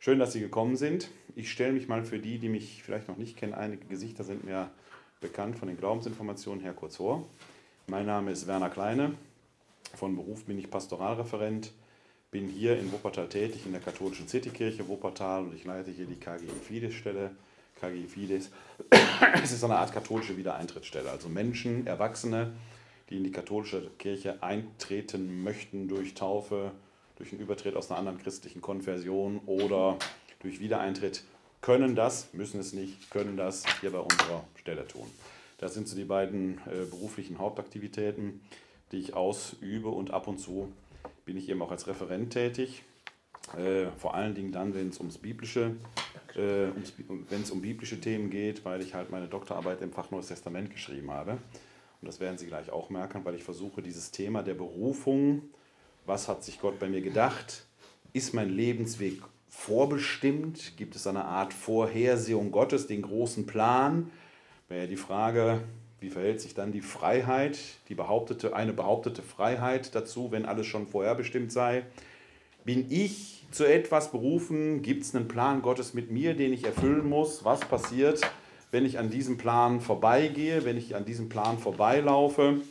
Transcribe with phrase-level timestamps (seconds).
[0.00, 1.08] Schön, dass Sie gekommen sind.
[1.34, 4.44] Ich stelle mich mal für die, die mich vielleicht noch nicht kennen, einige Gesichter sind
[4.44, 4.70] mir
[5.20, 7.26] bekannt von den Glaubensinformationen her kurz vor.
[7.88, 9.14] Mein Name ist Werner Kleine.
[9.94, 11.72] Von Beruf bin ich Pastoralreferent,
[12.30, 16.14] bin hier in Wuppertal tätig in der katholischen Citykirche Wuppertal und ich leite hier die
[16.14, 17.32] KG Fides-Stelle.
[17.80, 18.52] KG Fides,
[19.42, 22.52] es ist eine Art katholische Wiedereintrittsstelle, also Menschen, Erwachsene,
[23.10, 26.70] die in die katholische Kirche eintreten möchten durch Taufe,
[27.18, 29.98] durch einen Übertritt aus einer anderen christlichen Konversion oder
[30.40, 31.24] durch Wiedereintritt,
[31.60, 35.10] können das, müssen es nicht, können das hier bei unserer Stelle tun.
[35.58, 38.40] Das sind so die beiden äh, beruflichen Hauptaktivitäten,
[38.92, 40.72] die ich ausübe und ab und zu
[41.24, 42.84] bin ich eben auch als Referent tätig.
[43.56, 45.76] Äh, vor allen Dingen dann, wenn es ums biblische,
[46.36, 46.68] äh,
[47.28, 50.70] wenn es um biblische Themen geht, weil ich halt meine Doktorarbeit im Fach Neues Testament
[50.70, 51.32] geschrieben habe.
[51.32, 55.42] Und das werden Sie gleich auch merken, weil ich versuche, dieses Thema der Berufung
[56.08, 57.66] was hat sich Gott bei mir gedacht?
[58.14, 60.76] Ist mein Lebensweg vorbestimmt?
[60.78, 64.10] Gibt es eine Art Vorhersehung Gottes, den großen Plan?
[64.68, 65.60] Wäre die Frage,
[66.00, 67.58] wie verhält sich dann die Freiheit,
[67.90, 71.84] die behauptete, eine behauptete Freiheit dazu, wenn alles schon vorherbestimmt sei?
[72.64, 74.80] Bin ich zu etwas berufen?
[74.80, 77.44] Gibt es einen Plan Gottes mit mir, den ich erfüllen muss?
[77.44, 78.22] Was passiert,
[78.70, 82.62] wenn ich an diesem Plan vorbeigehe, wenn ich an diesem Plan vorbeilaufe?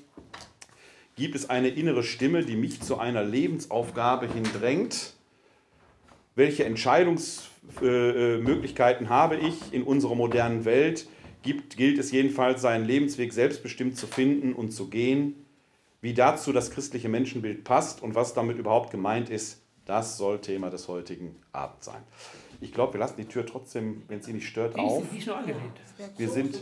[1.18, 5.16] Gibt es eine innere Stimme, die mich zu einer Lebensaufgabe hindrängt?
[6.36, 11.08] Welche Entscheidungsmöglichkeiten habe ich in unserer modernen Welt?
[11.42, 15.44] Gibt, gilt es jedenfalls, seinen Lebensweg selbstbestimmt zu finden und zu gehen?
[16.02, 20.70] Wie dazu das christliche Menschenbild passt und was damit überhaupt gemeint ist, das soll Thema
[20.70, 22.04] des heutigen Abends sein.
[22.62, 25.04] Ich glaube, wir lassen die Tür trotzdem, wenn sie nicht stört, die ist, auf.
[25.12, 25.82] Die ist nur angelehnt.
[26.16, 26.62] Wir sind,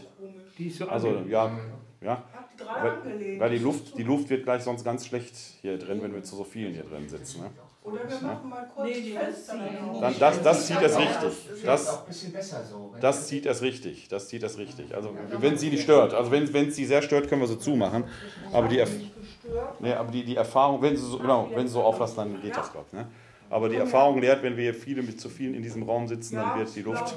[0.58, 1.52] die ist so also ja,
[2.00, 2.23] ja.
[2.58, 3.39] Die drei Weil, angelegt.
[3.39, 6.36] weil die Luft, die Luft wird gleich sonst ganz schlecht hier drin, wenn wir zu
[6.36, 7.42] so vielen hier drin sitzen.
[7.42, 7.50] Ne?
[7.84, 9.14] Oder wir machen mal kurz Nee, die.
[10.02, 11.33] Dann, das, das zieht es richtig.
[11.64, 12.03] Das
[13.00, 14.08] Das, zieht es richtig.
[14.08, 14.95] Das zieht es richtig.
[14.95, 16.14] Also wenn sie nicht stört.
[16.14, 18.06] Also wenn, wenn sie sehr stört, können wir sie zumachen.
[18.52, 18.83] Aber die,
[19.80, 22.58] nee, aber die, die Erfahrung, wenn sie so, genau, wenn sie so auflassen, dann geht
[22.58, 22.92] das Gott.
[22.92, 23.08] Ne?
[23.52, 26.58] Aber die Erfahrung lehrt, wenn wir viele mit zu vielen in diesem Raum sitzen, dann
[26.58, 27.15] wird die Luft.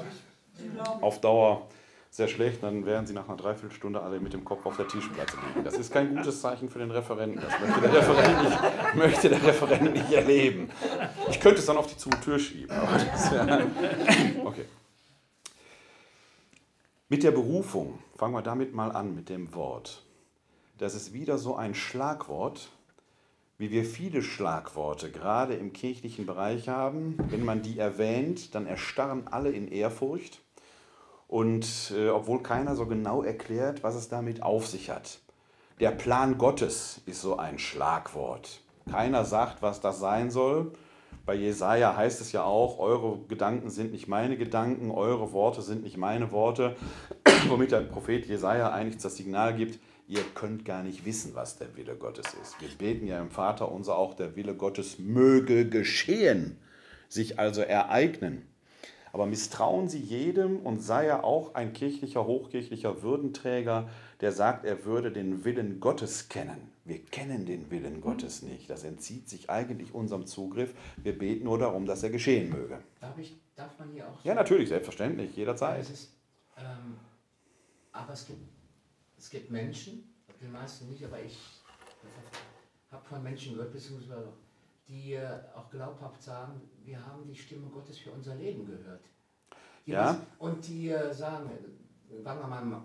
[0.59, 1.67] Die auf Dauer
[2.11, 5.37] sehr schlecht, dann werden sie nach einer Dreiviertelstunde alle mit dem Kopf auf der Tischplatte
[5.47, 5.63] liegen.
[5.63, 7.41] Das ist kein gutes Zeichen für den Referenten.
[7.41, 10.69] Das möchte der Referent nicht, möchte der Referent nicht erleben.
[11.29, 12.69] Ich könnte es dann auf die Tür schieben.
[12.69, 13.67] Wär,
[14.43, 14.65] okay.
[17.09, 20.03] Mit der Berufung, fangen wir damit mal an, mit dem Wort.
[20.77, 22.69] Das ist wieder so ein Schlagwort,
[23.57, 27.17] wie wir viele Schlagworte gerade im kirchlichen Bereich haben.
[27.29, 30.39] Wenn man die erwähnt, dann erstarren alle in Ehrfurcht.
[31.29, 35.19] Und äh, obwohl keiner so genau erklärt, was es damit auf sich hat.
[35.79, 38.61] Der Plan Gottes ist so ein Schlagwort.
[38.89, 40.73] Keiner sagt, was das sein soll.
[41.27, 45.83] Bei Jesaja heißt es ja auch: Eure Gedanken sind nicht meine Gedanken, eure Worte sind
[45.83, 46.75] nicht meine Worte.
[47.47, 51.77] Womit der Prophet Jesaja eigentlich das Signal gibt: Ihr könnt gar nicht wissen, was der
[51.77, 52.59] Wille Gottes ist.
[52.59, 56.57] Wir beten ja im Vater unser auch: Der Wille Gottes möge geschehen,
[57.07, 58.47] sich also ereignen.
[59.11, 63.89] Aber misstrauen Sie jedem und sei er auch ein kirchlicher, hochkirchlicher Würdenträger,
[64.21, 66.71] der sagt, er würde den Willen Gottes kennen.
[66.85, 68.69] Wir kennen den Willen Gottes nicht.
[68.69, 70.73] Das entzieht sich eigentlich unserem Zugriff.
[70.97, 72.79] Wir beten nur darum, dass er geschehen möge.
[72.99, 74.23] Darf, ich, darf man hier auch.
[74.23, 75.81] Ja, natürlich, selbstverständlich, jederzeit.
[75.81, 76.13] es ist,
[76.57, 76.97] ähm,
[77.91, 78.41] aber es gibt,
[79.17, 81.37] es gibt Menschen, die meisten nicht, aber ich
[82.91, 84.33] habe von Menschen gehört, beziehungsweise
[84.89, 85.17] die
[85.55, 89.05] auch glaubhaft sagen, wir haben die Stimme Gottes für unser Leben gehört.
[89.85, 90.13] Die Ja.
[90.13, 91.49] wissen- Und die äh, sagen,
[92.23, 92.81] sagen wir mal,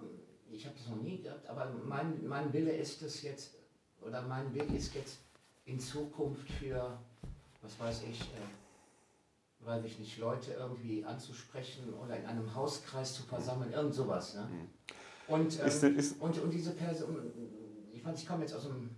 [0.51, 3.55] ich habe das noch nie gehabt, aber mein, mein Wille ist es jetzt,
[4.03, 5.19] oder mein Weg ist jetzt
[5.65, 6.97] in Zukunft für,
[7.63, 13.23] was weiß ich, äh, weiß ich nicht, Leute irgendwie anzusprechen oder in einem Hauskreis zu
[13.23, 14.35] versammeln, irgend sowas.
[14.35, 14.47] Ne?
[15.27, 17.33] Und, ähm, Ist, ist, und, und diese Person,
[17.93, 18.91] ich meine, ich komme jetzt aus dem,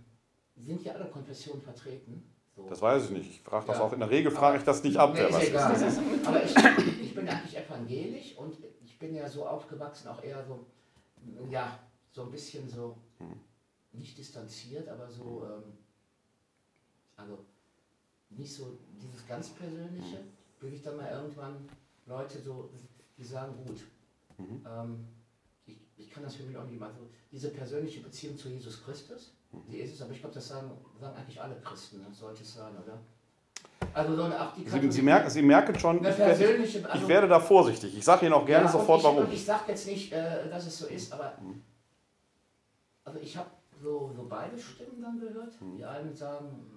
[0.57, 2.21] sind ja alle Konfessionen vertreten.
[2.69, 3.29] Das weiß ich nicht.
[3.29, 3.83] Ich frage das Ja.
[3.83, 3.93] auch.
[3.93, 5.73] In der Regel frage ich das nicht ab, Nee, wer was egal.
[5.73, 5.99] Das ist.
[6.25, 6.55] Aber ich,
[7.01, 10.65] ich bin eigentlich evangelisch und ich bin ja so aufgewachsen, auch eher so,
[11.49, 11.79] ja,
[12.11, 13.39] so ein bisschen so, Hm.
[13.93, 15.73] nicht distanziert, aber so, ähm,
[17.15, 17.39] also
[18.29, 20.17] nicht so dieses ganz Persönliche,
[20.59, 21.67] will ich dann mal irgendwann
[22.05, 22.69] Leute so,
[23.17, 23.81] die sagen, gut,
[24.37, 24.65] Mhm.
[24.67, 25.07] ähm,
[25.65, 28.83] ich, ich kann das für mich auch nicht mal so, diese persönliche Beziehung zu Jesus
[28.83, 29.31] Christus.
[29.51, 32.53] Die ist es, aber ich glaube, das sagen, sagen eigentlich alle Christen, das sollte es
[32.53, 32.99] sein, oder?
[33.93, 36.79] Also so eine, auch die Sie, Katholiken- Sie, merken, Sie merken schon, ich werde, persönliche,
[36.79, 37.97] ich also- werde da vorsichtig.
[37.97, 39.31] Ich sage Ihnen auch gerne ja, sofort, ich, warum.
[39.31, 41.61] Ich sage jetzt nicht, äh, dass es so ist, aber Mhm.
[43.03, 43.49] also ich habe
[43.81, 45.59] so, so beide Stimmen dann gehört.
[45.61, 45.77] Mhm.
[45.77, 46.73] Die einen sagen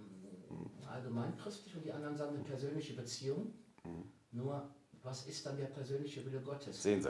[0.90, 3.52] allgemein christlich und die anderen sagen eine persönliche Beziehung.
[3.84, 4.04] Mhm.
[4.32, 4.68] Nur
[5.02, 6.82] was ist dann der persönliche Wille Gottes?
[6.82, 7.08] Sehen Sie.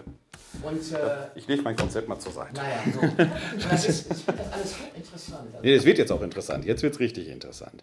[0.63, 2.55] Und, äh, Ich lege mein Konzept mal zur Seite.
[2.55, 3.01] naja, so.
[3.71, 5.47] Das ist, ich finde das alles interessant.
[5.55, 6.65] Also, Nee, es wird jetzt auch interessant.
[6.65, 7.83] Jetzt wird es richtig interessant.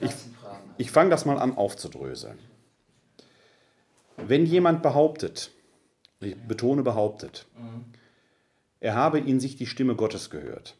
[0.00, 0.74] äh, Fragen.
[0.78, 2.38] Ich fange das mal an aufzudröseln.
[4.16, 5.50] Wenn jemand behauptet,
[6.20, 7.46] ich betone behauptet,
[8.80, 10.76] er habe in sich die Stimme Gottes gehört,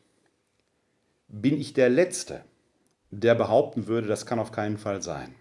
[1.28, 2.44] bin ich der Letzte,
[3.10, 5.34] der behaupten würde, das kann auf keinen Fall sein.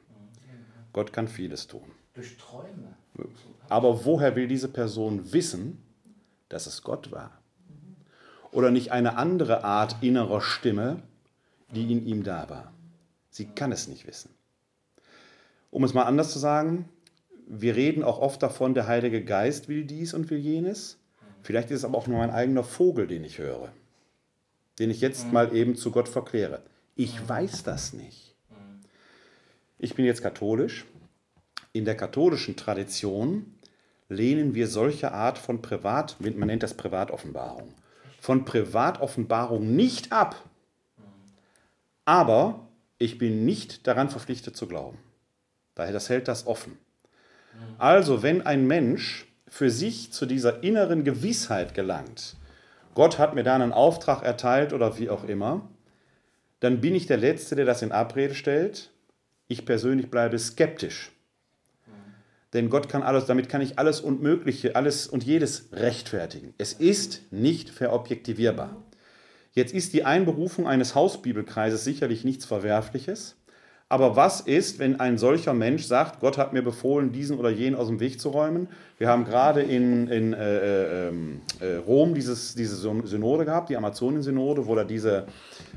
[0.94, 1.92] Gott kann vieles tun.
[2.14, 2.96] Durch Träume.
[3.70, 5.82] Aber woher will diese Person wissen,
[6.50, 7.32] dass es Gott war?
[8.52, 11.02] Oder nicht eine andere Art innerer Stimme,
[11.74, 12.72] die in ihm da war?
[13.30, 14.30] Sie kann es nicht wissen.
[15.72, 16.88] Um es mal anders zu sagen,
[17.48, 20.98] wir reden auch oft davon, der Heilige Geist will dies und will jenes.
[21.44, 23.72] Vielleicht ist es aber auch nur mein eigener Vogel, den ich höre,
[24.80, 26.64] den ich jetzt mal eben zu Gott verkläre.
[26.96, 28.36] Ich weiß das nicht.
[29.78, 30.86] Ich bin jetzt katholisch.
[31.76, 33.54] In der katholischen Tradition
[34.08, 37.68] lehnen wir solche Art von Privat, man nennt das Privatoffenbarung,
[38.22, 40.42] von Privatoffenbarung nicht ab.
[42.06, 42.66] Aber
[42.98, 45.00] ich bin nicht daran verpflichtet zu glauben.
[45.74, 46.78] Daher, das hält das offen.
[47.78, 52.38] Also, wenn ein Mensch für sich zu dieser inneren Gewissheit gelangt,
[52.94, 55.68] Gott hat mir da einen Auftrag erteilt oder wie auch immer,
[56.62, 58.92] dann bin ich der Letzte, der das in Abrede stellt.
[59.50, 61.12] Ich persönlich bleibe skeptisch.
[62.56, 66.54] Denn Gott kann alles, damit kann ich alles Unmögliche, alles und jedes rechtfertigen.
[66.58, 68.78] Es ist nicht verobjektivierbar.
[69.52, 73.36] Jetzt ist die Einberufung eines Hausbibelkreises sicherlich nichts Verwerfliches.
[73.90, 77.76] Aber was ist, wenn ein solcher Mensch sagt, Gott hat mir befohlen, diesen oder jenen
[77.76, 78.70] aus dem Weg zu räumen?
[78.98, 81.12] Wir haben gerade in, in äh, äh,
[81.86, 85.28] Rom dieses, diese Synode gehabt, die Amazonien-Synode, wo da diese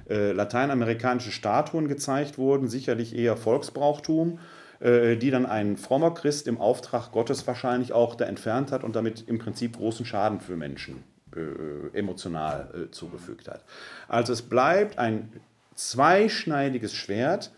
[0.09, 6.61] äh, lateinamerikanischen Statuen gezeigt wurden, sicherlich eher Volksbrauchtum, äh, die dann ein frommer Christ im
[6.61, 11.03] Auftrag Gottes wahrscheinlich auch da entfernt hat und damit im Prinzip großen Schaden für Menschen
[11.37, 13.65] äh, emotional äh, zugefügt hat.
[14.09, 15.31] Also es bleibt ein
[15.75, 17.53] zweischneidiges Schwert.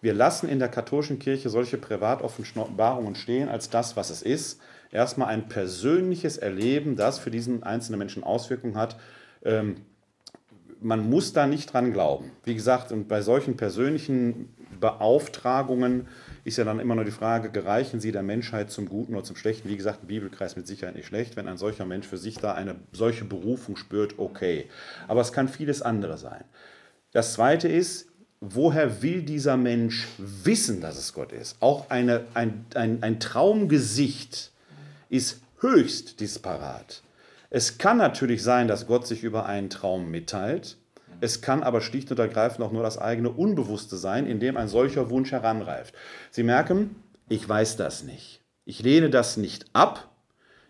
[0.00, 4.60] Wir lassen in der katholischen Kirche solche Privatoffenbarungen stehen als das, was es ist.
[4.90, 8.96] Erstmal ein persönliches Erleben, das für diesen einzelnen Menschen Auswirkungen hat.
[9.44, 9.76] Ähm,
[10.80, 12.32] man muss da nicht dran glauben.
[12.44, 14.48] Wie gesagt, und bei solchen persönlichen
[14.80, 16.08] Beauftragungen
[16.46, 19.34] ist ja dann immer nur die Frage, gereichen sie der Menschheit zum Guten oder zum
[19.34, 19.68] Schlechten?
[19.68, 21.34] Wie gesagt, ein Bibelkreis mit Sicherheit nicht schlecht.
[21.34, 24.66] Wenn ein solcher Mensch für sich da eine solche Berufung spürt, okay.
[25.08, 26.44] Aber es kann vieles andere sein.
[27.10, 28.06] Das Zweite ist,
[28.40, 31.56] woher will dieser Mensch wissen, dass es Gott ist?
[31.58, 34.52] Auch eine, ein, ein, ein Traumgesicht
[35.08, 37.02] ist höchst disparat.
[37.50, 40.76] Es kann natürlich sein, dass Gott sich über einen Traum mitteilt.
[41.20, 44.68] Es kann aber schlicht und ergreifend auch nur das eigene Unbewusste sein, in dem ein
[44.68, 45.94] solcher Wunsch heranreift.
[46.30, 46.96] Sie merken,
[47.28, 48.42] ich weiß das nicht.
[48.64, 50.10] Ich lehne das nicht ab.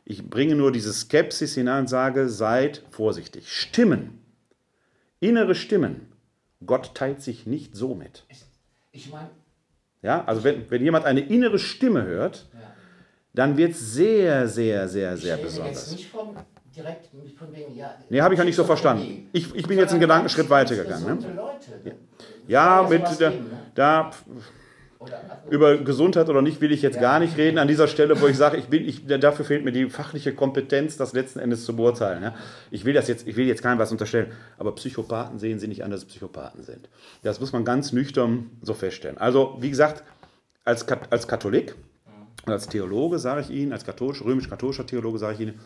[0.05, 3.51] Ich bringe nur diese Skepsis hinein und sage, seid vorsichtig.
[3.53, 4.21] Stimmen,
[5.21, 6.13] innere Stimmen.
[6.65, 8.25] Gott teilt sich nicht so mit.
[8.93, 9.31] Ich meine,
[10.03, 12.61] Ja, also wenn, wenn jemand eine innere Stimme hört, ja.
[13.35, 15.91] dann wird es sehr, sehr, sehr, ich sehr jetzt besonders.
[15.93, 16.37] nicht von
[16.77, 17.09] direkt
[17.39, 17.95] von wegen, ja.
[18.09, 19.29] Nee, habe ich ja nicht so verstanden.
[19.33, 21.35] Ich- ich bin jetzt einen Gedankenschritt weitergegangen, ne?
[21.35, 21.97] Leute.
[22.47, 23.37] Ja, mit der, ne?
[23.75, 24.11] da
[24.99, 25.21] Oder,
[25.51, 27.01] über Gesundheit oder nicht will ich jetzt Ja.
[27.03, 29.71] gar nicht reden an dieser Stelle, wo ich sage, ich bin, ich, dafür fehlt mir
[29.73, 32.23] die fachliche Kompetenz, das letzten Endes zu beurteilen.
[32.23, 32.35] Ja.
[32.71, 35.85] Ich will das jetzt, ich will jetzt keinem was unterstellen, aber Psychopathen sehen sie nicht
[35.85, 36.89] an, dass es Psychopathen sind.
[37.23, 39.19] Das muss man ganz nüchtern so feststellen.
[39.19, 40.03] Also, wie gesagt,
[40.65, 41.75] als, als Katholik
[42.47, 45.61] und als Theologe sage ich Ihnen, als katholisch, römisch-katholischer Theologe sage ich Ihnen,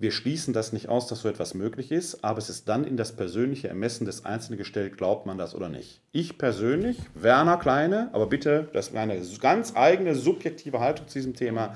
[0.00, 2.96] wir schließen das nicht aus, dass so etwas möglich ist, aber es ist dann in
[2.96, 6.00] das persönliche Ermessen des Einzelnen gestellt, glaubt man das oder nicht.
[6.12, 11.34] Ich persönlich, Werner Kleine, aber bitte, das ist meine ganz eigene subjektive Haltung zu diesem
[11.34, 11.74] Thema,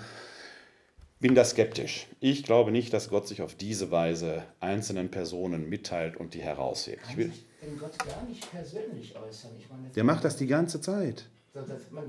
[1.18, 2.06] bin da skeptisch.
[2.20, 7.02] Ich glaube nicht, dass Gott sich auf diese Weise einzelnen Personen mitteilt und die heraushebt.
[7.02, 9.50] Ich kann will, sich denn Gott gar nicht persönlich äußern?
[9.70, 11.28] Meine, der macht das die ganze Zeit.
[11.52, 12.04] so, dass man,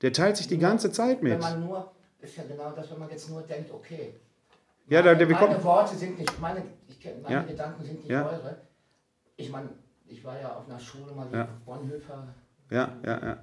[0.00, 1.40] Der teilt sich die ganze Zeit Wenn mit.
[1.40, 4.14] man nur, ist ja genau das, wenn man jetzt nur denkt, okay.
[4.88, 7.42] Ja, da- meine, da- wir meine Worte sind nicht, meine, ich, meine Ja.
[7.42, 8.26] Gedanken sind nicht Ja.
[8.26, 8.56] eure.
[9.36, 9.68] Ich meine,
[10.06, 11.48] ich war ja auf einer Schule mal, Ja.
[11.64, 12.28] Bonhoeffer,
[12.70, 13.36] Ja, ja, ja.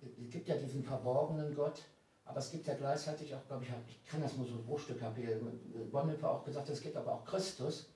[0.00, 1.82] es gibt ja diesen verborgenen Gott,
[2.24, 5.14] aber es gibt ja gleichzeitig auch, glaube ich, ich kann das nur so Bruchstück haben,
[5.92, 7.90] Bonhoeffer auch gesagt, es gibt aber auch Christus,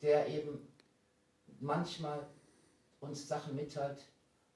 [0.00, 0.60] der eben
[1.60, 2.20] manchmal
[3.00, 3.98] uns Sachen mitteilt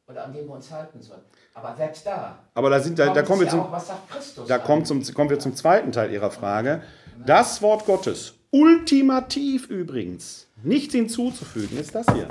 [0.07, 1.23] oder an dem wir uns halten sollen.
[1.55, 4.11] Aber selbst da, Aber da, sind, da, da kommen wir ja zum, auch, was sagt
[4.11, 4.49] Christus?
[4.49, 6.83] Da kommt zum, kommen wir zum zweiten Teil Ihrer Frage.
[7.25, 12.29] Das Wort Gottes, ultimativ übrigens, nichts hinzuzufügen, ist das hier,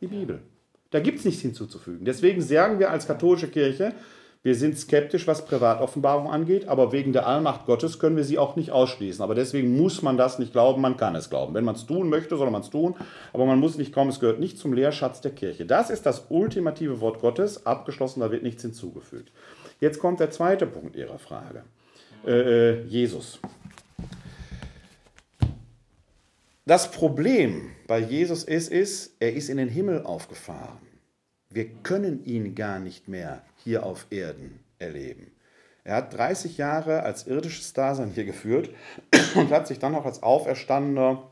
[0.00, 0.40] die Bibel.
[0.90, 2.04] Da gibt es nichts hinzuzufügen.
[2.04, 3.92] Deswegen sagen wir als katholische Kirche,
[4.46, 8.54] Wir sind skeptisch, was Privatoffenbarung angeht, aber wegen der Allmacht Gottes können wir sie auch
[8.54, 9.20] nicht ausschließen.
[9.20, 11.52] Aber deswegen muss man das nicht glauben, man kann es glauben.
[11.52, 12.94] Wenn man es tun möchte, soll man es tun,
[13.32, 15.66] aber man muss nicht glauben, es gehört nicht zum Lehrschatz der Kirche.
[15.66, 19.32] Das ist das ultimative Wort Gottes, abgeschlossen, da wird nichts hinzugefügt.
[19.80, 21.64] Jetzt kommt der zweite Punkt Ihrer Frage.
[22.24, 22.30] Äh,
[22.74, 23.40] äh Jesus.
[26.68, 30.80] Das Problem bei Jesus ist, ist, er ist in den Himmel aufgefahren.
[31.48, 35.30] Wir können ihn gar nicht mehr hier auf Erden erleben.
[35.84, 38.70] Er hat 30 Jahre als irdisches Dasein hier geführt
[39.36, 41.30] und hat sich dann auch als Auferstandener,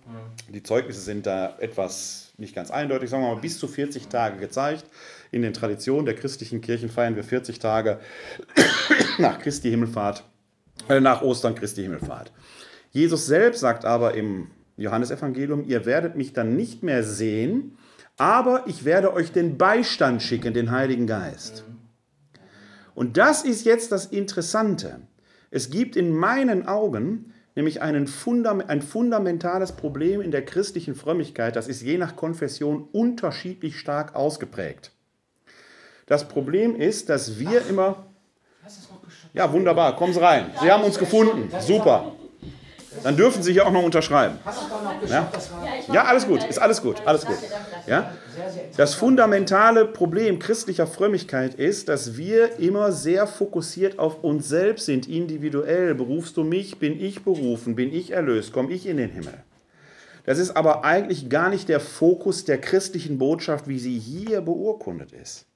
[0.51, 4.39] die Zeugnisse sind da etwas nicht ganz eindeutig, sagen wir mal bis zu 40 Tage
[4.39, 4.85] gezeigt.
[5.33, 7.99] In den Traditionen der christlichen Kirchen feiern wir 40 Tage
[9.19, 10.23] nach Christi Himmelfahrt,
[10.89, 12.31] äh, nach Ostern Christi Himmelfahrt.
[12.93, 17.77] Jesus selbst sagt aber im Johannesevangelium, ihr werdet mich dann nicht mehr sehen,
[18.17, 21.65] aber ich werde euch den Beistand schicken, den Heiligen Geist.
[22.95, 25.01] Und das ist jetzt das Interessante.
[25.51, 31.69] Es gibt in meinen Augen nämlich Fundam ein fundamentales Problem in der christlichen Frömmigkeit, das
[31.69, 34.93] ist je nach Konfession unterschiedlich stark ausgeprägt.
[36.07, 38.07] Das Problem ist, dass wir immer...
[39.33, 40.47] Ja, wunderbar, kommen Sie rein.
[40.61, 41.51] Sie haben uns gefunden.
[41.61, 42.13] Super.
[43.03, 44.39] Dann dürfen Sie hier auch noch unterschreiben.
[45.09, 45.31] Ja?
[45.93, 47.37] ja, alles gut, ist alles gut, alles gut.
[47.87, 48.13] Ja?
[48.77, 55.09] Das fundamentale Problem christlicher Frömmigkeit ist, dass wir immer sehr fokussiert auf uns selbst sind,
[55.09, 55.95] individuell.
[55.95, 59.35] Berufst du mich, bin ich berufen, bin ich erlöst, komme ich in den Himmel.
[60.25, 65.13] Das ist aber eigentlich gar nicht der Fokus der christlichen Botschaft, wie sie hier beurkundet
[65.13, 65.47] ist.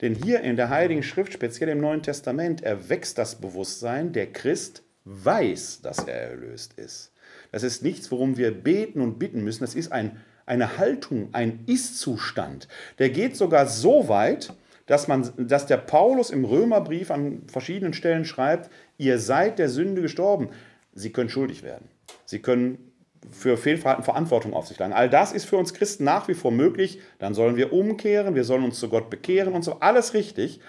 [0.00, 4.82] Denn hier in der Heiligen Schrift, speziell im Neuen Testament, erwächst das Bewusstsein, der Christ
[5.08, 7.12] weiß, dass er erlöst ist.
[7.50, 9.60] Das ist nichts, worum wir beten und bitten müssen.
[9.60, 12.68] Das ist ein, eine Haltung, ein Ist-Zustand.
[12.98, 14.52] Der geht sogar so weit,
[14.86, 20.02] dass, man, dass der Paulus im Römerbrief an verschiedenen Stellen schreibt, ihr seid der Sünde
[20.02, 20.48] gestorben.
[20.94, 21.88] Sie können schuldig werden.
[22.24, 22.92] Sie können
[23.30, 24.92] für Fehlverhalten Verantwortung auf sich laden.
[24.92, 27.00] All das ist für uns Christen nach wie vor möglich.
[27.18, 29.80] Dann sollen wir umkehren, wir sollen uns zu Gott bekehren und so.
[29.80, 30.60] Alles richtig.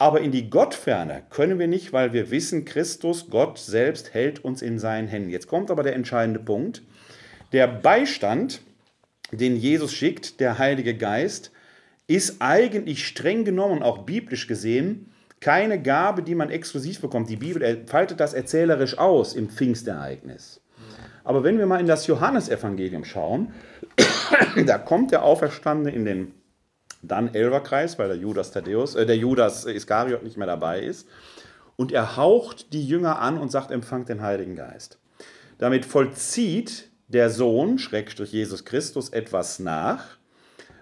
[0.00, 4.62] Aber in die Gottferne können wir nicht, weil wir wissen, Christus, Gott selbst, hält uns
[4.62, 5.28] in seinen Händen.
[5.28, 6.80] Jetzt kommt aber der entscheidende Punkt.
[7.52, 8.62] Der Beistand,
[9.30, 11.50] den Jesus schickt, der Heilige Geist,
[12.06, 17.28] ist eigentlich streng genommen, auch biblisch gesehen, keine Gabe, die man exklusiv bekommt.
[17.28, 20.62] Die Bibel faltet das erzählerisch aus im Pfingstereignis.
[21.24, 23.52] Aber wenn wir mal in das Johannesevangelium schauen,
[24.66, 26.39] da kommt der Auferstandene in den
[27.02, 31.08] dann Elferkreis, weil der Judas Thaddäus, äh, der Judas Iskariot nicht mehr dabei ist.
[31.76, 34.98] Und er haucht die Jünger an und sagt, empfangt den Heiligen Geist.
[35.58, 40.18] Damit vollzieht der Sohn, Schrägstrich Jesus Christus, etwas nach,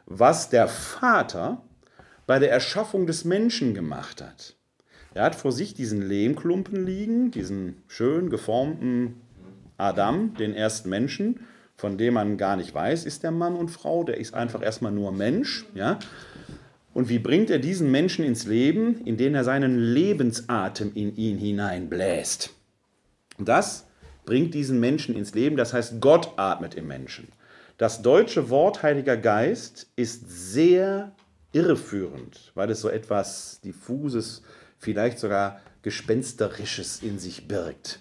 [0.06, 1.62] was der Vater
[2.26, 4.56] bei der Erschaffung des Menschen gemacht hat.
[5.14, 9.20] Er hat vor sich diesen Lehmklumpen liegen, diesen schön geformten
[9.78, 11.46] Adam, den ersten Menschen,
[11.78, 14.90] von dem man gar nicht weiß, ist der Mann und Frau, der ist einfach erstmal
[14.90, 15.64] nur Mensch.
[15.74, 16.00] Ja?
[16.92, 19.00] Und wie bringt er diesen Menschen ins Leben?
[19.04, 22.50] Indem er seinen Lebensatem in ihn hineinbläst.
[23.38, 23.86] Das
[24.26, 27.28] bringt diesen Menschen ins Leben, das heißt, Gott atmet im Menschen.
[27.76, 31.12] Das deutsche Wort Heiliger Geist ist sehr
[31.52, 34.42] irreführend, weil es so etwas diffuses,
[34.78, 38.00] vielleicht sogar gespensterisches in sich birgt.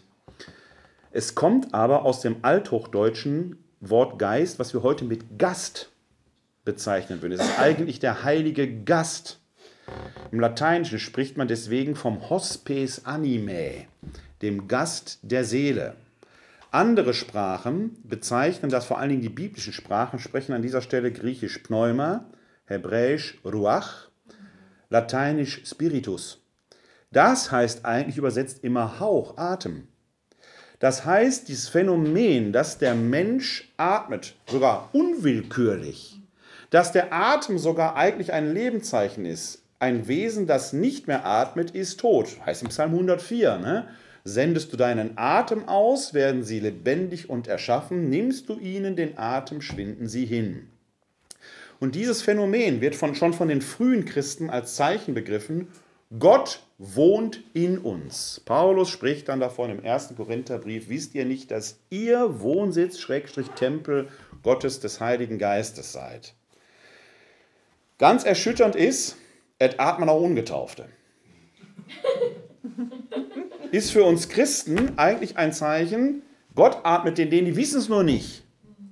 [1.12, 5.90] Es kommt aber aus dem Althochdeutschen Wort Geist, was wir heute mit Gast
[6.66, 7.34] bezeichnen würden.
[7.34, 9.40] Es ist eigentlich der heilige Gast.
[10.32, 13.88] Im Lateinischen spricht man deswegen vom Hospes Animae,
[14.42, 15.96] dem Gast der Seele.
[16.72, 21.60] Andere Sprachen bezeichnen das, vor allen Dingen die biblischen Sprachen, sprechen an dieser Stelle griechisch
[21.60, 22.26] Pneuma,
[22.66, 24.10] hebräisch Ruach,
[24.90, 26.42] lateinisch Spiritus.
[27.12, 29.88] Das heißt eigentlich übersetzt immer Hauch, Atem.
[30.80, 36.20] Das heißt, dieses Phänomen, dass der Mensch atmet, sogar unwillkürlich,
[36.70, 42.00] dass der Atem sogar eigentlich ein Lebenszeichen ist, ein Wesen, das nicht mehr atmet, ist
[42.00, 42.28] tot.
[42.46, 43.88] Heißt im Psalm 104, ne?
[44.24, 49.62] Sendest du deinen Atem aus, werden sie lebendig und erschaffen, nimmst du ihnen den Atem,
[49.62, 50.68] schwinden sie hin.
[51.80, 55.70] Und dieses Phänomen wird von, schon von den frühen Christen als Zeichen begriffen
[56.18, 58.42] Gott wohnt in uns.
[58.46, 64.08] Paulus spricht dann davon im ersten Korintherbrief, wisst ihr nicht, dass ihr Wohnsitz, Schrägstrich Tempel
[64.42, 66.34] Gottes des Heiligen Geistes seid.
[67.98, 69.18] Ganz erschütternd ist,
[69.60, 70.88] et atmen auch Ungetaufte.
[73.72, 76.22] Ist für uns Christen eigentlich ein Zeichen,
[76.56, 78.44] Gott atmet in denen, die wissen es nur nicht.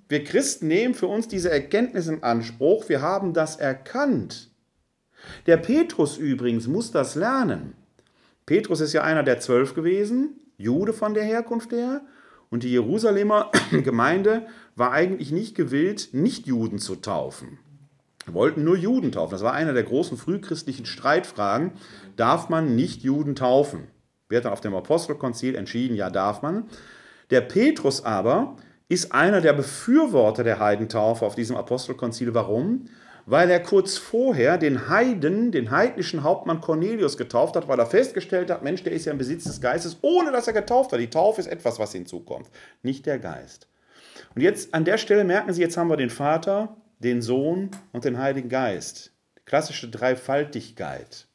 [0.10, 4.51] Wir Christen nehmen für uns diese Erkenntnis in Anspruch, wir haben das erkannt.
[5.46, 7.74] Der Petrus übrigens muss das lernen.
[8.46, 12.01] Petrus ist ja einer der zwölf gewesen, Jude von der Herkunft her.
[12.50, 17.60] Und die Jerusalemer Gemeinde war eigentlich nicht gewillt, Nicht-Juden zu taufen.
[18.27, 19.32] Wollten nur Juden taufen.
[19.32, 21.72] Das war einer der großen frühchristlichen Streitfragen.
[22.15, 23.88] Darf man Nicht-Juden taufen?
[24.29, 26.65] Wird dann auf dem Apostelkonzil entschieden, ja, darf man.
[27.29, 28.55] Der Petrus aber
[28.88, 32.34] ist einer der Befürworter der Heidentaufe auf diesem Apostelkonzil.
[32.34, 32.86] Warum?
[33.27, 38.51] Weil er kurz vorher den Heiden, den heidnischen Hauptmann Cornelius getauft hat, weil er festgestellt
[38.51, 41.00] hat, Mensch, der ist ja im Besitz des Geistes, ohne dass er getauft hat.
[41.00, 42.50] Die Taufe ist etwas, was hinzukommt,
[42.84, 43.67] nicht der Geist.
[44.36, 48.05] Und jetzt an der Stelle merken Sie, jetzt haben wir den Vater, den Sohn und
[48.05, 49.12] den Heiligen Geist.
[49.38, 51.27] Die klassische Dreifaltigkeit.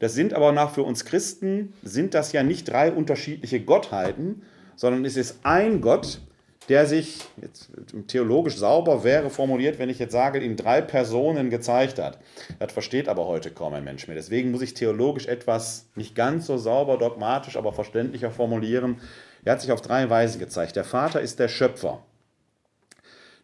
[0.00, 4.42] Das sind aber nach für uns Christen, sind das ja nicht drei unterschiedliche Gottheiten,
[4.74, 6.20] sondern es ist ein Gott,
[6.70, 7.68] der sich, jetzt
[8.06, 12.18] theologisch sauber wäre formuliert, wenn ich jetzt sage, in drei Personen gezeigt hat.
[12.60, 14.14] Das versteht aber heute kaum ein Mensch mehr.
[14.14, 18.98] Deswegen muss ich theologisch etwas nicht ganz so sauber, dogmatisch, aber verständlicher formulieren.
[19.44, 20.76] Er hat sich auf drei Weisen gezeigt.
[20.76, 22.04] Der Vater ist der Schöpfer.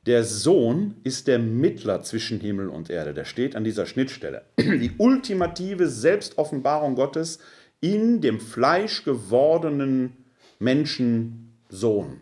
[0.07, 3.13] Der Sohn ist der Mittler zwischen Himmel und Erde.
[3.13, 4.43] Der steht an dieser Schnittstelle.
[4.57, 7.41] Die ultimative Selbstoffenbarung Gottes
[7.81, 10.17] in dem fleischgewordenen
[10.61, 12.21] Menschensohn,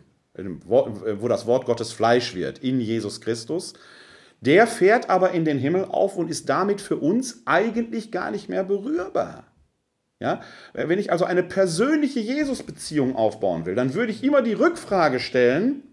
[0.65, 3.73] wo das Wort Gottes Fleisch wird, in Jesus Christus.
[4.41, 8.49] Der fährt aber in den Himmel auf und ist damit für uns eigentlich gar nicht
[8.49, 9.45] mehr berührbar.
[10.19, 10.41] Ja?
[10.73, 15.83] Wenn ich also eine persönliche Jesus-Beziehung aufbauen will, dann würde ich immer die Rückfrage stellen,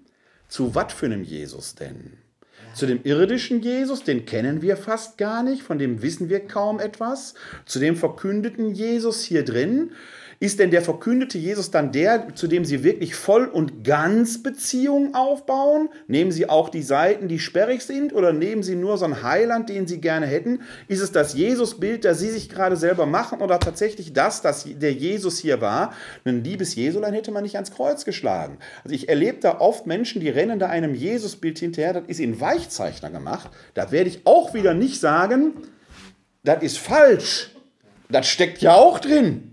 [0.49, 2.19] zu was für einem Jesus denn?
[2.75, 6.81] Zu dem irdischen Jesus, den kennen wir fast gar nicht, von dem wissen wir kaum
[6.81, 7.35] etwas.
[7.67, 9.93] Zu dem verkündeten Jesus hier drin,
[10.43, 15.15] ist denn der verkündete Jesus dann der, zu dem Sie wirklich voll und ganz Beziehungen
[15.15, 15.89] aufbauen?
[16.09, 19.69] Nehmen Sie auch die Seiten, die sperrig sind, oder nehmen Sie nur so einen Heiland,
[19.69, 20.63] den Sie gerne hätten?
[20.89, 24.93] Ist es das Jesusbild, das Sie sich gerade selber machen, oder tatsächlich das, dass der
[24.93, 25.95] Jesus hier war?
[26.25, 28.59] Ein liebes Jesulein hätte man nicht ans Kreuz geschlagen.
[28.83, 32.41] Also ich erlebe da oft Menschen, die rennen da einem Jesusbild hinterher, das ist in
[32.41, 33.53] Weichzeichner gemacht.
[33.75, 35.53] Da werde ich auch wieder nicht sagen,
[36.43, 37.55] das ist falsch.
[38.11, 39.52] Das steckt ja auch drin.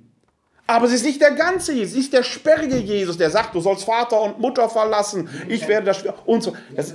[0.69, 3.59] Aber es ist nicht der ganze Jesus, es ist der sperrige Jesus, der sagt, du
[3.59, 6.53] sollst Vater und Mutter verlassen, ich werde das und so.
[6.75, 6.93] Das,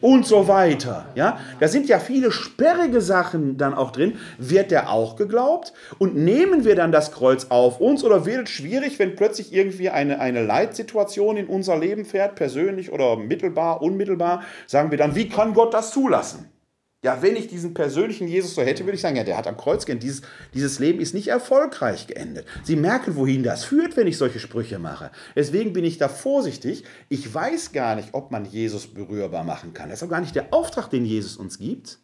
[0.00, 1.04] und so weiter.
[1.14, 1.38] Ja?
[1.60, 4.18] Da sind ja viele sperrige Sachen dann auch drin.
[4.38, 5.74] Wird der auch geglaubt?
[5.98, 9.90] Und nehmen wir dann das Kreuz auf uns oder wird es schwierig, wenn plötzlich irgendwie
[9.90, 15.28] eine, eine Leitsituation in unser Leben fährt, persönlich oder mittelbar, unmittelbar, sagen wir dann, wie
[15.28, 16.48] kann Gott das zulassen?
[17.04, 19.58] Ja, wenn ich diesen persönlichen Jesus so hätte, würde ich sagen, ja, der hat am
[19.58, 20.04] Kreuz geendet.
[20.04, 20.22] Dieses,
[20.54, 22.46] dieses Leben ist nicht erfolgreich geendet.
[22.62, 25.10] Sie merken, wohin das führt, wenn ich solche Sprüche mache.
[25.36, 26.84] Deswegen bin ich da vorsichtig.
[27.10, 29.90] Ich weiß gar nicht, ob man Jesus berührbar machen kann.
[29.90, 31.98] Das ist auch gar nicht der Auftrag, den Jesus uns gibt.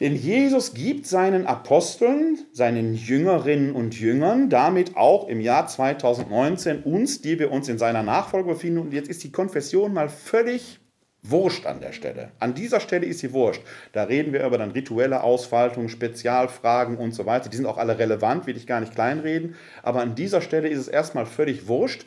[0.00, 7.20] Denn Jesus gibt seinen Aposteln, seinen Jüngerinnen und Jüngern, damit auch im Jahr 2019 uns,
[7.20, 8.78] die wir uns in seiner Nachfolge befinden.
[8.78, 10.80] Und jetzt ist die Konfession mal völlig
[11.26, 12.32] Wurscht an der Stelle.
[12.38, 13.62] An dieser Stelle ist sie wurscht.
[13.92, 17.48] Da reden wir über dann rituelle Ausfaltungen, Spezialfragen und so weiter.
[17.48, 19.54] Die sind auch alle relevant, will ich gar nicht kleinreden.
[19.82, 22.04] Aber an dieser Stelle ist es erstmal völlig wurscht.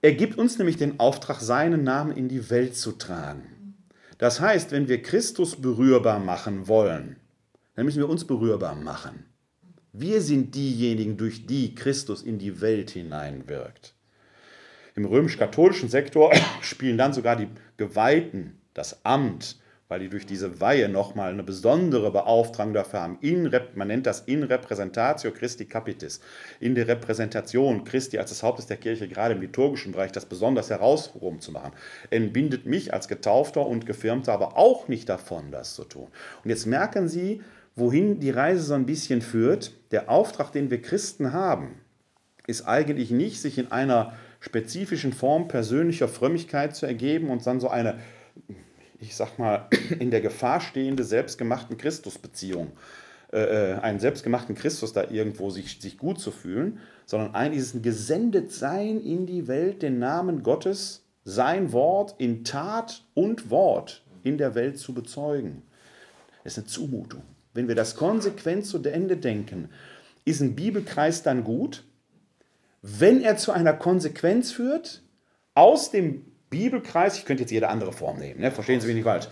[0.00, 3.76] Er gibt uns nämlich den Auftrag, seinen Namen in die Welt zu tragen.
[4.16, 7.16] Das heißt, wenn wir Christus berührbar machen wollen,
[7.74, 9.26] dann müssen wir uns berührbar machen.
[9.92, 13.94] Wir sind diejenigen, durch die Christus in die Welt hineinwirkt.
[14.98, 20.88] Im römisch-katholischen Sektor spielen dann sogar die Geweihten das Amt, weil die durch diese Weihe
[20.88, 23.18] nochmal eine besondere Beauftragung dafür haben.
[23.20, 26.18] In, man nennt das in representatio Christi capitis,
[26.58, 30.68] in der Repräsentation Christi als des Hauptes der Kirche, gerade im liturgischen Bereich, das besonders
[30.68, 31.74] herausgehoben zu machen.
[32.10, 36.08] Entbindet mich als Getaufter und Gefirmter aber auch nicht davon, das zu tun.
[36.42, 37.40] Und jetzt merken Sie,
[37.76, 39.70] wohin die Reise so ein bisschen führt.
[39.92, 41.76] Der Auftrag, den wir Christen haben,
[42.48, 47.68] ist eigentlich nicht, sich in einer spezifischen Form persönlicher Frömmigkeit zu ergeben und dann so
[47.68, 47.98] eine,
[49.00, 52.72] ich sag mal, in der Gefahr stehende selbstgemachten Christusbeziehung,
[53.32, 57.82] äh, äh, einen selbstgemachten Christus da irgendwo sich, sich gut zu fühlen, sondern ein dieses
[57.82, 64.54] Gesendetsein in die Welt, den Namen Gottes, sein Wort in Tat und Wort in der
[64.54, 65.62] Welt zu bezeugen.
[66.44, 67.22] Das ist eine Zumutung.
[67.52, 69.68] Wenn wir das konsequent zu Ende denken,
[70.24, 71.84] ist ein Bibelkreis dann gut?
[72.82, 75.02] Wenn er zu einer Konsequenz führt,
[75.54, 78.50] aus dem Bibelkreis, ich könnte jetzt jede andere Form nehmen, ne?
[78.50, 79.28] verstehen Sie mich nicht falsch,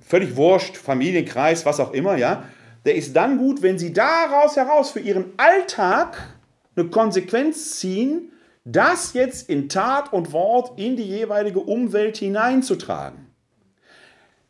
[0.00, 2.44] völlig wurscht, Familienkreis, was auch immer, ja,
[2.84, 6.34] der ist dann gut, wenn Sie daraus heraus für Ihren Alltag
[6.76, 8.32] eine Konsequenz ziehen,
[8.64, 13.26] das jetzt in Tat und Wort in die jeweilige Umwelt hineinzutragen.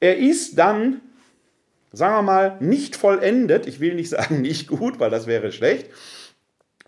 [0.00, 1.00] Er ist dann
[1.94, 5.88] sagen wir mal, nicht vollendet, ich will nicht sagen nicht gut, weil das wäre schlecht,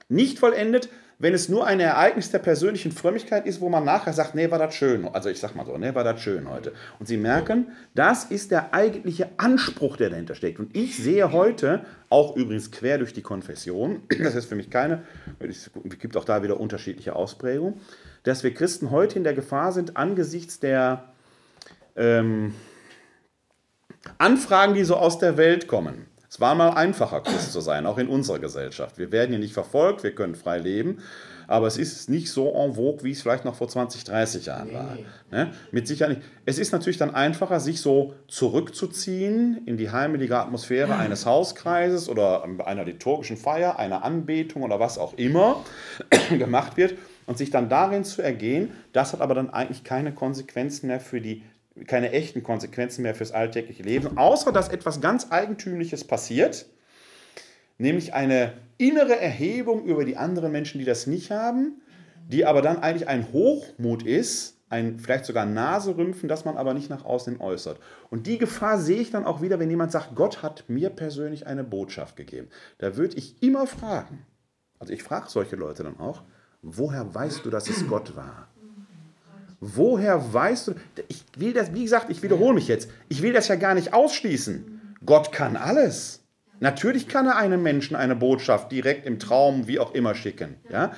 [0.09, 0.88] nicht vollendet,
[1.19, 4.59] wenn es nur ein Ereignis der persönlichen Frömmigkeit ist, wo man nachher sagt, nee, war
[4.59, 5.09] das schön.
[5.09, 6.73] Also ich sag mal so, nee, war das schön heute.
[6.99, 10.59] Und Sie merken, das ist der eigentliche Anspruch, der dahinter steckt.
[10.59, 15.05] Und ich sehe heute, auch übrigens quer durch die Konfession, das ist für mich keine,
[15.38, 17.81] es gibt auch da wieder unterschiedliche Ausprägungen,
[18.25, 21.05] dass wir Christen heute in der Gefahr sind, angesichts der
[21.97, 22.53] ähm,
[24.19, 27.99] Anfragen, die so aus der Welt kommen, es war mal einfacher, Christ zu sein, auch
[27.99, 28.99] in unserer Gesellschaft.
[28.99, 30.99] Wir werden hier nicht verfolgt, wir können frei leben,
[31.47, 34.73] aber es ist nicht so en vogue, wie es vielleicht noch vor 20, 30 Jahren
[34.73, 34.97] war.
[35.31, 35.53] Ne?
[35.71, 36.29] Mit Sicherheit nicht.
[36.45, 42.45] Es ist natürlich dann einfacher, sich so zurückzuziehen in die heimelige Atmosphäre eines Hauskreises oder
[42.65, 45.65] einer liturgischen Feier, einer Anbetung oder was auch immer
[46.31, 46.95] gemacht wird
[47.27, 48.71] und sich dann darin zu ergehen.
[48.93, 51.43] Das hat aber dann eigentlich keine Konsequenzen mehr für die
[51.87, 56.67] keine echten Konsequenzen mehr fürs alltägliche Leben, außer dass etwas ganz Eigentümliches passiert,
[57.79, 61.81] nämlich eine innere Erhebung über die anderen Menschen, die das nicht haben,
[62.29, 66.91] die aber dann eigentlich ein Hochmut ist, ein vielleicht sogar Naserümpfen, das man aber nicht
[66.91, 67.79] nach außen äußert.
[68.11, 71.47] Und die Gefahr sehe ich dann auch wieder, wenn jemand sagt, Gott hat mir persönlich
[71.47, 72.49] eine Botschaft gegeben.
[72.79, 74.27] Da würde ich immer fragen,
[74.79, 76.23] also ich frage solche Leute dann auch,
[76.62, 78.49] woher weißt du, dass es Gott war?
[79.61, 80.75] Woher weißt du?
[81.09, 82.90] Ich will das, wie gesagt, ich wiederhole mich jetzt.
[83.09, 84.95] Ich will das ja gar nicht ausschließen.
[85.05, 86.23] Gott kann alles.
[86.61, 90.57] Natürlich kann er einem Menschen eine Botschaft direkt im Traum, wie auch immer, schicken.
[90.71, 90.92] Ja?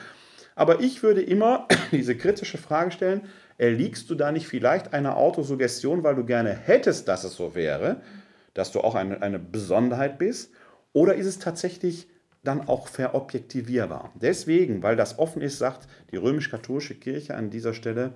[0.54, 3.22] Aber ich würde immer diese kritische Frage stellen:
[3.58, 8.00] Erliegst du da nicht vielleicht einer Autosuggestion, weil du gerne hättest, dass es so wäre,
[8.54, 10.52] dass du auch eine, eine Besonderheit bist?
[10.92, 12.08] Oder ist es tatsächlich
[12.44, 14.12] dann auch verobjektivierbar?
[14.14, 18.14] Deswegen, weil das offen ist, sagt die römisch-katholische Kirche an dieser Stelle,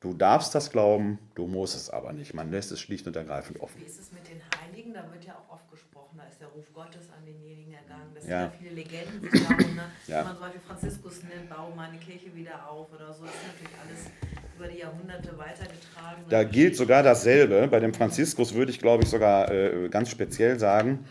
[0.00, 2.32] Du darfst das glauben, du musst es aber nicht.
[2.32, 3.82] Man lässt es schlicht und ergreifend offen.
[3.82, 4.94] Wie ist es mit den Heiligen?
[4.94, 8.10] Da wird ja auch oft gesprochen, da ist der Ruf Gottes an denjenigen ergangen.
[8.14, 8.40] Das ja.
[8.40, 9.76] sind ja viele Legenden sich darum.
[9.76, 9.82] Ne?
[10.06, 10.18] Ja.
[10.20, 13.26] Wenn man zum Beispiel Franziskus nennt, baue meine Kirche wieder auf oder so.
[13.26, 14.10] Das ist natürlich alles
[14.56, 16.24] über die Jahrhunderte weitergetragen.
[16.30, 17.68] Da gilt sogar dasselbe.
[17.68, 21.04] Bei dem Franziskus würde ich, glaube ich, sogar äh, ganz speziell sagen,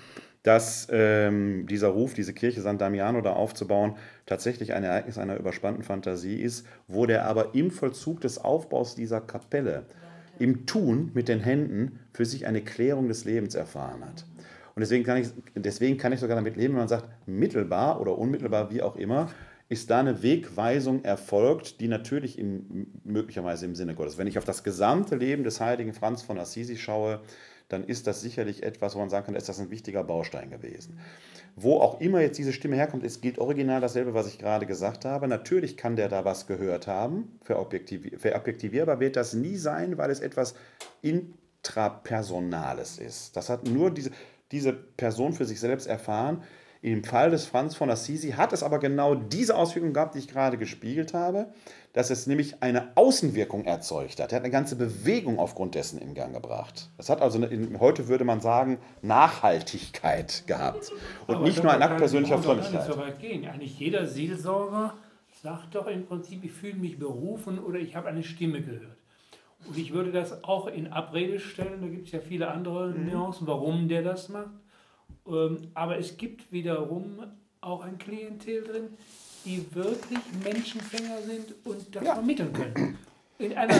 [0.43, 5.83] dass ähm, dieser Ruf, diese Kirche San Damiano da aufzubauen, tatsächlich ein Ereignis einer überspannten
[5.83, 9.85] Fantasie ist, wo der aber im Vollzug des Aufbaus dieser Kapelle,
[10.39, 14.25] im Tun mit den Händen, für sich eine Klärung des Lebens erfahren hat.
[14.75, 18.17] Und deswegen kann ich, deswegen kann ich sogar damit leben, wenn man sagt, mittelbar oder
[18.17, 19.29] unmittelbar, wie auch immer,
[19.67, 24.17] ist da eine Wegweisung erfolgt, die natürlich im, möglicherweise im Sinne Gottes.
[24.17, 27.19] Wenn ich auf das gesamte Leben des heiligen Franz von Assisi schaue,
[27.69, 30.99] dann ist das sicherlich etwas, wo man sagen kann, ist das ein wichtiger Baustein gewesen.
[31.55, 35.05] Wo auch immer jetzt diese Stimme herkommt, es gilt original dasselbe, was ich gerade gesagt
[35.05, 35.27] habe.
[35.27, 37.39] Natürlich kann der da was gehört haben.
[37.43, 40.55] Verobjektivierbar wird das nie sein, weil es etwas
[41.01, 43.37] Intrapersonales ist.
[43.37, 44.09] Das hat nur diese,
[44.51, 46.43] diese Person für sich selbst erfahren.
[46.81, 50.27] Im Fall des Franz von Assisi hat es aber genau diese Auswirkung gehabt, die ich
[50.29, 51.47] gerade gespiegelt habe
[51.93, 54.31] dass es nämlich eine Außenwirkung erzeugt hat.
[54.31, 56.89] Er hat eine ganze Bewegung aufgrund dessen in Gang gebracht.
[56.97, 60.91] Das hat also, in, heute würde man sagen, Nachhaltigkeit gehabt.
[61.27, 61.81] Und Aber nicht nur ein.
[61.81, 62.85] Akt persönlicher Frömmigkeit.
[62.85, 63.47] so weit gehen.
[63.47, 64.93] Eigentlich jeder Seelsorger
[65.41, 68.97] sagt doch im Prinzip, ich fühle mich berufen oder ich habe eine Stimme gehört.
[69.67, 73.11] Und ich würde das auch in Abrede stellen, da gibt es ja viele andere Mhm.
[73.11, 74.51] Nuancen, warum der das macht.
[75.29, 77.19] Ähm, Aber es gibt wiederum
[77.61, 78.97] auch ein Klientel drin,
[79.45, 82.13] die wirklich Menschenfänger sind und das Ja.
[82.15, 82.97] vermitteln können.
[83.37, 83.75] In einer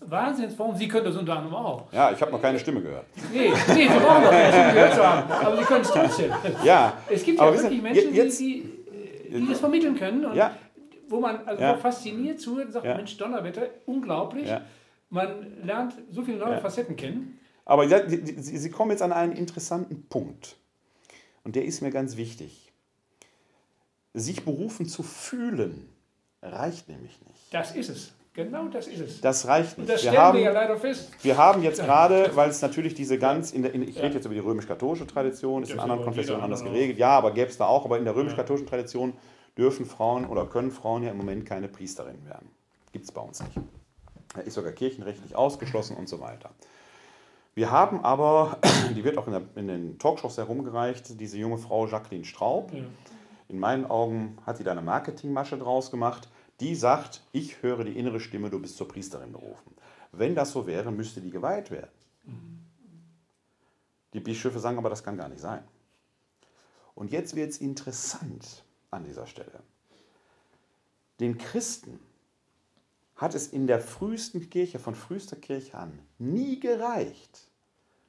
[0.00, 1.92] Wahnsinnsform, Sie können das unter anderem auch.
[1.92, 3.06] Ja, ich habe noch keine Stimme gehört.
[3.32, 6.30] Nee, nee, Sie brauchen doch keine Stimme gehört zu haben, aber Sie können es trotzdem.
[6.64, 8.62] Ja, Es gibt ja aber wirklich Menschen, jetzt, die,
[9.30, 10.56] die, die das vermitteln können und Ja.
[11.08, 11.76] wo man also Ja.
[11.76, 12.96] fasziniert zuhört und sagt, Ja.
[12.96, 14.48] Mensch, Donnerwetter, unglaublich.
[14.48, 14.60] Ja.
[15.10, 15.28] Man
[15.64, 16.60] lernt so viele neue Ja.
[16.60, 17.38] Facetten kennen.
[17.64, 20.56] Aber Sie kommen jetzt an einen interessanten Punkt.
[21.46, 22.72] Und der ist mir ganz wichtig.
[24.14, 25.88] Sich berufen zu fühlen,
[26.42, 27.54] reicht nämlich nicht.
[27.54, 28.12] Das ist es.
[28.32, 29.20] Genau das ist es.
[29.20, 29.94] Das reicht Und nicht.
[29.94, 31.08] das Wir haben, wir ja leider fest.
[31.22, 34.24] wir haben jetzt gerade, weil es natürlich diese ganz, in der, in, ich rede jetzt
[34.24, 36.98] über die römisch-katholische Tradition, ist Das in anderen Konfessionen anders geregelt.
[36.98, 37.84] Ja, aber gäbe es da auch.
[37.84, 39.12] Aber in der römisch-katholischen Tradition
[39.56, 42.50] dürfen Frauen oder können Frauen ja im Moment keine Priesterin werden.
[42.90, 43.56] Gibt es bei uns nicht.
[44.44, 46.50] Ist sogar kirchenrechtlich ausgeschlossen und so weiter.
[47.56, 48.60] Wir haben aber,
[48.94, 52.70] die wird auch in, der, in den Talkshows herumgereicht, diese junge Frau Jacqueline Straub.
[52.72, 52.84] Ja.
[53.48, 56.28] In meinen Augen hat sie da eine Marketingmasche draus gemacht.
[56.60, 59.74] Die sagt, ich höre die innere Stimme, du bist zur Priesterin berufen.
[60.12, 61.90] Wenn das so wäre, müsste die geweiht werden.
[64.12, 65.64] Die Bischöfe sagen aber, das kann gar nicht sein.
[66.94, 69.62] Und jetzt wird es interessant an dieser Stelle.
[71.20, 72.00] Den Christen
[73.16, 77.45] hat es in der frühesten Kirche, von frühester Kirche an, nie gereicht,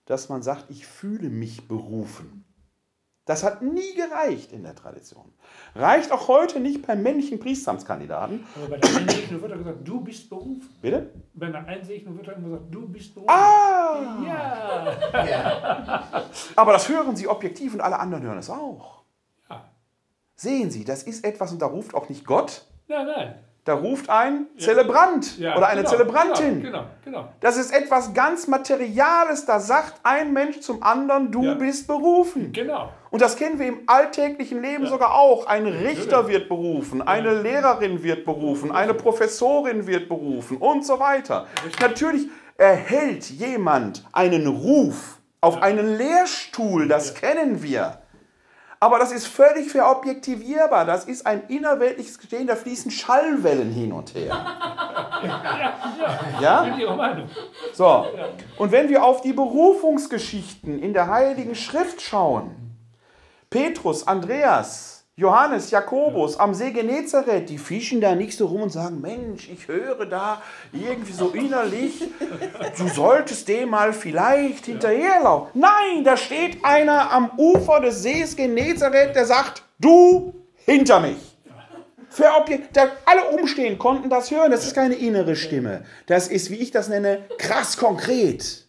[0.08, 2.44] dass man sagt, ich fühle mich berufen.
[3.26, 5.34] Das hat nie gereicht in der Tradition.
[5.76, 8.46] Reicht auch heute nicht beim männlichen Priesteramtskandidaten.
[8.56, 10.70] Aber bei der Einsegnung wird er gesagt, du bist berufen.
[10.82, 11.14] Bitte?
[11.34, 13.30] Bei der Einsegnung wird er immer gesagt, du bist berufen.
[13.30, 14.24] Ah!
[14.26, 15.26] Ja.
[15.26, 16.24] Ja.
[16.56, 19.04] Aber das hören Sie objektiv und alle anderen hören es auch.
[19.50, 19.70] ja.
[20.36, 23.36] Sehen Sie, das ist etwas und da ruft auch nicht Gott, Nein, nein.
[23.68, 26.62] Da ruft ein Zelebrant Ja, oder eine genau, Zelebrantin.
[26.62, 27.22] Genau, genau.
[27.24, 27.28] genau.
[27.42, 29.46] Das ist etwas ganz Materiales.
[29.46, 31.54] Da sagt ein Mensch zum anderen, du Ja.
[31.56, 32.54] bist berufen.
[32.54, 32.90] Genau.
[33.10, 35.48] Und das kennen wir im alltäglichen Leben sogar auch.
[35.48, 41.48] Ein Richter wird berufen, eine Lehrerin wird berufen, eine Professorin wird berufen und so weiter.
[41.82, 48.00] Natürlich erhält jemand einen Ruf auf einen Lehrstuhl, das kennen wir.
[48.80, 50.86] Aber das ist völlig verobjektivierbar.
[50.86, 54.38] Das ist ein innerweltliches Geschehen, da fließen Schallwellen hin und her.
[56.40, 56.64] Ja?
[56.96, 57.30] Meinung.
[57.74, 58.06] So,
[58.58, 62.56] und wenn wir auf die Berufungsgeschichten in der Heiligen Schrift schauen,
[63.50, 69.02] Petrus, Andreas, Johannes, Jakobus am See Genezareth, die fischen da nicht so rum und sagen,
[69.02, 72.04] Mensch, ich höre da irgendwie so innerlich,
[72.78, 75.60] du solltest dem mal vielleicht hinterherlaufen.
[75.60, 81.18] Nein, da steht einer am Ufer des Sees Genezareth, der sagt, du hinter mich.
[82.12, 84.52] Für Objekt, alle umstehen konnten das hören.
[84.52, 85.84] Das ist keine innere Stimme.
[86.06, 88.68] Das ist, wie ich das nenne, krass konkret.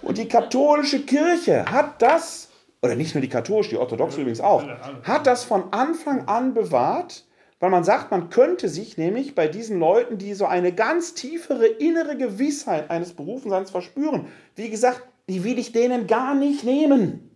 [0.00, 2.47] Und die katholische Kirche hat das,
[2.82, 4.64] oder nicht nur die katholische, die orthodoxe übrigens auch,
[5.02, 7.24] hat das von Anfang an bewahrt,
[7.60, 11.66] weil man sagt, man könnte sich nämlich bei diesen Leuten, die so eine ganz tiefere
[11.66, 17.28] innere Gewissheit eines Berufenseins verspüren, wie gesagt, die will ich denen gar nicht nehmen.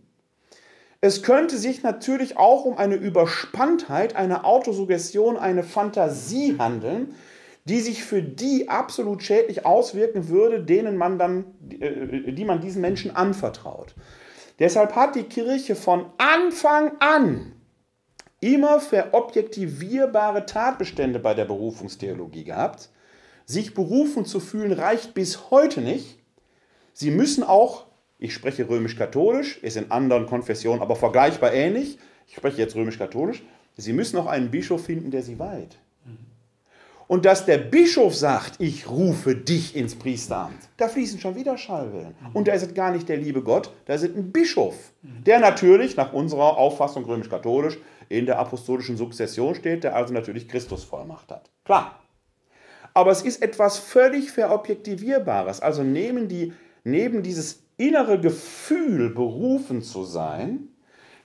[1.01, 7.15] Es könnte sich natürlich auch um eine Überspanntheit, eine Autosuggestion, eine Fantasie handeln,
[7.65, 11.45] die sich für die absolut schädlich auswirken würde, denen man dann,
[11.79, 13.95] äh, die man diesen Menschen anvertraut.
[14.59, 17.53] Deshalb hat die Kirche von Anfang an
[18.39, 22.89] immer verobjektivierbare Tatbestände bei der Berufungstheologie gehabt.
[23.45, 26.19] Sich berufen zu fühlen reicht bis heute nicht.
[26.93, 27.85] Sie müssen auch
[28.23, 31.97] ich spreche römisch-katholisch, ist in anderen Konfessionen aber vergleichbar ähnlich.
[32.25, 33.43] Ich spreche jetzt römisch-katholisch.
[33.75, 35.77] Sie müssen auch einen Bischof finden, der sie weiht.
[37.13, 42.15] Und dass der Bischof sagt, ich rufe dich ins Priesteramt, da fließen schon wieder Schallwellen.
[42.33, 44.73] Und da ist es gar nicht der liebe Gott, da ist es ein Bischof,
[45.03, 47.77] der natürlich nach unserer Auffassung römisch-katholisch
[48.09, 51.51] in der apostolischen Sukzession steht, der also natürlich Christus Vollmacht hat.
[51.65, 51.99] Klar.
[52.95, 55.59] Aber es ist etwas völlig verobjektivierbares.
[55.59, 60.69] Also nehmen die, neben dieses innere Gefühl, berufen zu sein,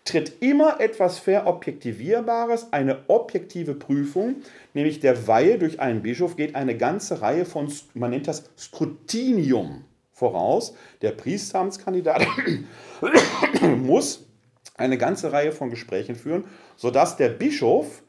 [0.09, 4.37] tritt immer etwas Verobjektivierbares, eine objektive Prüfung,
[4.79, 9.85] nämlich der Weihe durch einen Bischof geht eine ganze Reihe von, man nennt das Scrutinium
[10.13, 10.75] voraus.
[11.03, 12.27] Der Priesteramtskandidat
[13.77, 14.27] muss
[14.77, 16.45] eine ganze Reihe von Gesprächen führen,
[16.77, 18.03] sodass der Bischof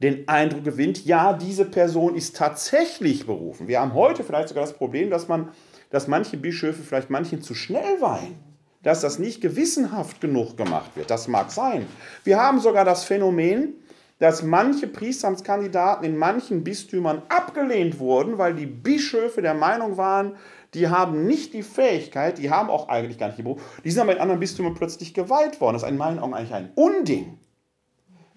[0.00, 3.68] den Eindruck gewinnt, ja, diese Person ist tatsächlich berufen.
[3.68, 5.50] Wir haben heute vielleicht sogar das Problem, dass man
[5.90, 8.36] dass manche Bischöfe vielleicht manchen zu schnell weihen,
[8.82, 11.10] dass das nicht gewissenhaft genug gemacht wird.
[11.10, 11.86] Das mag sein.
[12.24, 13.74] Wir haben sogar das Phänomen,
[14.18, 20.36] dass manche Priesteramtskandidaten in manchen Bistümern abgelehnt wurden, weil die Bischöfe der Meinung waren,
[20.74, 24.02] die haben nicht die Fähigkeit, die haben auch eigentlich gar nicht die Beruf, die sind
[24.02, 25.74] aber in anderen Bistümern plötzlich geweiht worden.
[25.74, 27.38] Das ist in meinen Augen eigentlich ein Unding.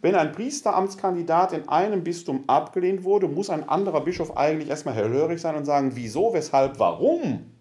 [0.02, 5.40] Wenn ein Priesteramtskandidat in einem Bistum abgelehnt wurde, muss ein anderer Bischof eigentlich erstmal hellhörig
[5.40, 7.52] sein und sagen, wieso, weshalb, warum.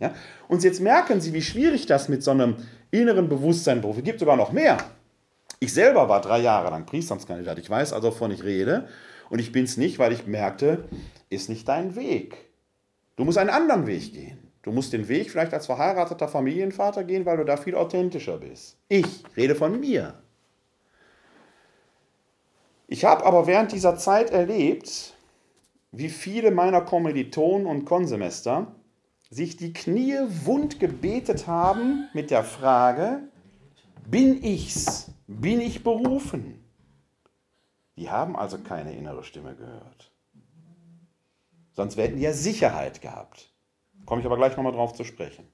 [0.00, 0.14] Ja?
[0.48, 2.56] Und jetzt merken Sie, wie schwierig das mit so einem
[2.90, 3.98] inneren Bewusstsein ist.
[3.98, 4.78] Es gibt sogar noch mehr.
[5.62, 7.56] Ich selber war drei Jahre lang Priesteramtskandidat.
[7.60, 8.88] Ich weiß also, wovon ich rede.
[9.30, 10.88] Und ich bin es nicht, weil ich merkte,
[11.30, 12.36] ist nicht dein Weg.
[13.14, 14.38] Du musst einen anderen Weg gehen.
[14.62, 18.76] Du musst den Weg vielleicht als verheirateter Familienvater gehen, weil du da viel authentischer bist.
[18.88, 20.14] Ich rede von mir.
[22.88, 25.14] Ich habe aber während dieser Zeit erlebt,
[25.92, 28.74] wie viele meiner Kommilitonen und Konsemester
[29.30, 33.20] sich die Knie wund gebetet haben mit der Frage,
[34.10, 35.12] bin ich's?
[35.40, 36.62] Bin ich berufen?
[37.96, 40.10] Die haben also keine innere Stimme gehört.
[41.72, 43.50] Sonst hätten die ja Sicherheit gehabt.
[44.04, 45.46] Komme ich aber gleich nochmal drauf zu sprechen.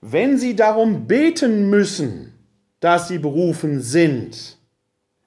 [0.00, 2.34] Wenn sie darum beten müssen,
[2.80, 4.58] dass sie berufen sind,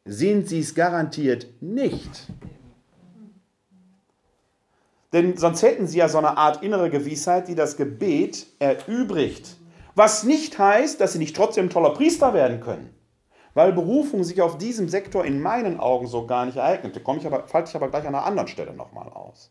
[0.05, 2.27] sind sie es garantiert nicht.
[5.13, 9.55] Denn sonst hätten sie ja so eine Art innere Gewissheit, die das Gebet erübrigt.
[9.95, 12.93] Was nicht heißt, dass sie nicht trotzdem toller Priester werden können.
[13.57, 16.99] Weil Berufung sich auf diesem Sektor in meinen Augen so gar nicht eignete.
[16.99, 19.49] Komme ich aber, falte ich aber gleich an einer anderen Stelle nochmal aus.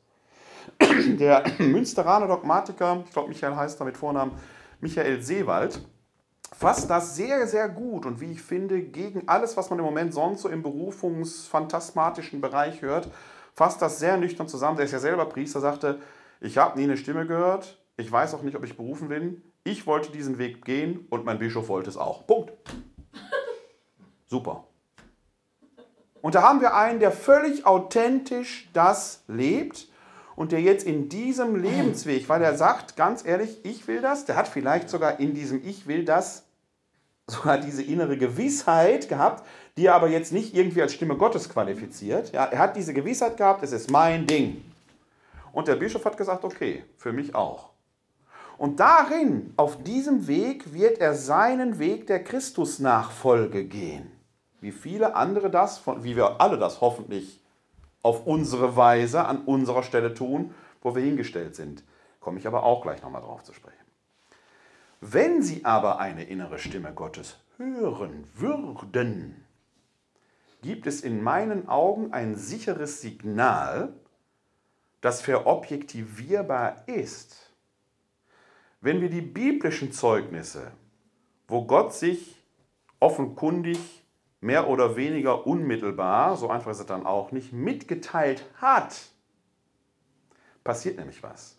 [1.19, 4.31] Der Münsteraner Dogmatiker, ich glaube Michael heißt da mit Vornamen,
[4.79, 5.81] Michael Seewald,
[6.53, 10.15] fasst das sehr, sehr gut und wie ich finde, gegen alles, was man im Moment
[10.15, 13.09] sonst so im berufungsphantasmatischen Bereich hört,
[13.55, 14.77] fasst das sehr nüchtern zusammen.
[14.77, 15.99] Der ist ja selber Priester, sagte,
[16.41, 19.43] ich habe nie eine Stimme gehört, ich weiß auch nicht, ob ich berufen bin.
[19.65, 22.25] Ich wollte diesen Weg gehen und mein Bischof wollte es auch.
[22.25, 22.53] Punkt.
[24.27, 24.65] Super.
[26.23, 29.89] Und da haben wir einen, der völlig authentisch das lebt
[30.35, 34.37] und der jetzt in diesem Lebensweg, weil er sagt, ganz ehrlich, ich will das, der
[34.37, 36.45] hat vielleicht sogar in diesem Ich will das
[37.29, 42.33] sogar diese innere Gewissheit gehabt, die er aber jetzt nicht irgendwie als Stimme Gottes qualifiziert.
[42.33, 44.65] Ja, er hat diese Gewissheit gehabt, es ist mein Ding.
[45.53, 47.71] Und der Bischof hat gesagt, okay, für mich auch.
[48.59, 54.16] Und darin, auf diesem Weg, wird er seinen Weg der Christusnachfolge gehen.
[54.61, 57.41] Wie viele andere das, wie wir alle das hoffentlich
[58.03, 61.83] auf unsere Weise an unserer Stelle tun, wo wir hingestellt sind.
[62.21, 63.77] Komme ich aber auch gleich nochmal drauf zu sprechen.
[65.01, 69.45] Wenn Sie aber eine innere Stimme Gottes hören würden,
[70.63, 73.93] gibt es in meinen Augen ein sicheres Signal,
[75.01, 77.53] das verobjektivierbar ist.
[78.81, 80.71] Wenn wir die biblischen Zeugnisse,
[81.49, 82.37] wo Gott sich
[83.01, 83.96] offenkundig
[84.41, 89.11] mehr oder weniger unmittelbar, so einfach ist es dann auch nicht, mitgeteilt hat,
[90.65, 91.57] passiert nämlich was.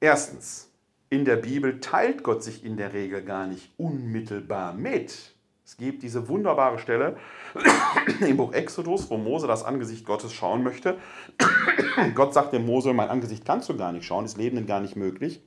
[0.00, 0.70] Erstens,
[1.08, 5.34] in der Bibel teilt Gott sich in der Regel gar nicht unmittelbar mit.
[5.64, 7.16] Es gibt diese wunderbare Stelle
[8.20, 10.98] im Buch Exodus, wo Mose das Angesicht Gottes schauen möchte.
[12.14, 14.96] Gott sagt dem Mose, mein Angesicht kannst du gar nicht schauen, ist Leben gar nicht
[14.96, 15.42] möglich.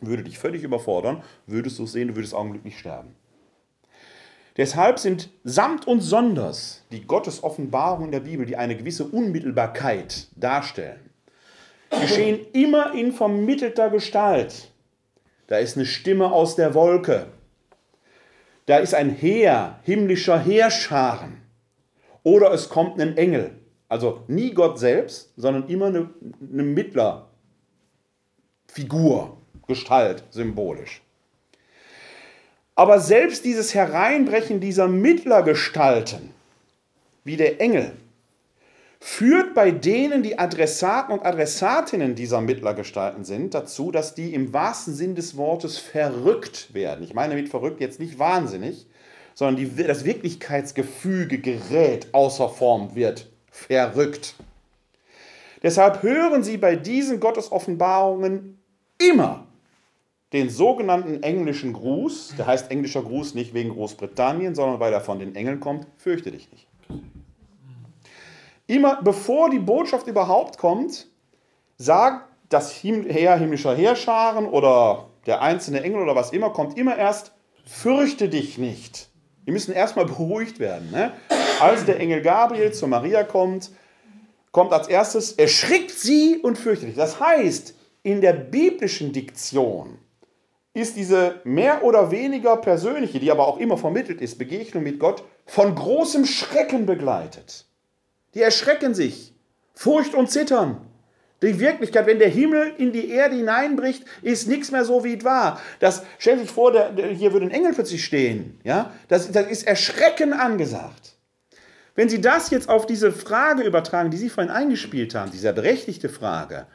[0.00, 3.14] Würde dich völlig überfordern, würdest du es sehen, du würdest augenblicklich sterben.
[4.60, 10.26] Deshalb sind samt und sonders die Gottes Offenbarungen in der Bibel, die eine gewisse Unmittelbarkeit
[10.36, 11.00] darstellen,
[11.88, 14.70] geschehen immer in vermittelter Gestalt.
[15.46, 17.28] Da ist eine Stimme aus der Wolke.
[18.66, 21.40] Da ist ein Heer, himmlischer Heerscharen.
[22.22, 23.52] Oder es kommt ein Engel.
[23.88, 26.10] Also nie Gott selbst, sondern immer eine,
[26.52, 31.00] eine Mittlerfigur, Gestalt, symbolisch.
[32.74, 36.30] Aber selbst dieses Hereinbrechen dieser Mittlergestalten,
[37.24, 37.92] wie der Engel,
[39.00, 44.94] führt bei denen, die Adressaten und Adressatinnen dieser Mittlergestalten sind, dazu, dass die im wahrsten
[44.94, 47.02] Sinn des Wortes verrückt werden.
[47.02, 48.86] Ich meine mit verrückt jetzt nicht wahnsinnig,
[49.34, 54.34] sondern die, das Wirklichkeitsgefüge gerät außer Form, wird verrückt.
[55.62, 58.62] Deshalb hören Sie bei diesen Gottesoffenbarungen
[58.98, 59.46] immer
[60.32, 65.18] den sogenannten englischen Gruß, der heißt englischer Gruß nicht wegen Großbritannien, sondern weil er von
[65.18, 66.66] den Engeln kommt, fürchte dich nicht.
[68.66, 71.08] Immer bevor die Botschaft überhaupt kommt,
[71.76, 77.32] sagt das Heer himmlischer Heerscharen oder der einzelne Engel oder was immer, kommt immer erst,
[77.64, 79.08] fürchte dich nicht.
[79.46, 80.90] Die müssen erstmal beruhigt werden.
[80.92, 81.12] Ne?
[81.60, 83.70] Als der Engel Gabriel zu Maria kommt,
[84.52, 86.96] kommt als erstes, erschrickt sie und fürchtet dich.
[86.96, 89.98] Das heißt, in der biblischen Diktion
[90.72, 95.24] ist diese mehr oder weniger persönliche, die aber auch immer vermittelt ist, Begegnung mit Gott
[95.46, 97.66] von großem Schrecken begleitet.
[98.34, 99.34] Die erschrecken sich.
[99.74, 100.86] Furcht und Zittern.
[101.42, 105.24] Die Wirklichkeit, wenn der Himmel in die Erde hineinbricht, ist nichts mehr so, wie es
[105.24, 105.60] war.
[105.78, 108.60] Das, stell sich vor, der, der, hier würde ein Engel plötzlich stehen.
[108.62, 108.92] Ja?
[109.08, 111.16] Das, das ist Erschrecken angesagt.
[111.94, 116.08] Wenn Sie das jetzt auf diese Frage übertragen, die Sie vorhin eingespielt haben, diese berechtigte
[116.08, 116.66] Frage,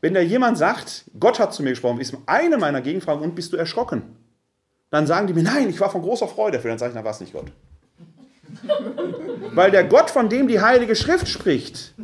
[0.00, 3.52] wenn da jemand sagt, Gott hat zu mir gesprochen, ist eine meiner Gegenfragen, und bist
[3.52, 4.16] du erschrocken?
[4.90, 6.70] Dann sagen die mir, nein, ich war von großer Freude dafür.
[6.70, 7.52] Dann sage ich, na, war es nicht Gott.
[9.54, 11.94] Weil der Gott, von dem die Heilige Schrift spricht,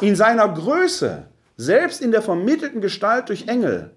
[0.00, 3.90] in seiner Größe, selbst in der vermittelten Gestalt durch Engel,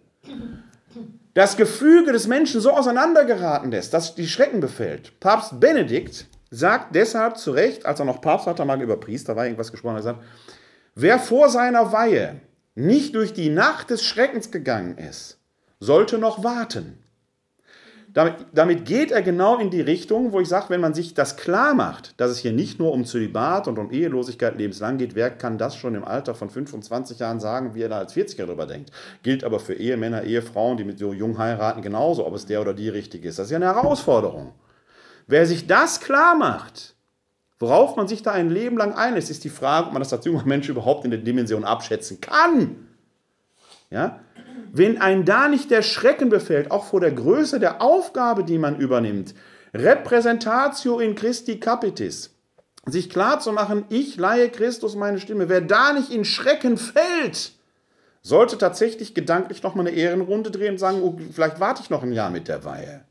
[1.36, 5.20] das Gefüge des Menschen so auseinandergeraten lässt, dass die Schrecken befällt.
[5.20, 9.36] Papst Benedikt sagt deshalb zu Recht, als er noch Papst hat, er mal über Priester,
[9.36, 10.24] war irgendwas gesprochen, er sagt,
[10.96, 12.40] wer vor seiner Weihe
[12.76, 15.40] nicht durch die Nacht des Schreckens gegangen ist,
[15.80, 17.00] sollte noch warten.
[18.14, 21.36] Damit, damit, geht er genau in die Richtung, wo ich sage, wenn man sich das
[21.36, 25.30] klar macht, dass es hier nicht nur um Zölibat und um Ehelosigkeit lebenslang geht, wer
[25.30, 28.68] kann das schon im Alter von 25 Jahren sagen, wie er da als 40er darüber
[28.68, 28.92] denkt?
[29.22, 32.74] Gilt aber für Ehemänner, Ehefrauen, die mit so jung heiraten, genauso, ob es der oder
[32.74, 33.38] die richtig ist.
[33.38, 34.54] Das ist ja eine Herausforderung.
[35.28, 36.95] Wer sich das klar macht,
[37.60, 40.26] worauf man sich da ein Leben lang einlässt, ist die Frage, ob man das als
[40.26, 42.88] junger Mensch überhaupt in der Dimension abschätzen kann.
[43.90, 44.20] Ja?
[44.72, 48.78] Wenn ein da nicht der Schrecken befällt, auch vor der Größe der Aufgabe, die man
[48.78, 49.34] übernimmt,
[49.74, 52.36] Repräsentatio in Christi Capitis,
[52.86, 57.54] sich klar zu machen, ich leihe Christus meine Stimme, wer da nicht in Schrecken fällt,
[58.22, 62.12] sollte tatsächlich gedanklich nochmal eine Ehrenrunde drehen und sagen, oh, vielleicht warte ich noch ein
[62.12, 63.06] Jahr mit der Weihe.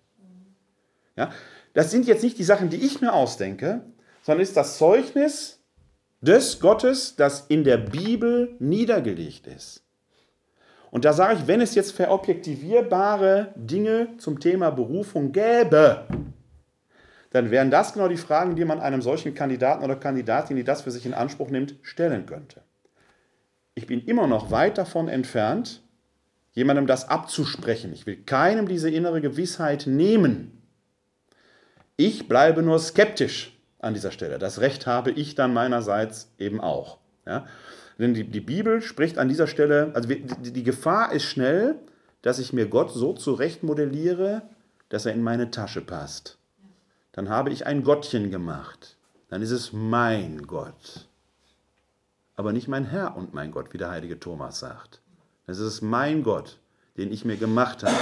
[1.17, 1.31] Ja?
[1.73, 3.83] Das sind jetzt nicht die Sachen, die ich mir ausdenke,
[4.25, 5.61] sondern ist das Zeugnis
[6.23, 9.83] des Gottes, das in der Bibel niedergelegt ist.
[10.91, 16.07] Und da sage ich, wenn es jetzt verobjektivierbare Dinge zum Thema Berufung gäbe,
[17.33, 20.83] dann wären das genau die Fragen, die man einem solchen Kandidaten oder Kandidatin, die das
[20.83, 22.63] für sich in Anspruch nimmt, stellen könnte.
[23.75, 25.83] Ich bin immer noch weit davon entfernt,
[26.53, 27.93] jemandem das abzusprechen.
[27.93, 30.63] Ich will keinem diese innere Gewissheit nehmen.
[31.97, 33.54] Ich bleibe nur skeptisch
[33.85, 34.39] an dieser Stelle.
[34.39, 36.99] Das Recht habe ich dann meinerseits eben auch.
[37.27, 37.47] Ja?
[37.99, 41.77] Denn die, die Bibel spricht an dieser Stelle, also die, die Gefahr ist schnell,
[42.23, 44.43] dass ich mir Gott so zurecht modelliere,
[44.89, 46.39] dass er in meine Tasche passt.
[47.13, 48.97] Dann habe ich ein Gottchen gemacht.
[49.29, 51.09] Dann ist es mein Gott.
[52.37, 55.01] Aber nicht mein Herr und mein Gott, wie der heilige Thomas sagt.
[55.47, 56.59] Es ist mein Gott,
[56.97, 57.95] den ich mir gemacht habe.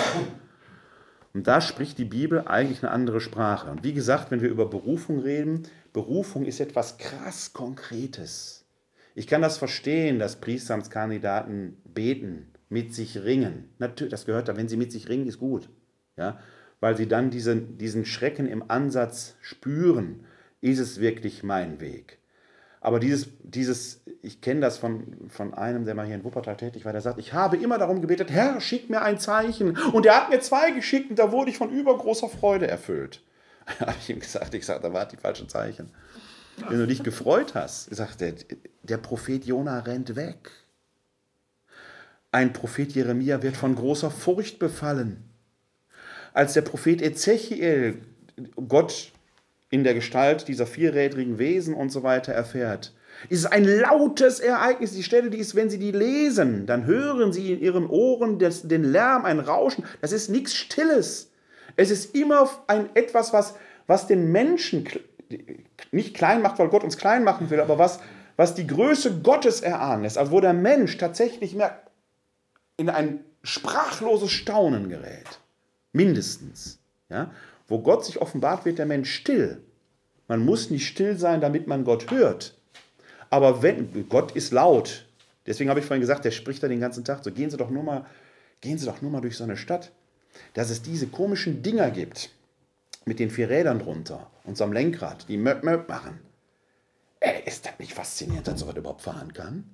[1.35, 3.71] Und da spricht die Bibel eigentlich eine andere Sprache.
[3.71, 5.63] Und wie gesagt, wenn wir über Berufung reden,
[5.93, 8.65] Berufung ist etwas krass Konkretes.
[9.15, 13.69] Ich kann das verstehen, dass Priesteramtskandidaten beten, mit sich ringen.
[13.79, 15.69] Natürlich, das gehört da, wenn sie mit sich ringen, ist gut.
[16.17, 16.39] Ja?
[16.81, 20.25] Weil sie dann diesen, diesen Schrecken im Ansatz spüren.
[20.61, 22.19] Ist es wirklich mein Weg?
[22.83, 26.85] Aber dieses, dieses ich kenne das von, von einem, der mal hier in Wuppertal tätig
[26.85, 29.77] war, der sagt, ich habe immer darum gebetet, Herr, schick mir ein Zeichen.
[29.77, 33.23] Und er hat mir zwei geschickt und da wurde ich von übergroßer Freude erfüllt.
[33.79, 35.91] Da habe ich ihm gesagt, ich sage, da waren die falschen Zeichen.
[36.69, 38.35] Wenn du dich gefreut hast, sagt der,
[38.83, 40.51] der Prophet Jona rennt weg.
[42.33, 45.31] Ein Prophet Jeremia wird von großer Furcht befallen.
[46.33, 48.03] Als der Prophet Ezechiel
[48.69, 49.12] Gott
[49.73, 52.93] in der Gestalt dieser vierrädrigen Wesen und so weiter erfährt,
[53.31, 54.93] ist es ein lautes Ereignis.
[54.93, 58.69] Die Stelle, die ist, wenn Sie die lesen, dann hören Sie in Ihren Ohren das,
[58.69, 59.85] den Lärm, ein Rauschen.
[60.03, 61.31] Das ist nichts Stilles.
[61.77, 63.55] Es ist immer ein, etwas, was,
[63.87, 64.87] was den Menschen
[65.91, 68.01] nicht klein macht, weil Gott uns klein machen will, aber was,
[68.37, 70.19] was die Größe Gottes erahnen lässt.
[70.19, 71.81] Also wo der Mensch tatsächlich mehr
[72.77, 75.41] in ein sprachloses Staunen gerät.
[75.93, 76.79] Mindestens.
[77.09, 77.31] Ja?
[77.73, 79.63] Wo Gott sich offenbart, wird der Mensch still.
[80.29, 82.55] Man muss nicht still sein, damit man Gott hört.
[83.31, 85.07] Aber wenn, Gott ist laut.
[85.47, 87.25] Deswegen habe ich vorhin gesagt, der spricht da den ganzen Tag.
[87.25, 88.05] So gehen Sie doch nur mal,
[88.61, 89.91] gehen Sie doch nur mal durch so eine Stadt.
[90.53, 92.29] Dass es diese komischen Dinger gibt,
[93.07, 96.21] mit den vier Rädern drunter und so am Lenkrad, die Möp Möp machen.
[97.21, 99.65] Ey, ist das nicht faszinierend, dass sowas überhaupt fahren kann?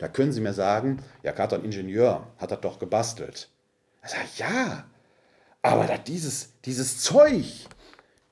[0.00, 3.50] Da können Sie mir sagen, ja, gerade ein Ingenieur hat das doch gebastelt.
[4.02, 4.84] Ich sage, ja,
[5.66, 7.44] aber dieses, dieses Zeug,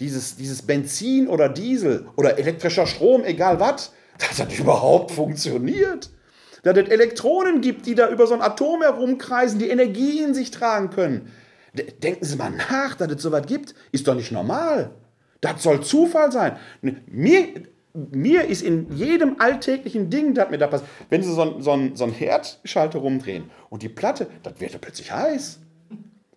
[0.00, 6.10] dieses, dieses Benzin oder Diesel oder elektrischer Strom, egal was, das überhaupt funktioniert.
[6.62, 10.50] Dass es Elektronen gibt, die da über so ein Atom herumkreisen, die Energie in sich
[10.50, 11.30] tragen können.
[11.74, 14.90] Denken Sie mal nach, dass es sowas gibt, ist doch nicht normal.
[15.40, 16.56] Das soll Zufall sein.
[16.80, 17.48] Mir,
[17.92, 21.90] mir ist in jedem alltäglichen Ding, das mir da passiert, wenn Sie so einen so
[21.94, 25.60] so ein Herdschalter rumdrehen und die Platte, das wird ja plötzlich heiß.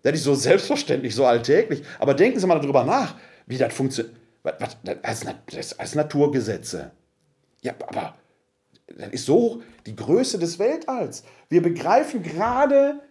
[0.08, 1.84] Das ist so selbstverständlich, so alltäglich.
[1.99, 4.16] Aber denken Sie mal darüber nach, wie das funktioniert.
[4.41, 6.91] Das ist als Naturgesetze.
[7.62, 8.16] Ja, aber
[8.88, 11.26] das ist so die Größe des Weltalls.
[11.49, 13.01] Wir begreifen gerade,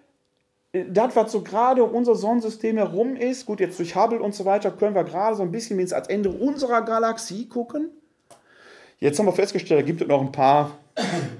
[0.73, 4.35] äh, das, was so gerade um unser Sonnensystem herum ist, gut, jetzt durch Hubble und
[4.35, 7.91] so weiter, können wir gerade so ein bisschen ins Ende unserer Galaxie gucken.
[9.01, 10.79] Jetzt haben wir festgestellt, da gibt es noch ein paar,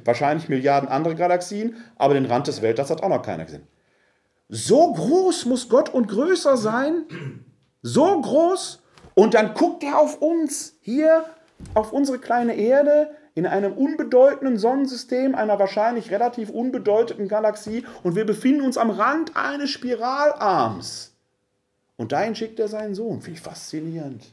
[0.05, 3.67] wahrscheinlich Milliarden andere Galaxien, aber den Rand des Weltalls hat auch noch keiner gesehen.
[4.49, 7.05] So groß muss Gott und größer sein.
[7.83, 8.83] So groß.
[9.15, 11.25] Und dann guckt er auf uns hier,
[11.75, 17.85] auf unsere kleine Erde, in einem unbedeutenden Sonnensystem, einer wahrscheinlich relativ unbedeutenden Galaxie.
[18.03, 21.13] Und wir befinden uns am Rand eines Spiralarms.
[21.97, 23.23] Und dahin schickt er seinen Sohn.
[23.27, 24.25] Ich faszinierend.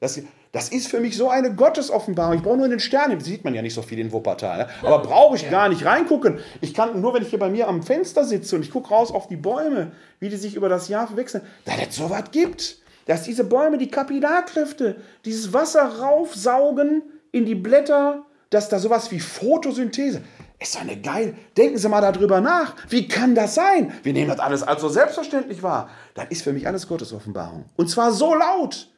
[0.00, 0.20] Das,
[0.54, 2.36] das ist für mich so eine Gottesoffenbarung.
[2.36, 4.58] Ich brauche nur in den Sternen, sieht man ja nicht so viel in Wuppertal.
[4.58, 4.68] Ne?
[4.82, 5.50] Aber brauche ich ja.
[5.50, 6.38] gar nicht reingucken.
[6.60, 9.10] Ich kann nur, wenn ich hier bei mir am Fenster sitze und ich gucke raus
[9.10, 9.90] auf die Bäume,
[10.20, 12.78] wie die sich über das Jahr verwechseln, dass es sowas gibt.
[13.06, 17.02] Dass diese Bäume die Kapillarkräfte, dieses Wasser raufsaugen
[17.32, 20.22] in die Blätter, dass da sowas wie Photosynthese.
[20.60, 21.34] Ist doch eine geil.
[21.56, 22.76] Denken Sie mal darüber nach.
[22.88, 23.92] Wie kann das sein?
[24.04, 25.90] Wir nehmen das alles als so selbstverständlich wahr.
[26.14, 27.64] Das ist für mich alles Gottesoffenbarung.
[27.74, 28.88] Und zwar so laut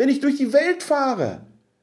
[0.00, 1.42] wenn ich durch die Welt fahre,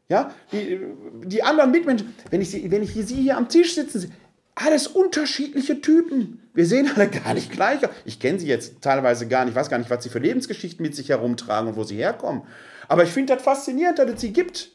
[0.10, 0.80] ja, die,
[1.24, 4.12] die anderen Mitmenschen, wenn ich, sie, wenn ich sie hier am Tisch sitzen
[4.56, 6.42] alles unterschiedliche Typen.
[6.56, 7.80] Wir sehen alle gar nicht gleich.
[8.06, 10.96] Ich kenne sie jetzt teilweise gar nicht, weiß gar nicht, was sie für Lebensgeschichten mit
[10.96, 12.42] sich herumtragen und wo sie herkommen.
[12.88, 14.72] Aber ich finde das faszinierend, dass es sie gibt.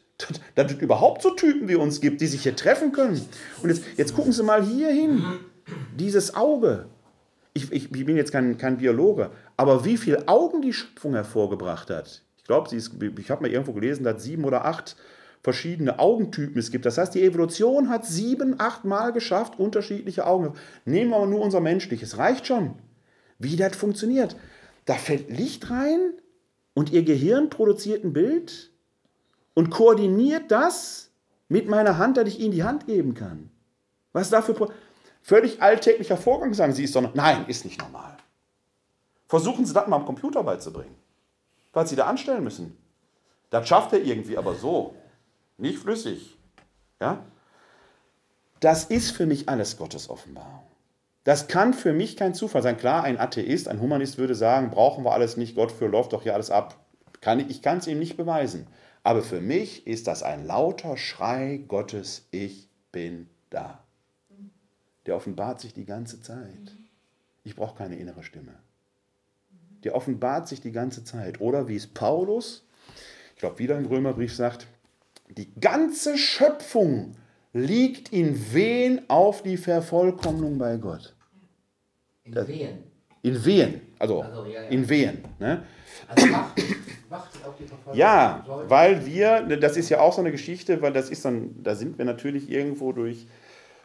[0.54, 3.20] Dass es überhaupt so Typen wie uns gibt, die sich hier treffen können.
[3.60, 5.24] Und jetzt, jetzt gucken Sie mal hier hin.
[5.98, 6.86] dieses Auge,
[7.54, 11.90] ich, ich, ich bin jetzt kein, kein Biologe, aber wie viele Augen die Schöpfung hervorgebracht
[11.90, 12.22] hat.
[12.42, 14.96] Ich glaube, ich habe mal irgendwo gelesen, dass sieben oder acht
[15.42, 16.86] verschiedene Augentypen es gibt.
[16.86, 20.54] Das heißt, die Evolution hat sieben, acht Mal geschafft, unterschiedliche Augen.
[20.84, 22.74] Nehmen wir aber nur unser menschliches, reicht schon.
[23.38, 24.36] Wie das funktioniert.
[24.84, 26.14] Da fällt Licht rein
[26.74, 28.72] und ihr Gehirn produziert ein Bild
[29.54, 31.10] und koordiniert das
[31.48, 33.50] mit meiner Hand, dass ich ihnen die Hand geben kann.
[34.12, 34.70] Was dafür
[35.22, 38.16] völlig alltäglicher Vorgang sagen Sie, ist doch nein, ist nicht normal.
[39.28, 41.01] Versuchen Sie das mal am Computer beizubringen.
[41.72, 42.76] Was Sie da anstellen müssen.
[43.50, 44.94] Das schafft er irgendwie, aber so.
[45.58, 46.36] Nicht flüssig.
[47.00, 47.24] Ja?
[48.60, 50.62] Das ist für mich alles Gottes Offenbarung.
[51.24, 52.76] Das kann für mich kein Zufall sein.
[52.76, 56.22] Klar, ein Atheist, ein Humanist würde sagen, brauchen wir alles nicht, Gott für läuft doch
[56.22, 56.78] hier alles ab.
[57.20, 58.66] Kann ich ich kann es ihm nicht beweisen.
[59.04, 63.82] Aber für mich ist das ein lauter Schrei Gottes, ich bin da.
[65.06, 66.76] Der offenbart sich die ganze Zeit.
[67.44, 68.54] Ich brauche keine innere Stimme.
[69.84, 71.40] Der offenbart sich die ganze Zeit.
[71.40, 72.66] Oder wie es Paulus,
[73.34, 74.66] ich glaube wieder im Römerbrief sagt,
[75.28, 77.16] die ganze Schöpfung
[77.52, 81.14] liegt in Wehen auf die Vervollkommnung bei Gott.
[82.24, 82.78] In Wehen.
[83.22, 84.68] In Wehen, also, also ja, ja.
[84.68, 85.18] in Wehen.
[85.38, 85.62] Ne?
[86.08, 86.60] Also wacht,
[87.08, 87.98] wacht auf die Vervollkommnung.
[87.98, 91.74] Ja, weil wir, das ist ja auch so eine Geschichte, weil das ist dann, da
[91.74, 93.26] sind wir natürlich irgendwo durch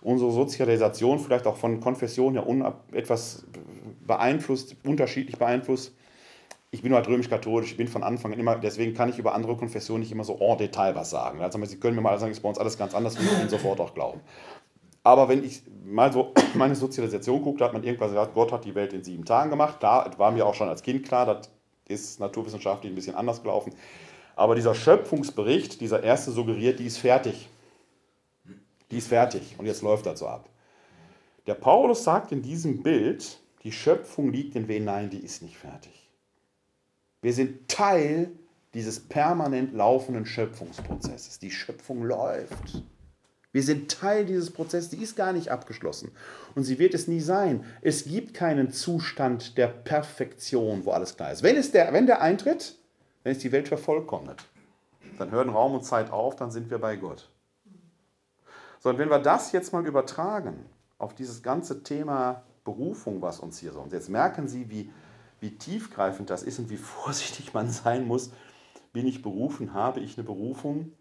[0.02, 2.46] unsere Sozialisation, vielleicht auch von Konfession her
[2.92, 3.46] etwas
[4.06, 5.94] beeinflusst, unterschiedlich beeinflusst
[6.70, 9.56] ich bin halt römisch-katholisch, ich bin von Anfang an immer, deswegen kann ich über andere
[9.56, 11.42] Konfessionen nicht immer so en Detail was sagen.
[11.42, 13.80] Also Sie können mir mal sagen, ist bei uns alles ganz anders, ich Ihnen sofort
[13.80, 14.20] auch glauben.
[15.04, 18.66] Aber wenn ich mal so meine Sozialisation gucke, da hat man irgendwas gesagt, Gott hat
[18.66, 19.78] die Welt in sieben Tagen gemacht.
[19.80, 21.50] Da war mir auch schon als Kind klar, das
[21.88, 23.74] ist naturwissenschaftlich ein bisschen anders gelaufen.
[24.36, 27.48] Aber dieser Schöpfungsbericht, dieser erste suggeriert, die ist fertig.
[28.92, 30.50] Die ist fertig und jetzt läuft das so ab.
[31.46, 34.86] Der Paulus sagt in diesem Bild, die Schöpfung liegt in wen?
[34.86, 36.10] Nein, die ist nicht fertig.
[37.22, 38.32] Wir sind Teil
[38.74, 41.40] dieses permanent laufenden Schöpfungsprozesses.
[41.40, 42.84] Die Schöpfung läuft.
[43.52, 46.12] Wir sind Teil dieses Prozesses, die ist gar nicht abgeschlossen.
[46.54, 47.66] Und sie wird es nie sein.
[47.82, 51.44] Es gibt keinen Zustand der Perfektion, wo alles klar ist.
[51.44, 52.78] Wenn, es der, wenn der eintritt,
[53.24, 54.46] wenn es die Welt vervollkommnet,
[55.18, 57.30] dann hören Raum und Zeit auf, dann sind wir bei Gott.
[58.88, 60.66] So, und wenn wir das jetzt mal übertragen
[60.98, 64.90] auf dieses ganze Thema Berufung, was uns hier so, und jetzt merken Sie, wie
[65.42, 68.32] wie tiefgreifend das ist und wie vorsichtig man sein muss.
[68.94, 69.74] Bin ich berufen?
[69.74, 70.94] Habe ich eine Berufung?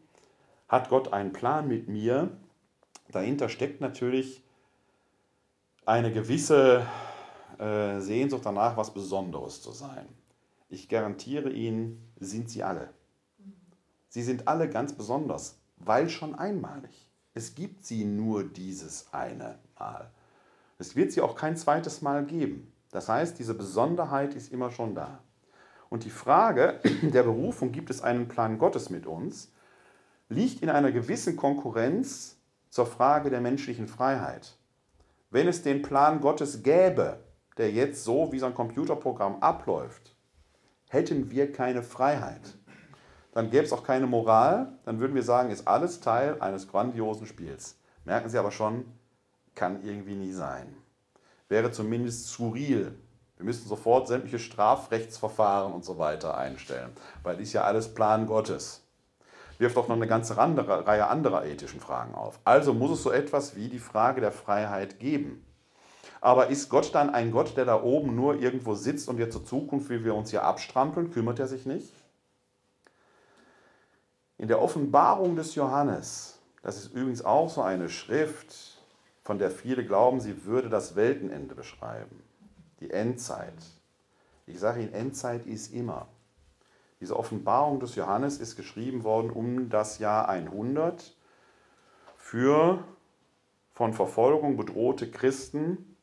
[0.66, 2.36] Hat Gott einen Plan mit mir?
[3.12, 4.42] Dahinter steckt natürlich
[5.84, 6.84] eine gewisse
[7.60, 10.08] äh, Sehnsucht danach, was Besonderes zu sein.
[10.68, 12.90] Ich garantiere Ihnen, sind sie alle.
[14.08, 17.05] Sie sind alle ganz besonders, weil schon einmalig.
[17.36, 20.10] Es gibt sie nur dieses eine Mal.
[20.78, 22.72] Es wird sie auch kein zweites Mal geben.
[22.92, 25.18] Das heißt, diese Besonderheit ist immer schon da.
[25.90, 29.52] Und die Frage der Berufung, gibt es einen Plan Gottes mit uns,
[30.30, 32.38] liegt in einer gewissen Konkurrenz
[32.70, 34.56] zur Frage der menschlichen Freiheit.
[35.28, 37.20] Wenn es den Plan Gottes gäbe,
[37.58, 40.16] der jetzt so wie so ein Computerprogramm abläuft,
[40.88, 42.56] hätten wir keine Freiheit.
[43.36, 47.26] Dann gäbe es auch keine Moral, dann würden wir sagen, ist alles Teil eines grandiosen
[47.26, 47.76] Spiels.
[48.04, 48.86] Merken Sie aber schon,
[49.54, 50.74] kann irgendwie nie sein
[51.48, 52.94] wäre zumindest skurril.
[53.36, 56.90] Wir müssten sofort sämtliche Strafrechtsverfahren und so weiter einstellen,
[57.22, 58.82] weil ist ja alles Plan Gottes.
[59.58, 62.38] Wirft auch noch eine ganze Reihe anderer ethischen Fragen auf.
[62.44, 65.44] Also muss es so etwas wie die Frage der Freiheit geben.
[66.20, 69.44] Aber ist Gott dann ein Gott, der da oben nur irgendwo sitzt und wir zur
[69.44, 71.92] Zukunft, wie wir uns hier abstrampeln, kümmert er sich nicht?
[74.38, 78.82] In der Offenbarung des Johannes, das ist übrigens auch so eine Schrift,
[79.22, 82.22] von der viele glauben, sie würde das Weltenende beschreiben,
[82.80, 83.54] die Endzeit.
[84.46, 86.06] Ich sage Ihnen, Endzeit ist immer.
[87.00, 91.14] Diese Offenbarung des Johannes ist geschrieben worden um das Jahr 100
[92.16, 92.84] für
[93.72, 95.96] von Verfolgung bedrohte Christen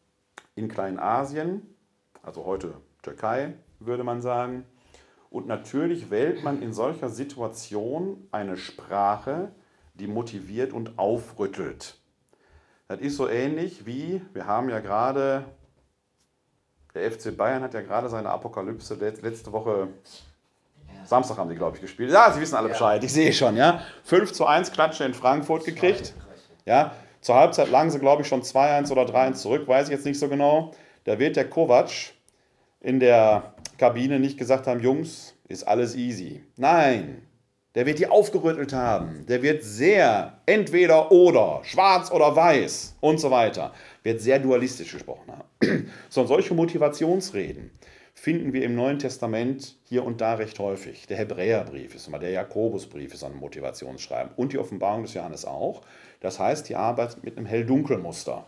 [0.56, 1.76] in Kleinasien,
[2.22, 4.66] also heute Türkei, würde man sagen.
[5.34, 9.52] Und natürlich wählt man in solcher Situation eine Sprache,
[9.96, 11.98] die motiviert und aufrüttelt.
[12.88, 15.46] Das ist so ähnlich wie, wir haben ja gerade,
[16.94, 19.88] der FC Bayern hat ja gerade seine Apokalypse letzte Woche,
[21.04, 22.12] Samstag haben die, glaube ich, gespielt.
[22.12, 23.82] Ja, Sie wissen alle Bescheid, ich sehe schon, ja.
[24.04, 26.14] 5 zu 1 Klatsche in Frankfurt gekriegt.
[26.66, 30.06] Ja, zur Halbzeit lagen sie, glaube ich, schon 2-1 oder 3-1 zurück, weiß ich jetzt
[30.06, 30.76] nicht so genau.
[31.06, 31.90] Da wird der Kovac
[32.82, 36.44] in der Kabine nicht gesagt haben, Jungs, ist alles easy.
[36.58, 37.22] Nein,
[37.76, 39.26] der wird die aufgerüttelt haben.
[39.28, 43.74] Der wird sehr entweder oder, schwarz oder weiß und so weiter.
[44.04, 45.90] wird sehr dualistisch gesprochen haben.
[46.10, 47.72] So, solche Motivationsreden
[48.14, 51.08] finden wir im Neuen Testament hier und da recht häufig.
[51.08, 55.82] Der Hebräerbrief ist immer, der Jakobusbrief ist ein Motivationsschreiben und die Offenbarung des Johannes auch.
[56.20, 58.46] Das heißt, die Arbeit mit einem hell-dunkel-Muster.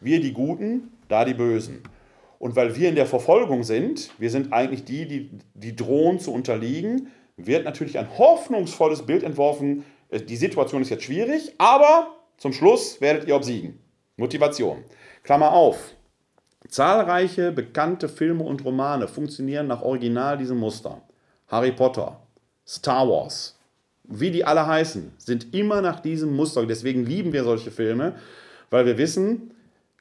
[0.00, 1.82] Wir die Guten, da die Bösen.
[2.38, 6.32] Und weil wir in der Verfolgung sind, wir sind eigentlich die, die, die drohen zu
[6.32, 9.84] unterliegen, wird natürlich ein hoffnungsvolles Bild entworfen.
[10.10, 13.80] Äh, die Situation ist jetzt schwierig, aber zum Schluss werdet ihr obsiegen.
[14.16, 14.84] Motivation.
[15.22, 15.94] Klammer auf.
[16.68, 21.02] Zahlreiche bekannte Filme und Romane funktionieren nach original diesem Muster.
[21.48, 22.20] Harry Potter,
[22.66, 23.58] Star Wars,
[24.04, 26.66] wie die alle heißen, sind immer nach diesem Muster.
[26.66, 28.16] Deswegen lieben wir solche Filme,
[28.70, 29.54] weil wir wissen,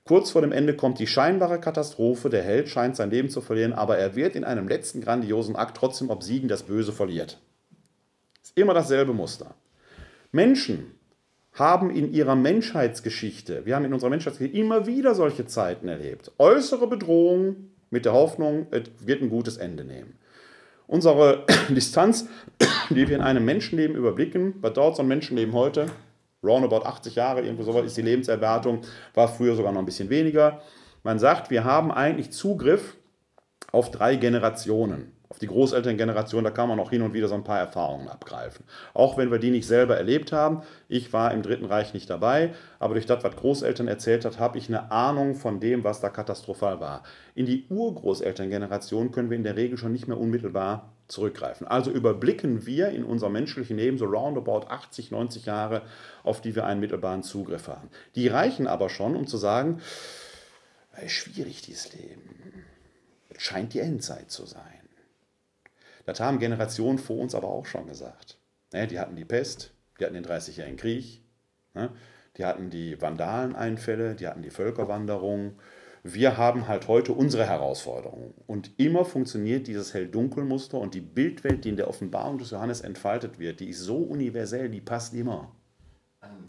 [0.08, 3.74] kurz vor dem Ende kommt die scheinbare Katastrophe, der Held scheint sein Leben zu verlieren,
[3.74, 7.40] aber er wird in einem letzten grandiosen Akt trotzdem obsiegen, das Böse verliert.
[8.42, 9.56] Ist immer dasselbe Muster.
[10.32, 10.92] Menschen
[11.54, 16.32] haben in ihrer Menschheitsgeschichte, wir haben in unserer Menschheitsgeschichte immer wieder solche Zeiten erlebt.
[16.38, 20.18] Äußere Bedrohung mit der Hoffnung, es wird ein gutes Ende nehmen.
[20.88, 22.28] Unsere Distanz,
[22.90, 25.88] die wir in einem Menschenleben überblicken, was dauert so ein Menschenleben heute?
[26.44, 28.82] Roundabout 80 Jahre, irgendwo sowas ist die Lebenserwartung,
[29.14, 30.62] war früher sogar noch ein bisschen weniger.
[31.04, 32.96] Man sagt, wir haben eigentlich Zugriff
[33.72, 37.44] auf drei Generationen auf die Großelterngeneration, da kann man auch hin und wieder so ein
[37.44, 38.66] paar Erfahrungen abgreifen.
[38.94, 40.62] Auch wenn wir die nicht selber erlebt haben.
[40.88, 44.58] Ich war im Dritten Reich nicht dabei, aber durch das, was Großeltern erzählt hat, habe
[44.58, 47.04] ich eine Ahnung von dem, was da katastrophal war.
[47.36, 51.68] In die Urgroßelterngeneration können wir in der Regel schon nicht mehr unmittelbar zurückgreifen.
[51.68, 55.84] Also überblicken wir in unserem menschlichen Leben so roundabout 80, 90 Jahre,
[56.24, 57.90] auf die wir einen mittelbaren Zugriff haben.
[58.16, 59.82] Die reichen aber schon, um zu sagen,
[61.08, 62.66] schwierig dieses Leben.
[63.30, 64.64] Es scheint die Endzeit zu sein.
[66.06, 68.38] Das haben Generationen vor uns aber auch schon gesagt.
[68.74, 71.22] Ne, die hatten die Pest, die hatten den 30-jährigen Krieg,
[71.74, 71.92] ne,
[72.38, 75.60] die hatten die Vandaleneinfälle, die hatten die Völkerwanderung.
[76.14, 78.34] Wir haben halt heute unsere Herausforderungen.
[78.48, 83.40] Und immer funktioniert dieses Hell-Dunkel-Muster und die Bildwelt, die in der Offenbarung des Johannes entfaltet
[83.40, 85.52] wird, die ist so universell, die passt immer.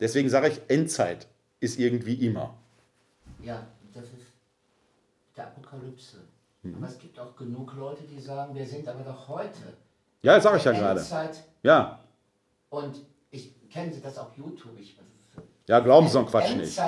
[0.01, 1.27] Deswegen sage ich, Endzeit
[1.59, 2.57] ist irgendwie immer.
[3.43, 4.33] Ja, das ist
[5.37, 6.19] der Apokalypse.
[6.63, 6.77] Mhm.
[6.77, 9.77] Aber es gibt auch genug Leute, die sagen, wir sind aber doch heute.
[10.23, 11.05] Ja, das sage ich ja gerade.
[11.63, 12.05] Ja.
[12.71, 14.79] Und ich kenne das auf YouTube.
[14.79, 14.97] Ich,
[15.69, 16.81] ja, glauben Sie so einen Quatsch nicht.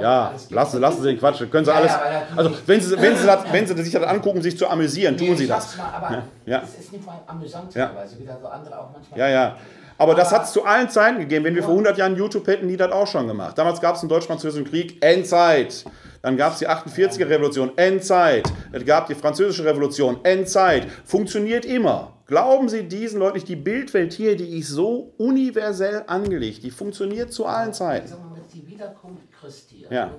[0.00, 1.42] Ja, lassen, lassen Sie den Quatsch.
[1.50, 1.90] Können Sie ja, alles.
[1.90, 5.16] Ja, also, wenn Sie, wenn, Sie das, wenn Sie sich das angucken, sich zu amüsieren,
[5.16, 5.76] nee, tun Sie das.
[5.76, 6.62] Mal, aber ja.
[6.62, 9.18] es ist nicht mal amüsant teilweise, wieder so andere auch manchmal.
[9.18, 9.56] Ja, ja.
[10.00, 11.44] Aber, das hat es zu allen Zeiten gegeben.
[11.44, 13.58] Wenn wir vor 100 Jahren YouTube hätten, die das auch schon gemacht.
[13.58, 15.84] Damals gab es einen deutsch-französischen Krieg, Endzeit.
[16.22, 18.48] Dann gab es die 48er Revolution, Endzeit.
[18.70, 20.86] Es gab die französische Revolution, Endzeit.
[21.04, 22.12] Funktioniert immer.
[22.28, 27.32] Glauben Sie diesen Leuten nicht, die Bildwelt hier, die ist so universell angelegt, die funktioniert
[27.32, 28.06] zu allen Zeiten.
[28.06, 30.14] Sagen wir mal, die Wiederkunft Christi, also ja.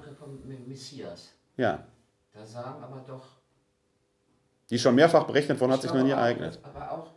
[0.65, 1.29] Messias.
[1.55, 1.85] Ja.
[2.33, 3.27] Da sagen aber doch.
[4.71, 6.59] Die schon mehrfach berechnet worden, hat sich noch nie ereignet.
[6.63, 7.07] Aber auch,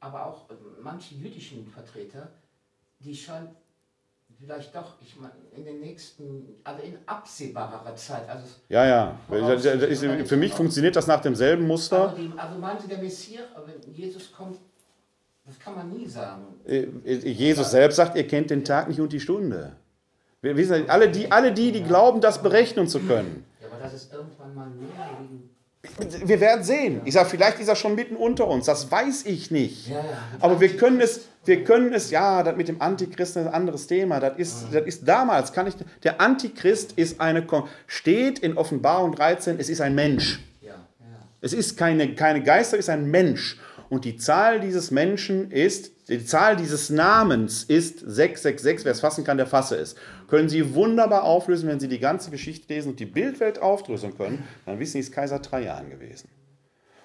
[0.00, 0.50] aber auch
[0.82, 2.32] manche jüdischen Vertreter,
[2.98, 3.54] die schon
[4.40, 8.28] vielleicht doch, ich meine, in den nächsten, also in absehbarer Zeit.
[8.28, 10.24] Also ja, ja.
[10.24, 12.14] Für mich funktioniert das nach demselben Muster.
[12.16, 14.58] Die, also meinen Sie, der Messias, wenn Jesus kommt,
[15.44, 16.44] das kann man nie sagen.
[16.66, 19.72] Äh, äh, Jesus selbst sagt, ihr kennt den Tag nicht und die Stunde.
[20.42, 23.44] Wir wissen, alle die, alle die, die glauben, das berechnen zu können.
[23.60, 25.18] Ja, aber das ist irgendwann mal mehr
[26.24, 27.00] wir werden sehen.
[27.06, 28.66] Ich sage, vielleicht ist er schon mitten unter uns.
[28.66, 29.88] Das weiß ich nicht.
[29.88, 30.02] Ja, ja.
[30.40, 33.86] Aber wir können es, wir können es, ja, das mit dem Antichristen ist ein anderes
[33.86, 34.20] Thema.
[34.20, 37.46] Das ist, das ist damals, kann ich, der Antichrist ist eine,
[37.86, 40.40] steht in Offenbarung 13, es ist ein Mensch.
[40.60, 40.74] Ja,
[41.40, 43.58] es ist keine, keine Geister, es ist ein Mensch.
[43.88, 48.84] Und die Zahl dieses Menschen ist, die Zahl dieses Namens ist 666.
[48.84, 49.94] Wer es fassen kann, der fasse es.
[50.28, 54.44] Können Sie wunderbar auflösen, wenn Sie die ganze Geschichte lesen und die Bildwelt aufdröseln können,
[54.66, 56.28] dann wissen Sie, es ist Kaiser Trajan gewesen.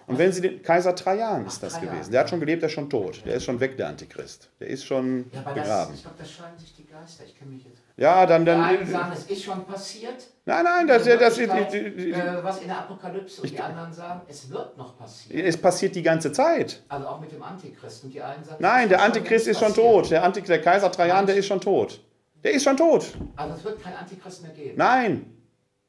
[0.07, 2.11] Und wenn Sie den Kaiser Trajan ist das gewesen.
[2.11, 3.23] Der hat schon gelebt, der ist schon tot.
[3.25, 4.49] Der ist schon weg, der Antichrist.
[4.59, 5.91] Der ist schon ja, begraben.
[5.91, 7.23] Das, ich glaube, da scheiden sich die Geister.
[7.25, 7.81] Ich kenne mich jetzt.
[7.97, 8.45] Ja, dann.
[8.45, 10.27] dann die einen sagen, es ist schon passiert.
[10.47, 14.47] Nein, nein, das, das, das, äh, was in der Apokalypse und die anderen sagen, es
[14.51, 15.43] wird noch passieren.
[15.43, 16.83] Es passiert die ganze Zeit.
[16.87, 18.03] Also auch mit dem Antichrist.
[18.03, 20.11] Und die einen sagen, nein, der Antichrist ist schon tot.
[20.11, 21.99] Der, Antichrist, der Kaiser Trajan, der ist schon tot.
[22.43, 23.07] Der ist schon tot.
[23.35, 24.77] Also es wird kein Antichrist mehr geben.
[24.77, 25.35] Nein.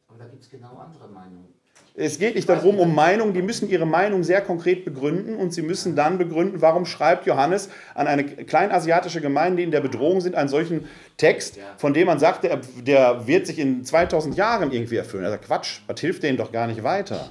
[0.09, 1.56] Aber da gibt es genau andere Meinungen.
[1.99, 5.63] Es geht nicht darum, um Meinungen, die müssen ihre Meinung sehr konkret begründen und sie
[5.63, 10.35] müssen dann begründen, warum schreibt Johannes an eine kleinasiatische Gemeinde, die in der Bedrohung sind,
[10.35, 14.97] einen solchen Text, von dem man sagt, der, der wird sich in 2000 Jahren irgendwie
[14.97, 15.25] erfüllen.
[15.25, 17.31] Er sagt, Quatsch, was hilft denen doch gar nicht weiter.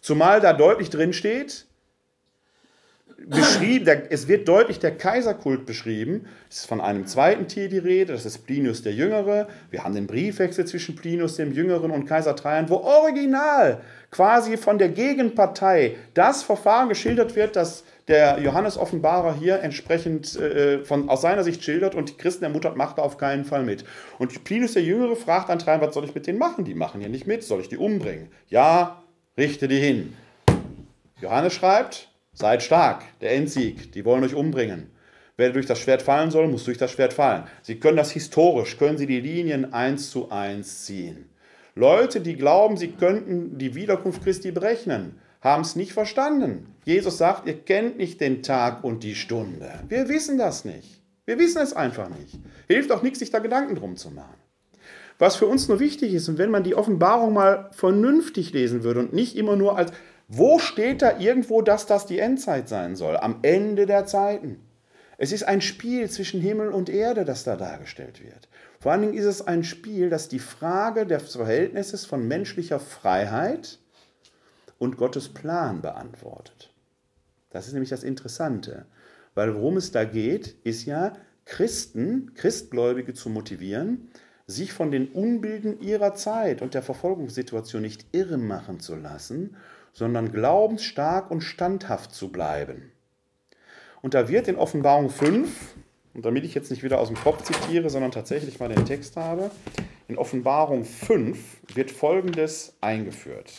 [0.00, 1.66] Zumal da deutlich drin steht,
[3.26, 6.26] beschrieben, der, es wird deutlich der Kaiserkult beschrieben.
[6.50, 9.48] Es ist von einem zweiten Tier die Rede, das ist Plinius der Jüngere.
[9.70, 14.78] Wir haben den Briefwechsel zwischen Plinius dem Jüngeren und Kaiser Trajan, wo original quasi von
[14.78, 21.22] der Gegenpartei das Verfahren geschildert wird, das der Johannes Offenbarer hier entsprechend äh, von, aus
[21.22, 23.84] seiner Sicht schildert und die Christen ermuntert, macht da auf keinen Fall mit.
[24.18, 26.64] Und Plinius der Jüngere fragt dann Trajan, was soll ich mit denen machen?
[26.64, 28.28] Die machen hier nicht mit, soll ich die umbringen?
[28.48, 29.02] Ja,
[29.38, 30.16] richte die hin.
[31.20, 34.90] Johannes schreibt, seid stark, der Endsieg, die wollen euch umbringen.
[35.36, 37.44] Wer durch das Schwert fallen soll, muss durch das Schwert fallen.
[37.62, 41.28] Sie können das historisch, können sie die Linien eins zu eins ziehen.
[41.74, 46.74] Leute, die glauben, sie könnten die Wiederkunft Christi berechnen, haben es nicht verstanden.
[46.84, 49.70] Jesus sagt, ihr kennt nicht den Tag und die Stunde.
[49.88, 51.00] Wir wissen das nicht.
[51.24, 52.38] Wir wissen es einfach nicht.
[52.68, 54.34] Hilft auch nichts, sich da Gedanken drum zu machen.
[55.18, 59.00] Was für uns nur wichtig ist, und wenn man die Offenbarung mal vernünftig lesen würde
[59.00, 59.92] und nicht immer nur als,
[60.28, 63.16] wo steht da irgendwo, dass das die Endzeit sein soll?
[63.16, 64.60] Am Ende der Zeiten.
[65.18, 68.48] Es ist ein Spiel zwischen Himmel und Erde, das da dargestellt wird.
[68.80, 73.78] Vor allen Dingen ist es ein Spiel, das die Frage des Verhältnisses von menschlicher Freiheit
[74.78, 76.72] und Gottes Plan beantwortet.
[77.50, 78.86] Das ist nämlich das Interessante.
[79.34, 81.12] Weil worum es da geht, ist ja,
[81.44, 84.10] Christen, Christgläubige zu motivieren,
[84.46, 89.56] sich von den Unbilden ihrer Zeit und der Verfolgungssituation nicht irre machen zu lassen,
[89.92, 92.90] sondern glaubensstark und standhaft zu bleiben.
[94.00, 95.74] Und da wird in Offenbarung 5,
[96.14, 99.16] und damit ich jetzt nicht wieder aus dem Kopf zitiere, sondern tatsächlich mal den Text
[99.16, 99.50] habe,
[100.08, 101.38] in Offenbarung 5
[101.74, 103.52] wird Folgendes eingeführt.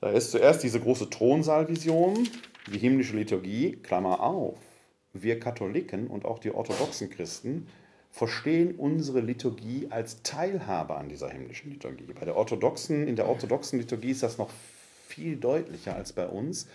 [0.00, 2.28] Da ist zuerst diese große Thronsaalvision,
[2.72, 4.58] die himmlische Liturgie, Klammer auf.
[5.12, 7.66] Wir Katholiken und auch die orthodoxen Christen
[8.18, 12.12] verstehen unsere Liturgie als Teilhabe an dieser himmlischen Liturgie.
[12.18, 14.50] Bei der orthodoxen, in der orthodoxen Liturgie ist das noch
[15.06, 16.66] viel deutlicher als bei uns.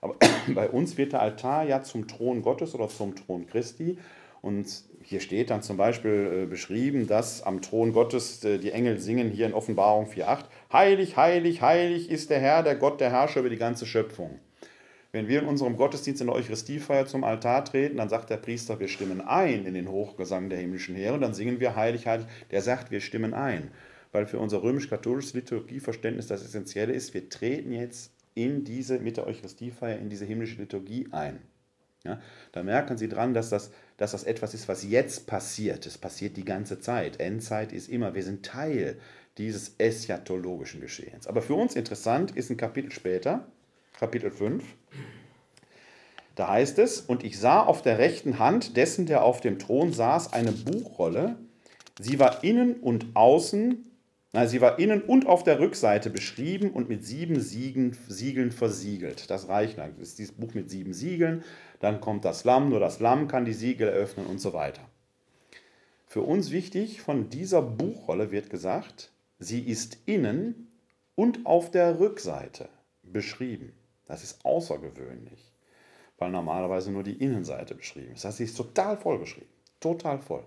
[0.00, 0.16] Aber
[0.54, 3.96] bei uns wird der Altar ja zum Thron Gottes oder zum Thron Christi.
[4.42, 4.66] Und
[5.04, 9.30] hier steht dann zum Beispiel äh, beschrieben, dass am Thron Gottes äh, die Engel singen,
[9.30, 13.50] hier in Offenbarung 4.8, Heilig, heilig, heilig ist der Herr, der Gott, der Herrscher über
[13.50, 14.40] die ganze Schöpfung.
[15.18, 18.78] Wenn wir in unserem Gottesdienst in der Eucharistiefeier zum Altar treten, dann sagt der Priester,
[18.78, 22.28] wir stimmen ein in den Hochgesang der himmlischen Heere, und dann singen wir heilig, heilig.
[22.52, 23.72] Der sagt, wir stimmen ein,
[24.12, 29.26] weil für unser römisch-katholisches Liturgieverständnis das Essentielle ist, wir treten jetzt in diese, mit der
[29.26, 31.40] Eucharistiefeier, in diese himmlische Liturgie ein.
[32.04, 32.20] Ja,
[32.52, 35.84] da merken Sie dran, dass das, dass das etwas ist, was jetzt passiert.
[35.84, 37.18] Es passiert die ganze Zeit.
[37.18, 39.00] Endzeit ist immer, wir sind Teil
[39.36, 41.26] dieses eschatologischen Geschehens.
[41.26, 43.48] Aber für uns interessant ist ein Kapitel später,
[43.98, 44.62] Kapitel 5.
[46.36, 49.92] Da heißt es, und ich sah auf der rechten Hand dessen, der auf dem Thron
[49.92, 51.34] saß, eine Buchrolle.
[51.98, 53.84] Sie war innen und außen,
[54.32, 59.30] nein, sie war innen und auf der Rückseite beschrieben und mit sieben Siegen, Siegeln versiegelt.
[59.30, 61.42] Das reicht, das ist dieses Buch mit sieben Siegeln.
[61.80, 64.82] Dann kommt das Lamm, nur das Lamm kann die Siegel eröffnen und so weiter.
[66.06, 70.70] Für uns wichtig, von dieser Buchrolle wird gesagt, sie ist innen
[71.16, 72.68] und auf der Rückseite
[73.02, 73.72] beschrieben.
[74.08, 75.52] Das ist außergewöhnlich,
[76.16, 78.24] weil normalerweise nur die Innenseite beschrieben ist.
[78.24, 79.50] Das heißt, sie ist total voll beschrieben.
[79.78, 80.44] Total voll.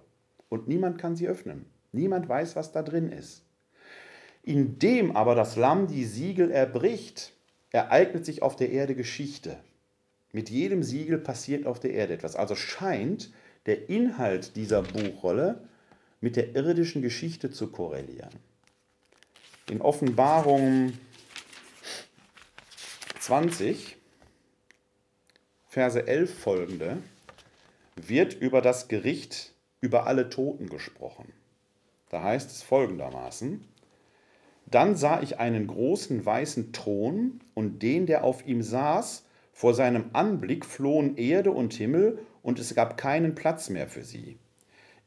[0.49, 1.65] Und niemand kann sie öffnen.
[1.93, 3.43] Niemand weiß, was da drin ist.
[4.43, 7.33] Indem aber das Lamm die Siegel erbricht,
[7.71, 9.57] ereignet sich auf der Erde Geschichte.
[10.33, 12.35] Mit jedem Siegel passiert auf der Erde etwas.
[12.35, 13.31] Also scheint
[13.65, 15.61] der Inhalt dieser Buchrolle
[16.19, 18.31] mit der irdischen Geschichte zu korrelieren.
[19.69, 20.93] In Offenbarung
[23.21, 23.97] 20,
[25.67, 26.97] Verse 11 folgende,
[27.95, 31.31] wird über das Gericht über alle Toten gesprochen.
[32.09, 33.63] Da heißt es folgendermaßen,
[34.65, 40.09] dann sah ich einen großen weißen Thron und den, der auf ihm saß, vor seinem
[40.13, 44.39] Anblick flohen Erde und Himmel und es gab keinen Platz mehr für sie.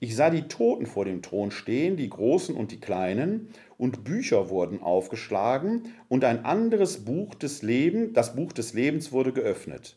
[0.04, 3.48] Ich sah die Toten vor dem Thron stehen, die Großen und die Kleinen,
[3.78, 9.32] und Bücher wurden aufgeschlagen, und ein anderes Buch des Lebens, das Buch des Lebens wurde
[9.32, 9.96] geöffnet.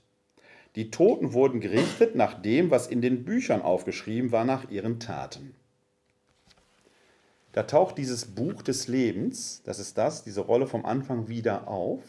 [0.78, 5.56] Die Toten wurden gerichtet nach dem, was in den Büchern aufgeschrieben war, nach ihren Taten.
[7.52, 12.02] Da taucht dieses Buch des Lebens, das ist das, diese Rolle vom Anfang wieder auf.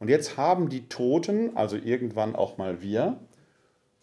[0.00, 3.20] Und jetzt haben die Toten, also irgendwann auch mal wir,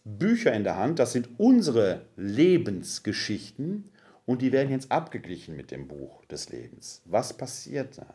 [0.05, 3.89] Bücher in der Hand, das sind unsere Lebensgeschichten
[4.25, 7.01] und die werden jetzt abgeglichen mit dem Buch des Lebens.
[7.05, 8.13] Was passiert da?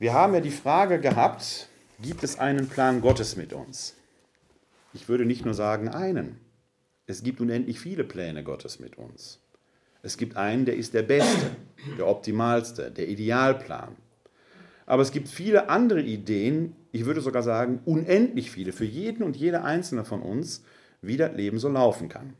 [0.00, 1.68] Wir haben ja die Frage gehabt,
[2.02, 3.94] gibt es einen Plan Gottes mit uns?
[4.92, 6.40] Ich würde nicht nur sagen einen.
[7.06, 9.40] Es gibt unendlich viele Pläne Gottes mit uns.
[10.02, 11.54] Es gibt einen, der ist der beste,
[11.96, 13.94] der optimalste, der Idealplan.
[14.86, 19.36] Aber es gibt viele andere Ideen, ich würde sogar sagen unendlich viele, für jeden und
[19.36, 20.64] jede einzelne von uns,
[21.02, 22.34] wie das Leben so laufen kann.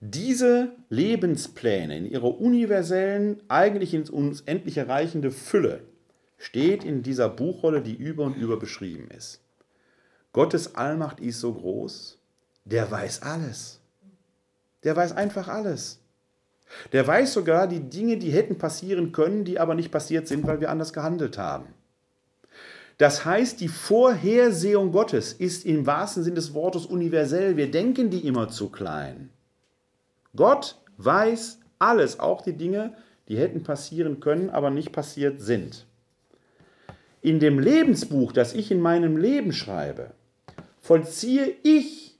[0.00, 5.84] Diese Lebenspläne in ihrer universellen, eigentlich ins unendliche reichende Fülle
[6.36, 9.40] steht in dieser Buchrolle, die über und über beschrieben ist.
[10.32, 12.18] Gottes Allmacht ist so groß,
[12.64, 13.80] der weiß alles.
[14.82, 16.00] Der weiß einfach alles.
[16.92, 20.60] Der weiß sogar die Dinge, die hätten passieren können, die aber nicht passiert sind, weil
[20.60, 21.66] wir anders gehandelt haben.
[22.98, 27.56] Das heißt, die Vorhersehung Gottes ist im wahrsten Sinne des Wortes universell.
[27.56, 29.30] Wir denken die immer zu klein.
[30.36, 32.94] Gott weiß alles, auch die Dinge,
[33.28, 35.86] die hätten passieren können, aber nicht passiert sind.
[37.20, 40.10] In dem Lebensbuch, das ich in meinem Leben schreibe,
[40.80, 42.18] vollziehe ich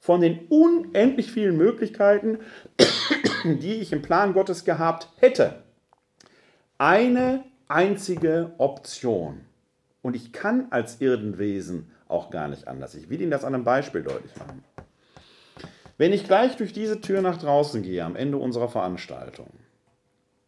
[0.00, 2.38] von den unendlich vielen Möglichkeiten,
[3.44, 5.62] die ich im Plan Gottes gehabt hätte,
[6.78, 9.42] eine einzige Option.
[10.02, 12.94] Und ich kann als Irdenwesen auch gar nicht anders.
[12.94, 14.64] Ich will Ihnen das an einem Beispiel deutlich machen.
[15.98, 19.50] Wenn ich gleich durch diese Tür nach draußen gehe, am Ende unserer Veranstaltung,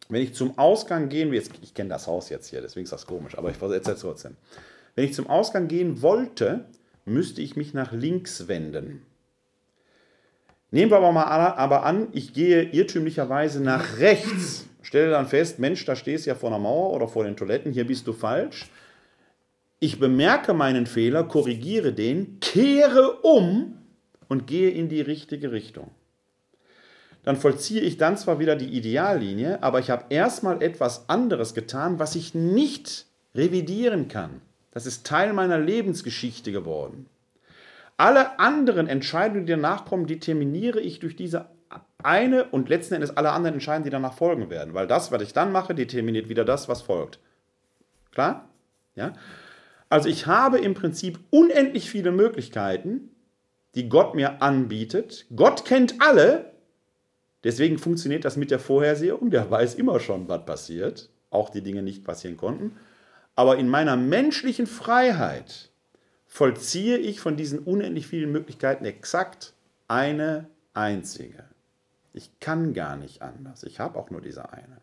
[0.09, 3.05] wenn ich zum Ausgang gehen will, ich kenne das Haus jetzt hier, deswegen ist das
[3.05, 4.35] komisch, aber ich erzähle es trotzdem.
[4.95, 6.65] Wenn ich zum Ausgang gehen wollte,
[7.05, 9.03] müsste ich mich nach links wenden.
[10.71, 14.65] Nehmen wir aber mal aber an, ich gehe irrtümlicherweise nach rechts.
[14.81, 17.71] Stelle dann fest, Mensch, da stehst du ja vor einer Mauer oder vor den Toiletten,
[17.71, 18.69] hier bist du falsch.
[19.83, 23.79] Ich bemerke meinen Fehler, korrigiere den, kehre um
[24.29, 25.91] und gehe in die richtige Richtung.
[27.25, 31.99] Dann vollziehe ich dann zwar wieder die Ideallinie, aber ich habe erstmal etwas anderes getan,
[31.99, 34.39] was ich nicht revidieren kann.
[34.71, 37.07] Das ist Teil meiner Lebensgeschichte geworden.
[37.97, 41.49] Alle anderen Entscheidungen, die danach kommen, determiniere ich durch diese
[42.01, 44.73] eine und letzten Endes alle anderen Entscheidungen, die danach folgen werden.
[44.73, 47.19] Weil das, was ich dann mache, determiniert wieder das, was folgt.
[48.13, 48.47] Klar?
[48.95, 49.11] Ja?
[49.93, 53.11] Also ich habe im Prinzip unendlich viele Möglichkeiten,
[53.75, 55.27] die Gott mir anbietet.
[55.35, 56.51] Gott kennt alle.
[57.43, 59.29] Deswegen funktioniert das mit der Vorhersehung.
[59.29, 61.11] Der weiß immer schon, was passiert.
[61.29, 62.75] Auch die Dinge nicht passieren konnten.
[63.35, 65.69] Aber in meiner menschlichen Freiheit
[66.25, 69.53] vollziehe ich von diesen unendlich vielen Möglichkeiten exakt
[69.87, 71.43] eine einzige.
[72.13, 73.61] Ich kann gar nicht anders.
[73.61, 74.82] Ich habe auch nur diese eine.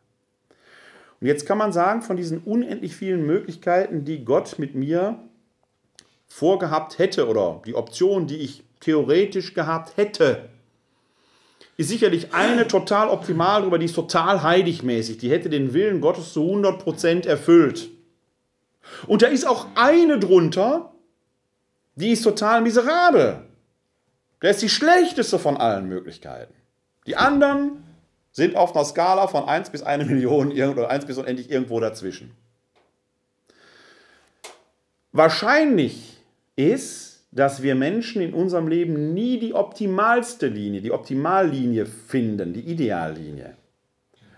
[1.20, 5.18] Und jetzt kann man sagen, von diesen unendlich vielen Möglichkeiten, die Gott mit mir
[6.26, 10.48] vorgehabt hätte oder die Option, die ich theoretisch gehabt hätte,
[11.76, 15.18] ist sicherlich eine total optimal drüber, die ist total heiligmäßig.
[15.18, 17.90] Die hätte den Willen Gottes zu 100% erfüllt.
[19.06, 20.92] Und da ist auch eine drunter,
[21.94, 23.44] die ist total miserabel.
[24.42, 26.54] Der ist die schlechteste von allen Möglichkeiten.
[27.06, 27.82] Die anderen
[28.32, 32.36] sind auf einer Skala von 1 bis 1 Million oder 1 bis unendlich irgendwo dazwischen.
[35.12, 36.18] Wahrscheinlich
[36.56, 42.60] ist, dass wir Menschen in unserem Leben nie die optimalste Linie, die Optimallinie finden, die
[42.60, 43.56] Ideallinie.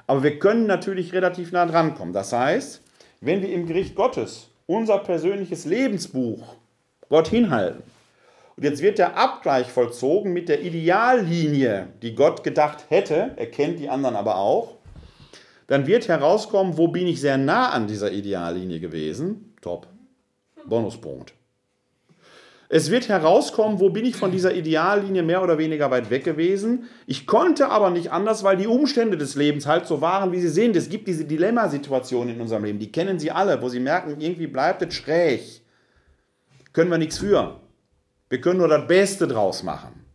[0.07, 2.13] Aber wir können natürlich relativ nah dran kommen.
[2.13, 2.83] Das heißt,
[3.21, 6.57] wenn wir im Gericht Gottes unser persönliches Lebensbuch
[7.09, 7.83] Gott hinhalten.
[8.57, 13.79] Und jetzt wird der Abgleich vollzogen mit der Ideallinie, die Gott gedacht hätte, er kennt
[13.79, 14.77] die anderen aber auch.
[15.69, 19.55] Dann wird herauskommen, wo bin ich sehr nah an dieser Ideallinie gewesen.
[19.63, 19.87] Top.
[20.67, 21.35] Bonuspunkt.
[22.69, 26.89] Es wird herauskommen, wo bin ich von dieser Ideallinie mehr oder weniger weit weg gewesen.
[27.07, 30.49] Ich konnte aber nicht anders, weil die Umstände des Lebens halt so waren, wie sie
[30.49, 30.75] sind.
[30.75, 34.47] Es gibt diese Dilemmasituationen in unserem Leben, die kennen Sie alle, wo Sie merken, irgendwie
[34.47, 35.63] bleibt es schräg
[36.73, 37.61] können wir nichts für.
[38.33, 40.07] Wir können nur das Beste draus machen.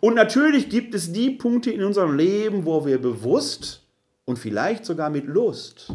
[0.00, 3.84] Und natürlich gibt es die Punkte in unserem Leben, wo wir bewusst
[4.24, 5.92] und vielleicht sogar mit Lust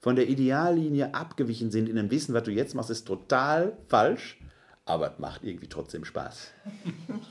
[0.00, 4.40] von der Ideallinie abgewichen sind, in dem Wissen, was du jetzt machst, ist total falsch,
[4.86, 6.52] aber es macht irgendwie trotzdem Spaß.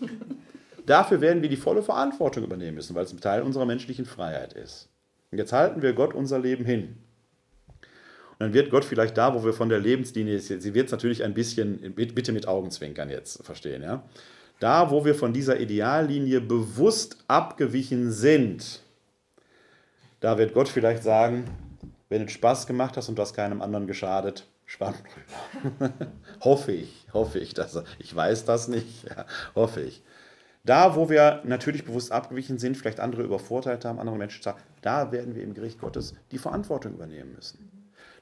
[0.85, 4.53] Dafür werden wir die volle Verantwortung übernehmen müssen, weil es ein Teil unserer menschlichen Freiheit
[4.53, 4.87] ist.
[5.31, 7.02] Und jetzt halten wir Gott unser Leben hin
[8.39, 11.33] dann wird Gott vielleicht da, wo wir von der Lebenslinie, sie wird es natürlich ein
[11.33, 14.03] bisschen, bitte mit Augenzwinkern jetzt verstehen, ja.
[14.59, 18.81] Da, wo wir von dieser Ideallinie bewusst abgewichen sind,
[20.19, 21.45] da wird Gott vielleicht sagen,
[22.07, 25.03] wenn du Spaß gemacht hast und das keinem anderen geschadet, spannend.
[26.41, 29.25] hoffe ich, hoffe ich, dass ich weiß das nicht, ja,
[29.55, 30.01] hoffe ich.
[30.63, 35.11] Da, wo wir natürlich bewusst abgewichen sind, vielleicht andere übervorteilt haben, andere Menschen sagen, da
[35.11, 37.72] werden wir im Gericht Gottes die Verantwortung übernehmen müssen.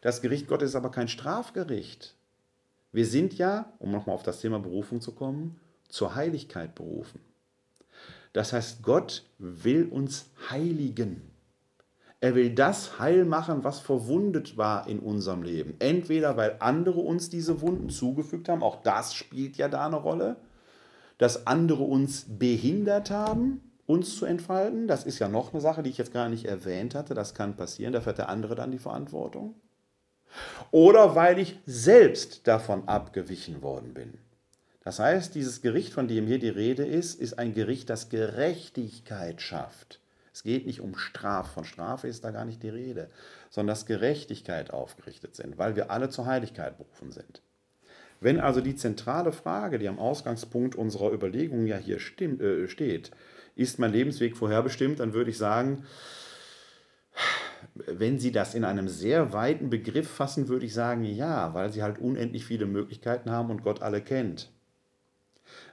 [0.02, 2.16] Das Gericht Gottes ist aber kein Strafgericht.
[2.92, 7.22] Wir sind ja, um nochmal auf das Thema Berufung zu kommen, zur Heiligkeit berufen.
[8.34, 11.22] Das heißt, Gott will uns heiligen.
[12.20, 15.76] Er will das heil machen, was verwundet war in unserem Leben.
[15.80, 20.38] Entweder weil andere uns diese Wunden zugefügt haben, auch das spielt ja da eine Rolle,
[21.18, 24.88] dass andere uns behindert haben, uns zu entfalten.
[24.88, 27.14] Das ist ja noch eine Sache, die ich jetzt gar nicht erwähnt hatte.
[27.14, 29.56] Das kann passieren, da fährt der andere dann die Verantwortung.
[30.72, 34.18] Oder weil ich selbst davon abgewichen worden bin.
[34.84, 39.42] Das heißt, dieses Gericht, von dem hier die Rede ist, ist ein Gericht, das Gerechtigkeit
[39.42, 40.00] schafft.
[40.34, 43.10] Es geht nicht um Strafe, von Strafe ist da gar nicht die Rede,
[43.50, 47.42] sondern dass Gerechtigkeit aufgerichtet sind, weil wir alle zur Heiligkeit berufen sind.
[48.22, 53.12] Wenn also die zentrale Frage, die am Ausgangspunkt unserer Überlegungen ja hier stimmt, äh, steht,
[53.56, 55.86] ist mein Lebensweg vorherbestimmt, dann würde ich sagen,
[57.74, 61.84] wenn Sie das in einem sehr weiten Begriff fassen, würde ich sagen, ja, weil Sie
[61.84, 64.52] halt unendlich viele Möglichkeiten haben und Gott alle kennt.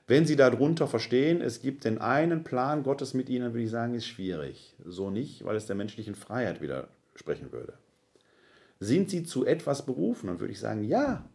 [0.07, 3.95] Wenn Sie darunter verstehen, es gibt den einen Plan Gottes mit Ihnen, würde ich sagen,
[3.95, 4.75] ist schwierig.
[4.85, 7.75] So nicht, weil es der menschlichen Freiheit widersprechen würde.
[8.81, 11.29] Sind Sie zu etwas berufen, dann würde ich sagen, ja,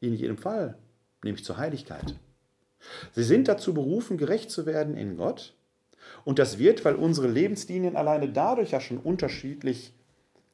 [0.00, 0.76] in jedem Fall,
[1.22, 2.16] nämlich zur Heiligkeit.
[3.12, 5.54] Sie sind dazu berufen, gerecht zu werden in Gott.
[6.24, 9.94] Und das wird, weil unsere Lebenslinien alleine dadurch ja schon unterschiedlich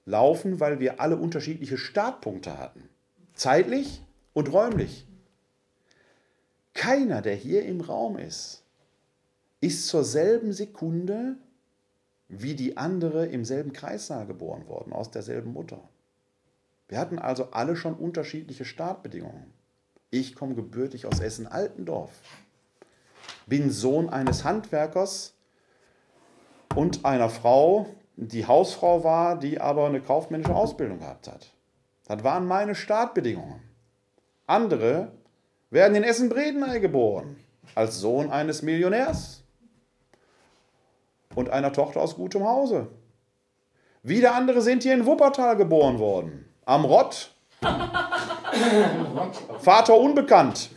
[0.06, 2.88] laufen, weil wir alle unterschiedliche Startpunkte hatten.
[3.34, 4.02] Zeitlich
[4.32, 5.06] und räumlich.
[6.74, 8.62] Keiner, der hier im Raum ist,
[9.60, 11.36] ist zur selben Sekunde
[12.28, 15.80] wie die andere im selben Kreissaal geboren worden, aus derselben Mutter.
[16.88, 19.52] Wir hatten also alle schon unterschiedliche Startbedingungen.
[20.10, 22.10] Ich komme gebürtig aus Essen-Altendorf,
[23.46, 25.34] bin Sohn eines Handwerkers
[26.74, 27.86] und einer Frau,
[28.16, 31.50] die Hausfrau war, die aber eine kaufmännische Ausbildung gehabt hat.
[32.06, 33.62] Das waren meine Startbedingungen.
[34.46, 35.12] Andere
[35.70, 37.36] werden in Essen-Bredeney geboren,
[37.74, 39.42] als Sohn eines Millionärs
[41.34, 42.88] und einer Tochter aus gutem Hause.
[44.02, 47.34] Wieder andere sind hier in Wuppertal geboren worden, am Rott.
[49.58, 50.68] Vater unbekannt,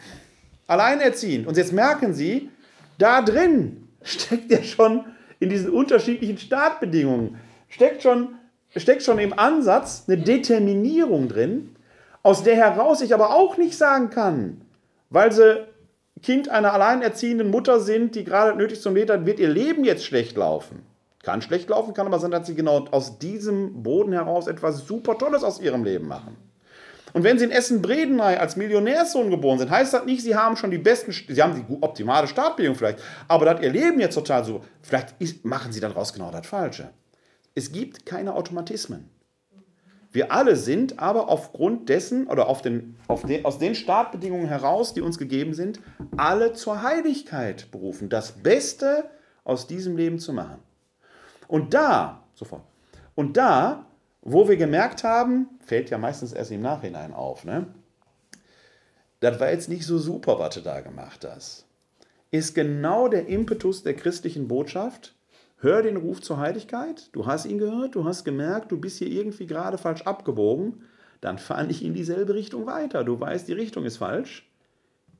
[0.66, 1.46] alleinerziehend.
[1.46, 2.50] Und jetzt merken Sie,
[2.98, 5.04] da drin steckt ja schon
[5.40, 7.38] in diesen unterschiedlichen Startbedingungen,
[7.70, 8.36] steckt schon,
[8.76, 11.76] steckt schon im Ansatz eine Determinierung drin,
[12.24, 14.62] aus der heraus ich aber auch nicht sagen kann,
[15.10, 15.66] weil sie
[16.24, 20.06] Kind einer alleinerziehenden Mutter sind, die gerade nötig zum Leben hat, wird ihr Leben jetzt
[20.06, 20.84] schlecht laufen.
[21.24, 25.18] Kann schlecht laufen, kann aber sein, dass sie genau aus diesem Boden heraus etwas super
[25.18, 26.38] Tolles aus ihrem Leben machen.
[27.18, 30.70] Und wenn sie in Essen-Bredeney als Millionärssohn geboren sind, heißt das nicht, sie haben schon
[30.70, 34.63] die besten, sie haben die optimale Startbedingung vielleicht, aber dass ihr Leben jetzt total so,
[34.84, 36.91] vielleicht ist, machen sie daraus genau das Falsche.
[37.55, 39.09] Es gibt keine Automatismen.
[40.11, 44.93] Wir alle sind aber aufgrund dessen oder auf den, auf den, aus den Startbedingungen heraus,
[44.93, 45.80] die uns gegeben sind,
[46.18, 49.09] alle zur Heiligkeit berufen, das Beste
[49.43, 50.59] aus diesem Leben zu machen.
[51.47, 52.61] Und da, sofort,
[53.15, 53.87] und da,
[54.30, 57.68] wo wir gemerkt haben, fällt ja meistens erst im Nachhinein auf, ne?
[59.22, 61.66] Das war jetzt nicht so super, was du da gemacht hast.
[62.30, 65.16] Ist genau der Impetus der christlichen Botschaft,
[65.60, 69.08] Hör den Ruf zur Heiligkeit, du hast ihn gehört, du hast gemerkt, du bist hier
[69.08, 70.84] irgendwie gerade falsch abgebogen,
[71.20, 73.04] dann fahr nicht in dieselbe Richtung weiter.
[73.04, 74.48] Du weißt, die Richtung ist falsch.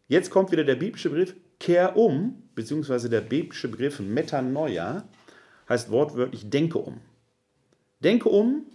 [0.08, 5.05] Jetzt kommt wieder der biblische Begriff kehr um, beziehungsweise der biblische Begriff Metanoia,
[5.70, 7.01] heißt wortwörtlich denke um.
[8.03, 8.68] Denke um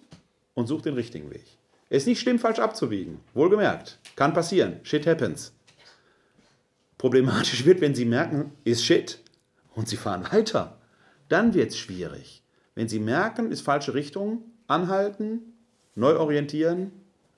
[0.55, 1.45] und such den richtigen Weg.
[1.89, 3.21] Ist nicht schlimm, falsch abzubiegen.
[3.35, 3.99] Wohlgemerkt.
[4.17, 4.81] Kann passieren.
[4.83, 5.53] Shit happens.
[6.97, 9.21] Problematisch wird, wenn Sie merken, ist Shit
[9.75, 10.79] und Sie fahren weiter.
[11.29, 12.43] Dann wird es schwierig.
[12.75, 15.55] Wenn Sie merken, ist falsche Richtung, anhalten,
[15.95, 16.93] neu orientieren,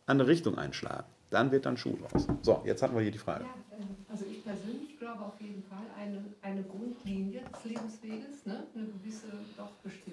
[0.07, 1.07] andere Richtung einschlagen.
[1.31, 2.29] Dann wird dann Schuh draus.
[2.43, 3.45] So, jetzt hatten wir hier die Frage.
[3.45, 8.65] Ja, also ich persönlich glaube auf jeden Fall eine, eine Grundlinie des Lebensweges, ne?
[8.75, 10.04] eine gewisse doch Bestimmung.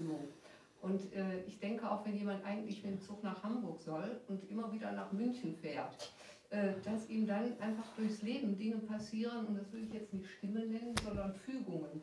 [0.82, 4.50] Und äh, ich denke auch, wenn jemand eigentlich mit dem Zug nach Hamburg soll und
[4.50, 6.12] immer wieder nach München fährt,
[6.50, 10.28] äh, dass ihm dann einfach durchs Leben Dinge passieren, und das will ich jetzt nicht
[10.28, 12.02] Stimmen nennen, sondern Fügungen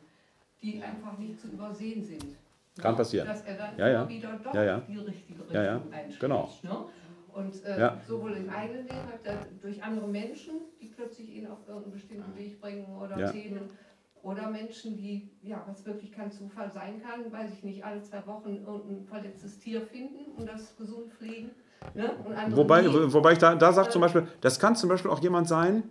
[0.61, 2.35] die einfach nicht zu übersehen sind.
[2.77, 3.27] Kann passieren.
[3.27, 4.01] Dass er dann ja, ja.
[4.01, 4.79] immer wieder doch ja, ja.
[4.87, 5.81] die richtige Richtung ja, ja.
[5.91, 6.19] einschlägt.
[6.19, 6.49] Genau.
[6.63, 6.85] Ne?
[7.33, 8.01] Und äh, Ja.
[8.07, 12.59] sowohl im eigenen Leben, als durch andere Menschen, die plötzlich ihn auf irgendeinen bestimmten Weg
[12.59, 13.31] bringen oder.
[13.31, 13.69] Themen.
[14.21, 18.25] Oder Menschen, die, ja, was wirklich kein Zufall sein kann, weiß ich nicht, alle zwei
[18.27, 21.51] Wochen irgendein verletztes Tier finden und das gesund pflegen.
[21.93, 22.11] Ne?
[22.47, 23.13] Wobei, nicht.
[23.13, 25.83] wobei ich da, da sage zum Beispiel, das kann zum Beispiel auch jemand sein,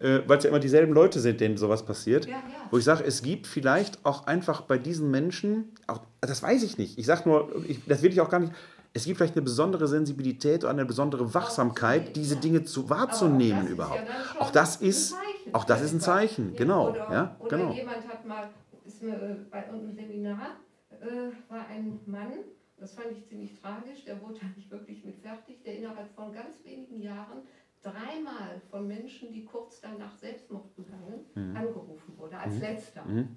[0.00, 2.40] äh, weil es ja immer dieselben Leute sind, denen sowas passiert, Ja, ja.
[2.70, 6.76] wo ich sage, es gibt vielleicht auch einfach bei diesen Menschen, auch, das weiß ich
[6.76, 8.52] nicht, ich sage nur, ich, das will ich auch gar nicht,
[8.92, 14.04] es gibt vielleicht eine besondere Sensibilität oder eine besondere Wachsamkeit, diese Dinge zu, wahrzunehmen überhaupt.
[14.38, 15.14] auch das ist,
[15.46, 16.00] Zeichen auch das ist ein.
[16.00, 17.72] Zeichen, genau, Oder, ja, oder genau.
[17.72, 18.50] jemand hat mal,
[18.84, 20.56] ist mir äh, bei irgendeinem Seminar,
[20.90, 22.32] äh, war ein Mann
[22.78, 24.04] Das fand ich ziemlich tragisch.
[24.04, 25.62] Der wurde da nicht wirklich mit fertig.
[25.64, 27.38] Der innerhalb von ganz wenigen Jahren
[27.82, 31.56] dreimal von Menschen, die kurz danach Selbstmord begangen, Mhm.
[31.56, 33.04] angerufen wurde, als letzter.
[33.04, 33.36] Mhm.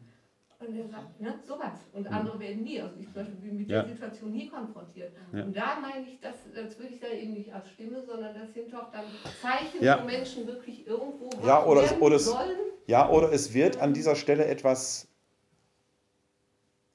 [0.60, 1.80] Und er sagt, ne, sowas.
[1.94, 3.82] Und andere werden nie, also ich zum Beispiel bin mit Ja.
[3.82, 5.14] der Situation nie konfrontiert.
[5.32, 5.44] Ja.
[5.44, 8.54] Und da meine ich, das, das würde ich da eben nicht als Stimme, sondern das
[8.54, 9.06] sind doch dann
[9.42, 10.02] Zeichen, Ja.
[10.02, 12.58] wo Menschen wirklich irgendwo Ja, oder es- werden oder es- sollen.
[12.88, 15.08] Ja, oder es wird an dieser Stelle etwas,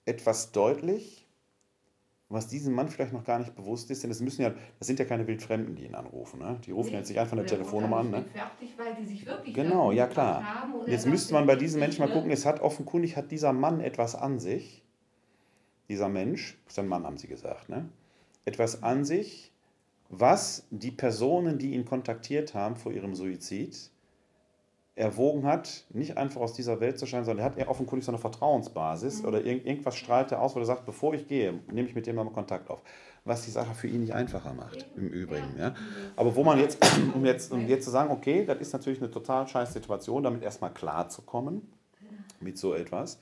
[0.05, 1.24] etwas deutlich,
[2.29, 4.99] was diesem Mann vielleicht noch gar nicht bewusst ist, denn es müssen ja, das sind
[4.99, 6.61] ja keine Wildfremden, die ihn anrufen, ne?
[6.65, 8.25] Die rufen jetzt nicht einfach eine Telefonnummer an, ne?
[8.25, 10.53] Fertig, weil die sich wirklich Genau, ja klar.
[10.87, 14.15] jetzt müsste man bei diesen Menschen mal gucken, es hat offenkundig hat dieser Mann etwas
[14.15, 14.83] an sich,
[15.89, 17.89] dieser Mensch, ist ein Mann, haben sie gesagt, ne?
[18.45, 19.53] Etwas an sich,
[20.11, 23.91] was die Personen, die ihn kontaktiert haben vor ihrem Suizid,
[24.97, 28.13] erwogen hat, nicht einfach aus dieser Welt zu scheinen, sondern er hat eher offenkundig so
[28.13, 31.89] eine Vertrauensbasis oder irgend, irgendwas strahlt er aus, wo er sagt, bevor ich gehe, nehme
[31.89, 32.81] ich mit dem mal Kontakt auf.
[33.25, 35.57] Was die Sache für ihn nicht einfacher macht, im Übrigen.
[35.59, 35.75] Ja.
[36.15, 36.79] Aber wo man jetzt,
[37.15, 40.43] um jetzt, um jetzt zu sagen, okay, das ist natürlich eine total scheiß Situation, damit
[40.43, 41.63] erstmal klarzukommen
[42.41, 43.19] mit so etwas.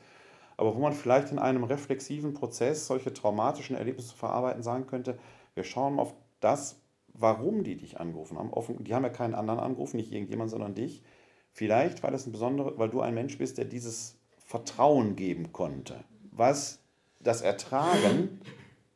[0.58, 5.18] Aber wo man vielleicht in einem reflexiven Prozess solche traumatischen Erlebnisse zu verarbeiten sagen könnte,
[5.54, 6.76] wir schauen auf das,
[7.14, 8.52] warum die dich angerufen haben.
[8.52, 11.02] Offen, die haben ja keinen anderen angerufen, nicht irgendjemand, sondern dich.
[11.52, 15.96] Vielleicht, weil das ein besondere, weil du ein Mensch bist, der dieses Vertrauen geben konnte,
[16.30, 16.80] was
[17.20, 18.40] das Ertragen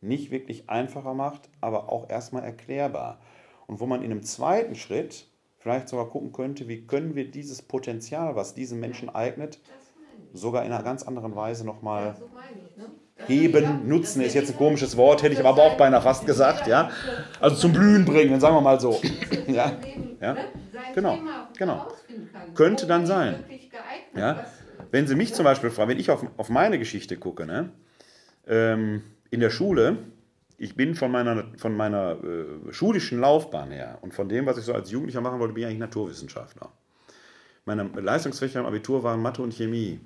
[0.01, 3.21] nicht wirklich einfacher macht, aber auch erstmal erklärbar.
[3.67, 5.27] Und wo man in einem zweiten Schritt
[5.59, 9.59] vielleicht sogar gucken könnte, wie können wir dieses Potenzial, was diesem Menschen eignet,
[10.33, 12.87] sogar in einer ganz anderen Weise Ja, nochmal ich, ne?
[13.27, 16.27] Heben, ja, nutzen ist jetzt ein ja- komisches Wort, hätte ich aber auch beinahe fast
[16.27, 16.91] gesagt, ja.
[17.41, 19.01] Also zum Blühen bringen, sagen wir mal so.
[19.49, 19.73] Ja,
[20.21, 20.37] ja.
[20.87, 21.93] Sein Genau, Thema genau.
[22.55, 23.45] Könnte dann sein.
[24.15, 24.47] Ja.
[24.91, 27.71] Wenn Sie mich zum Beispiel fragen, wenn ich auf, auf meine Geschichte gucke, ne,
[28.47, 29.99] ähm, in der Schule,
[30.59, 34.65] ich bin von meiner, von meiner äh, schulischen Laufbahn her und von dem, was ich
[34.65, 36.71] so als Jugendlicher machen wollte, bin ich eigentlich Naturwissenschaftler.
[37.65, 40.01] Meine Leistungsfächer im Abitur waren Mathe und Chemie.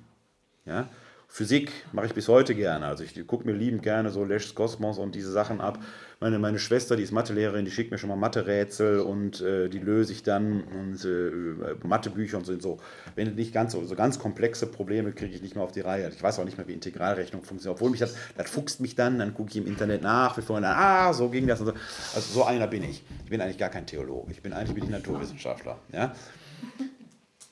[0.65, 0.89] Ja?
[1.33, 2.87] Physik mache ich bis heute gerne.
[2.87, 5.79] Also ich gucke mir liebend gerne so Lesch's Kosmos und diese Sachen ab.
[6.19, 9.79] Meine, meine Schwester, die ist Mathelehrerin, die schickt mir schon mal Mathe-Rätsel und äh, die
[9.79, 12.51] löse ich dann und äh, Mathebücher und so.
[12.51, 12.79] Und so.
[13.15, 16.11] Wenn nicht ganz so, so ganz komplexe Probleme kriege ich nicht mehr auf die Reihe.
[16.13, 17.77] Ich weiß auch nicht mehr, wie Integralrechnung funktioniert.
[17.77, 20.75] Obwohl mich das, das fuchst mich dann, dann gucke ich im Internet nach, bevor dann,
[20.75, 21.71] ah, so ging das so.
[22.13, 23.03] Also so einer bin ich.
[23.23, 24.33] Ich bin eigentlich gar kein Theologe.
[24.33, 25.79] Ich bin eigentlich bin ich Naturwissenschaftler.
[25.93, 26.13] Ja?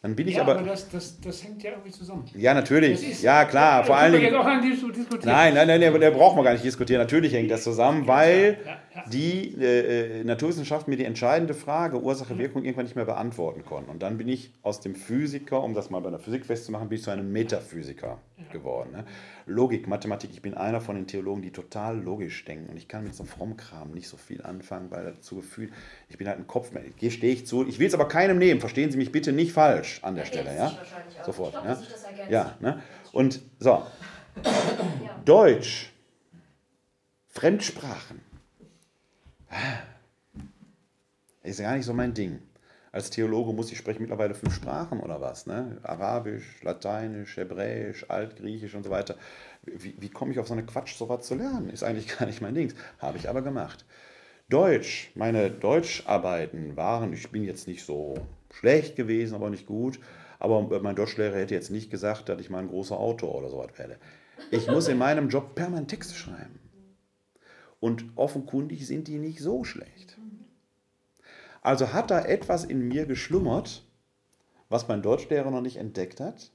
[0.02, 2.24] Dann bin ich Ja, aber, aber das, das, das hängt ja irgendwie zusammen.
[2.34, 3.06] ja, natürlich.
[3.06, 3.84] Ist- Ja, klar.
[3.84, 4.42] Vor Das allen können wir Dingen.
[4.42, 5.34] jetzt auch an dis- diskutieren.
[5.36, 7.02] Nein, nein, nein, nein, der braucht man gar nicht diskutieren.
[7.02, 9.10] Natürlich hängt das zusammen, weil Ja, ja.
[9.10, 13.90] die äh, äh, Naturwissenschaften mir die entscheidende Frage Ursache-Wirkung irgendwann nicht mehr beantworten konnten.
[13.92, 16.98] Und dann bin ich aus dem Physiker, um das mal bei der Physik festzumachen, bin
[16.98, 18.20] ich zu einem Metaphysiker
[18.52, 18.92] geworden.
[18.92, 19.06] Ne?
[19.46, 22.70] Logik, Mathematik, ich bin einer von den Theologen, die total logisch denken.
[22.70, 25.72] Und ich kann mit so Frommkram nicht so viel anfangen, weil dazu gefühlt,
[26.10, 26.94] ich bin halt ein Kopfmensch.
[26.98, 27.68] Hier stehe ich zu.
[27.68, 28.60] Ich will es aber keinem nehmen.
[28.60, 30.56] Verstehen Sie mich bitte nicht falsch an der Stelle.
[30.56, 30.78] Ja?
[31.26, 31.54] Sofort.
[31.56, 32.08] Ich glaube, ja?
[32.08, 32.32] ergänzt.
[32.32, 32.82] Ja, ne?
[33.12, 33.88] Und so, Ja.
[35.26, 35.92] Deutsch,
[37.28, 38.22] Fremdsprachen.
[41.44, 42.40] Ist ja gar nicht so mein Ding.
[42.92, 45.78] Als Theologe muss ich sprechen mittlerweile fünf Sprachen oder was, ne?
[45.84, 49.16] Arabisch, Lateinisch, Hebräisch, Altgriechisch und so weiter.
[49.64, 51.70] Wie, wie komme ich auf so eine Quatsch, sowas zu lernen?
[51.70, 52.74] Ist eigentlich gar nicht mein Ding.
[52.98, 53.86] Habe ich aber gemacht.
[54.50, 58.16] Deutsch, meine Deutscharbeiten waren, ich bin jetzt nicht so
[58.52, 60.00] schlecht gewesen, aber nicht gut.
[60.40, 63.78] Aber mein Deutschlehrer hätte jetzt nicht gesagt, dass ich mal ein großer Autor oder sowas
[63.78, 63.98] werde.
[64.52, 66.60] Ich muss in meinem Job permanent Texte schreiben.
[67.80, 70.09] Und offenkundig sind die nicht so schlecht.
[71.62, 73.84] Also hat da etwas in mir geschlummert,
[74.70, 76.52] was mein Deutschlehrer noch nicht entdeckt hat,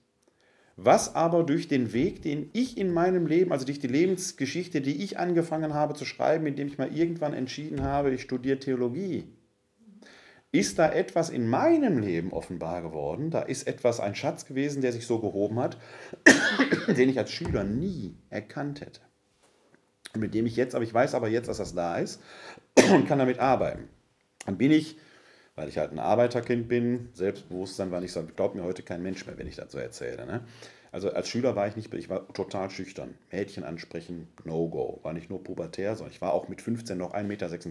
[0.77, 5.05] was aber durch den Weg, den ich in meinem Leben, also durch die Lebensgeschichte, die
[5.05, 9.29] ich angefangen habe zu schreiben, indem ich mal irgendwann entschieden habe, ich studiere Theologie,
[10.51, 13.31] ist da etwas in meinem Leben offenbar geworden.
[13.31, 15.79] Da ist etwas, ein Schatz gewesen, der sich so gehoben hat,
[16.89, 19.01] den ich als Schüler nie erkannt hätte.
[20.15, 22.23] Und mit dem ich jetzt, aber ich weiß aber jetzt, dass das da ist
[22.93, 23.89] und kann damit arbeiten.
[24.47, 24.97] Dann bin ich,
[25.57, 29.27] weil ich halt ein Arbeiterkind bin, Selbstbewusstsein war nicht so, glaubt mir heute kein Mensch
[29.27, 30.27] mehr, wenn ich das so erzähle.
[30.27, 30.41] Ne?
[30.95, 33.15] Also als Schüler war ich nicht, ich war total schüchtern.
[33.33, 35.01] Mädchen ansprechen, no go.
[35.03, 37.25] War nicht nur pubertär, sondern ich war auch mit 15 noch 1,56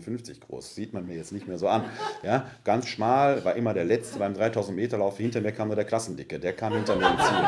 [0.10, 0.76] Meter groß.
[0.76, 1.86] Sieht man mir jetzt nicht mehr so an.
[2.22, 5.18] Ja, ganz schmal, war immer der Letzte beim 3000 Meter Lauf.
[5.18, 7.46] Hinter mir kam nur der Klassendicke, der kam hinter mir ins Ziel.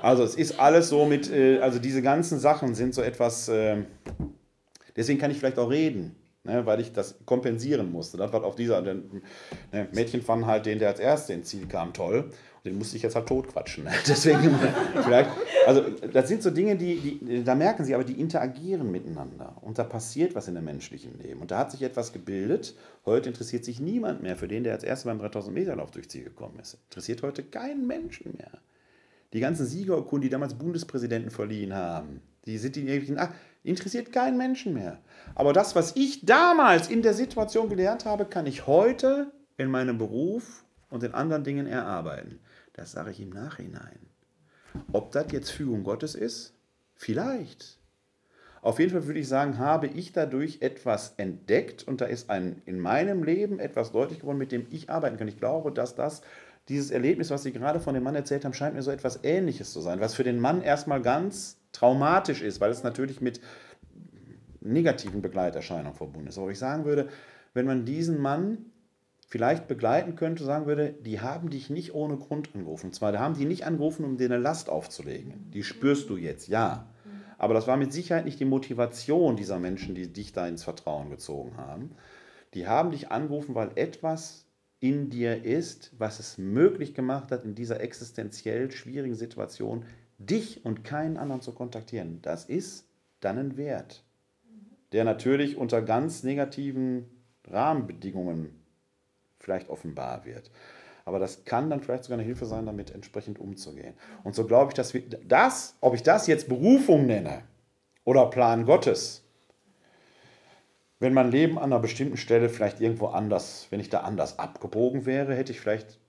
[0.00, 3.78] Also es ist alles so mit, äh, also diese ganzen Sachen sind so etwas, äh,
[4.94, 6.14] deswegen kann ich vielleicht auch reden.
[6.46, 8.16] Ne, weil ich das kompensieren musste.
[8.16, 9.02] Das war auf dieser, ne,
[9.92, 12.20] Mädchen fanden halt den, der als Erster ins Ziel kam, toll.
[12.20, 13.84] Und den musste ich jetzt halt totquatschen.
[13.84, 13.90] Ne?
[14.06, 14.56] Deswegen,
[15.02, 15.30] vielleicht,
[15.66, 15.82] Also
[16.12, 19.56] das sind so Dinge, die, die, da merken Sie aber, die interagieren miteinander.
[19.60, 21.40] Und da passiert was in dem menschlichen Leben.
[21.40, 22.76] Und da hat sich etwas gebildet.
[23.04, 26.08] Heute interessiert sich niemand mehr für den, der als erster beim 3000 Meter Lauf durchs
[26.08, 26.78] Ziel gekommen ist.
[26.90, 28.52] Interessiert heute keinen Menschen mehr.
[29.32, 33.34] Die ganzen Siegerurkunden, die damals Bundespräsidenten verliehen haben, die sind in irgendwelchen, ach,
[33.66, 34.98] interessiert keinen Menschen mehr.
[35.34, 39.98] Aber das, was ich damals in der Situation gelernt habe, kann ich heute in meinem
[39.98, 42.40] Beruf und in anderen Dingen erarbeiten.
[42.72, 43.98] Das sage ich im Nachhinein.
[44.92, 46.54] Ob das jetzt Fügung Gottes ist?
[46.94, 47.78] Vielleicht.
[48.62, 52.62] Auf jeden Fall würde ich sagen, habe ich dadurch etwas entdeckt und da ist ein,
[52.64, 55.28] in meinem Leben etwas deutlich geworden, mit dem ich arbeiten kann.
[55.28, 56.22] Ich glaube, dass das,
[56.68, 59.72] dieses Erlebnis, was Sie gerade von dem Mann erzählt haben, scheint mir so etwas Ähnliches
[59.72, 63.40] zu sein, was für den Mann erstmal ganz traumatisch ist, weil es natürlich mit
[64.60, 66.38] negativen Begleiterscheinungen verbunden ist.
[66.38, 67.08] Aber ich sagen würde,
[67.54, 68.58] wenn man diesen Mann
[69.28, 72.86] vielleicht begleiten könnte, sagen würde, die haben dich nicht ohne Grund angerufen.
[72.86, 75.50] Und zwar, da haben die nicht angerufen, um dir eine Last aufzulegen.
[75.52, 76.86] Die spürst du jetzt, ja.
[77.38, 81.10] Aber das war mit Sicherheit nicht die Motivation dieser Menschen, die dich da ins Vertrauen
[81.10, 81.90] gezogen haben.
[82.54, 84.46] Die haben dich angerufen, weil etwas
[84.80, 89.84] in dir ist, was es möglich gemacht hat, in dieser existenziell schwierigen Situation
[90.18, 92.20] dich und keinen anderen zu kontaktieren.
[92.22, 92.88] Das ist
[93.20, 94.04] dann ein Wert,
[94.92, 97.06] der natürlich unter ganz negativen
[97.48, 98.60] Rahmenbedingungen
[99.38, 100.50] vielleicht offenbar wird.
[101.04, 103.94] Aber das kann dann vielleicht sogar eine Hilfe sein, damit entsprechend umzugehen.
[104.24, 107.44] Und so glaube ich, dass wir das, ob ich das jetzt Berufung nenne
[108.04, 109.22] oder Plan Gottes,
[110.98, 115.06] wenn mein Leben an einer bestimmten Stelle vielleicht irgendwo anders, wenn ich da anders abgebogen
[115.06, 116.00] wäre, hätte ich vielleicht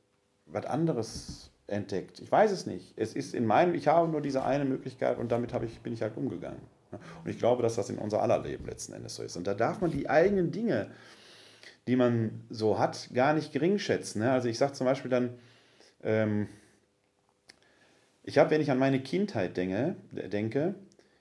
[0.46, 2.19] was anderes entdeckt.
[2.19, 2.94] Ich weiß es nicht.
[2.95, 6.02] Es ist in meinem, ich habe nur diese eine Möglichkeit und damit ich, bin ich
[6.02, 6.61] halt umgegangen.
[6.91, 9.35] Und ich glaube, dass das in unser aller Leben letzten Endes so ist.
[9.35, 10.89] Und da darf man die eigenen Dinge
[11.88, 14.19] die man so hat, gar nicht gering schätzen.
[14.19, 14.31] Ne?
[14.31, 15.39] Also ich sage zum Beispiel dann,
[16.03, 16.48] ähm,
[18.23, 20.76] ich habe, wenn ich an meine Kindheit denke, denke,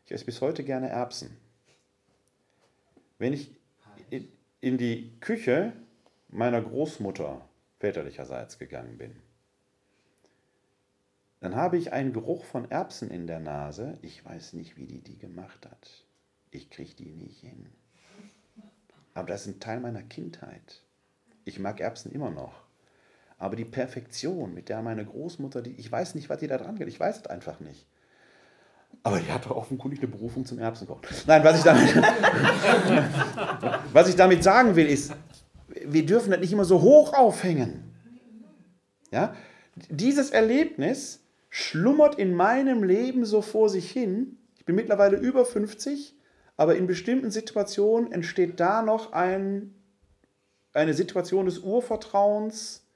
[0.04, 1.36] ich esse bis heute gerne Erbsen.
[3.18, 3.52] Wenn ich
[4.60, 5.72] in die Küche
[6.28, 7.48] meiner Großmutter
[7.78, 9.14] väterlicherseits gegangen bin,
[11.40, 13.98] dann habe ich einen Geruch von Erbsen in der Nase.
[14.02, 16.04] Ich weiß nicht, wie die die gemacht hat.
[16.50, 17.68] Ich kriege die nicht hin.
[19.14, 20.82] Aber das ist ein Teil meiner Kindheit.
[21.44, 22.66] Ich mag Erbsen immer noch.
[23.38, 26.76] Aber die Perfektion, mit der meine Großmutter, die, ich weiß nicht, was die da dran
[26.76, 27.86] geht, ich weiß es einfach nicht.
[29.02, 31.02] Aber die hat doch offenkundig eine Berufung zum Erbsenkochen.
[31.26, 31.96] Nein, was ich damit,
[33.92, 35.12] was ich damit sagen will, ist,
[35.84, 37.92] wir dürfen das nicht immer so hoch aufhängen.
[39.10, 39.34] Ja?
[39.90, 44.38] Dieses Erlebnis schlummert in meinem Leben so vor sich hin.
[44.56, 46.16] Ich bin mittlerweile über 50
[46.56, 49.74] aber in bestimmten Situationen entsteht da noch ein,
[50.72, 52.86] eine Situation des Urvertrauens,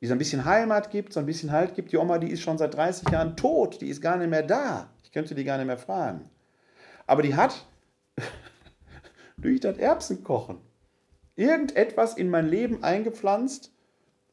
[0.00, 1.92] die so ein bisschen Heimat gibt, so ein bisschen Halt gibt.
[1.92, 4.90] Die Oma, die ist schon seit 30 Jahren tot, die ist gar nicht mehr da.
[5.02, 6.30] Ich könnte die gar nicht mehr fragen.
[7.06, 7.66] Aber die hat
[9.36, 10.58] durch das Erbsenkochen
[11.34, 13.70] irgendetwas in mein Leben eingepflanzt,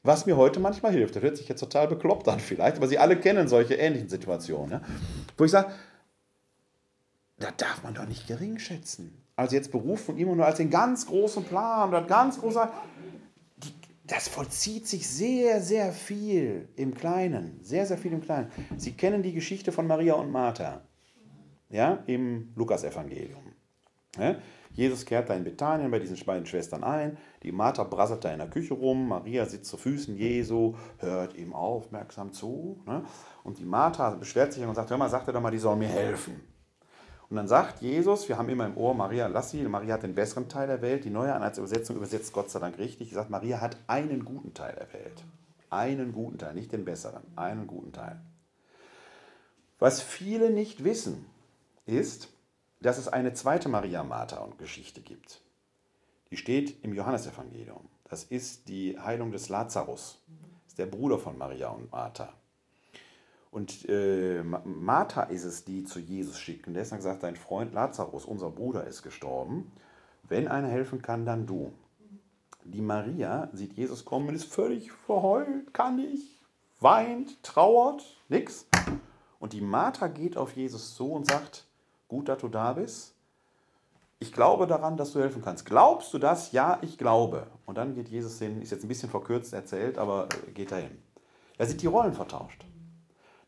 [0.03, 1.15] was mir heute manchmal hilft.
[1.15, 4.71] Das hört sich jetzt total bekloppt an vielleicht, aber Sie alle kennen solche ähnlichen Situationen.
[4.71, 4.81] Ja?
[5.37, 5.71] Wo ich sage,
[7.37, 9.23] das darf man doch nicht gering schätzen.
[9.35, 12.69] Also jetzt Beruf von ihm und nur als den ganz großen Plan, das ganz große,
[14.05, 18.51] das vollzieht sich sehr, sehr viel im Kleinen, sehr, sehr viel im Kleinen.
[18.77, 20.81] Sie kennen die Geschichte von Maria und Martha,
[21.69, 23.53] ja, im Lukasevangelium.
[24.19, 24.35] Ja?
[24.73, 27.17] Jesus kehrt da in Bethanien bei diesen beiden Schwestern ein.
[27.43, 29.07] Die Martha brassert da in der Küche rum.
[29.07, 32.81] Maria sitzt zu Füßen Jesu, hört ihm aufmerksam zu.
[32.85, 33.03] Ne?
[33.43, 35.75] Und die Martha beschwert sich und sagt: Hör mal, sagt er doch mal, die soll
[35.75, 36.41] mir helfen.
[37.29, 40.13] Und dann sagt Jesus, wir haben immer im Ohr, Maria, lass sie, Maria hat den
[40.13, 41.03] besseren Teil der Welt.
[41.03, 43.09] Die neue Einheitsübersetzung übersetzt Gott sei Dank richtig.
[43.09, 45.23] Sie sagt, Maria hat einen guten Teil der Welt.
[45.69, 48.21] Einen guten Teil, nicht den besseren, einen guten Teil.
[49.79, 51.25] Was viele nicht wissen,
[51.87, 52.29] ist,
[52.83, 55.41] dass es eine zweite Maria Martha und Geschichte gibt.
[56.31, 57.87] Die steht im Johannesevangelium.
[58.09, 60.21] Das ist die Heilung des Lazarus.
[60.63, 62.33] Das ist der Bruder von Maria und Martha.
[63.51, 66.67] Und äh, Martha ist es, die zu Jesus schickt.
[66.67, 69.71] Und deshalb gesagt, dein Freund Lazarus, unser Bruder, ist gestorben.
[70.23, 71.71] Wenn einer helfen kann, dann du.
[72.65, 76.41] Die Maria sieht Jesus kommen und ist völlig verheult, kann nicht,
[76.79, 78.67] weint, trauert, nix.
[79.39, 81.65] Und die Martha geht auf Jesus zu und sagt,
[82.13, 83.15] gut, dass du da bist.
[84.19, 85.65] Ich glaube daran, dass du helfen kannst.
[85.65, 86.51] Glaubst du das?
[86.51, 87.47] Ja, ich glaube.
[87.65, 90.91] Und dann geht Jesus hin, ist jetzt ein bisschen verkürzt erzählt, aber äh, geht dahin.
[91.57, 92.63] Da sind die Rollen vertauscht.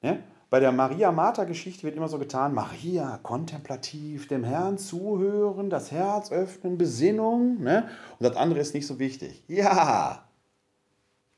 [0.02, 0.24] Ne?
[0.50, 6.78] Bei der Maria-Martha-Geschichte wird immer so getan, Maria, kontemplativ, dem Herrn zuhören, das Herz öffnen,
[6.78, 7.62] Besinnung.
[7.62, 7.88] Ne?
[8.20, 9.44] Und das andere ist nicht so wichtig.
[9.48, 10.26] Ja,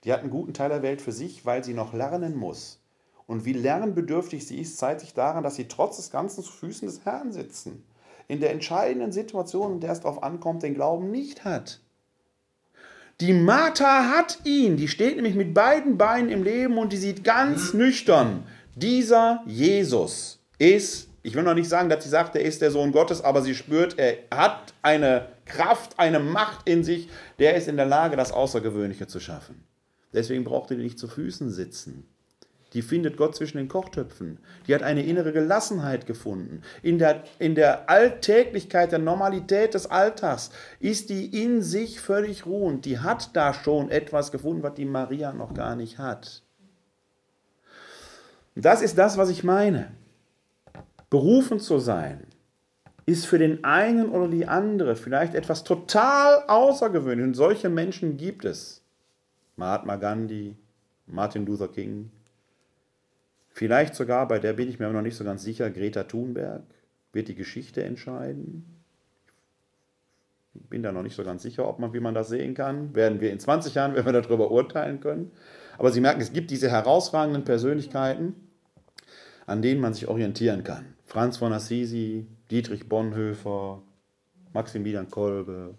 [0.04, 2.80] die hat einen guten Teil der Welt für sich, weil sie noch lernen muss.
[3.28, 6.88] Und wie lernbedürftig sie ist, zeigt sich daran, dass sie trotz des Ganzen zu Füßen
[6.88, 7.84] des Herrn sitzen.
[8.30, 11.82] In der entscheidenden Situation, in der es darauf ankommt, den Glauben nicht hat.
[13.20, 17.24] Die Martha hat ihn, die steht nämlich mit beiden Beinen im Leben und die sieht
[17.24, 18.44] ganz nüchtern,
[18.76, 22.92] dieser Jesus ist, ich will noch nicht sagen, dass sie sagt, er ist der Sohn
[22.92, 27.10] Gottes, aber sie spürt, er hat eine Kraft, eine Macht in sich,
[27.40, 29.64] der ist in der Lage, das Außergewöhnliche zu schaffen.
[30.14, 32.08] Deswegen braucht er nicht zu Füßen sitzen.
[32.74, 34.40] Die findet Gott zwischen den Kochtöpfen.
[34.68, 36.62] Die hat eine innere Gelassenheit gefunden.
[36.84, 42.86] In der, in der Alltäglichkeit, der Normalität des Alltags ist die in sich völlig ruhend.
[42.86, 46.44] Die hat da schon etwas gefunden, was die Maria noch gar nicht hat.
[48.56, 49.92] Das ist das, was ich meine.
[51.10, 52.28] Berufen zu sein,
[53.06, 57.28] ist für den einen oder die andere vielleicht etwas total Außergewöhnliches.
[57.28, 58.84] Und solche Menschen gibt es.
[59.56, 60.56] Mahatma Gandhi,
[61.08, 62.12] Martin Luther King,
[63.58, 66.62] vielleicht sogar, bei der bin ich mir noch nicht so ganz sicher, Greta Thunberg
[67.12, 68.66] wird die Geschichte entscheiden.
[70.54, 72.94] Ich bin da noch nicht so ganz sicher, ob man, wie man das sehen kann.
[72.94, 75.32] Werden wir in 20 Jahren, wenn wir darüber urteilen können.
[75.80, 78.36] Aber Sie merken, es gibt diese herausragenden Persönlichkeiten,
[79.48, 80.94] an denen man sich orientieren kann.
[81.06, 83.82] Franz von Assisi, Dietrich Bonhoeffer,
[84.54, 85.74] Maximilian Kolbe,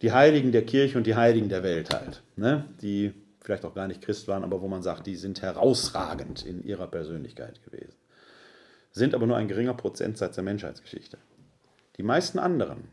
[0.00, 2.64] die Heiligen der Kirche und die Heiligen der Welt halt, ne?
[2.80, 3.12] die
[3.44, 6.86] vielleicht auch gar nicht Christ waren, aber wo man sagt, die sind herausragend in ihrer
[6.86, 7.94] Persönlichkeit gewesen,
[8.90, 11.18] sind aber nur ein geringer Prozentsatz der Menschheitsgeschichte.
[11.98, 12.88] Die meisten anderen,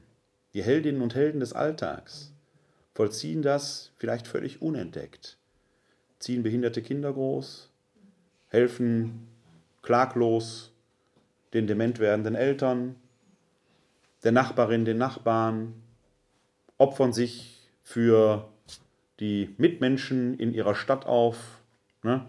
[0.53, 2.33] die Heldinnen und Helden des Alltags,
[2.93, 5.37] vollziehen das vielleicht völlig unentdeckt,
[6.19, 7.69] ziehen behinderte Kinder groß,
[8.49, 9.27] helfen
[9.81, 10.71] klaglos
[11.53, 12.97] den dement werdenden Eltern,
[14.23, 15.81] der Nachbarin, den Nachbarn,
[16.77, 18.50] opfern sich für
[19.21, 21.61] die Mitmenschen in ihrer Stadt auf.
[22.03, 22.25] Ne?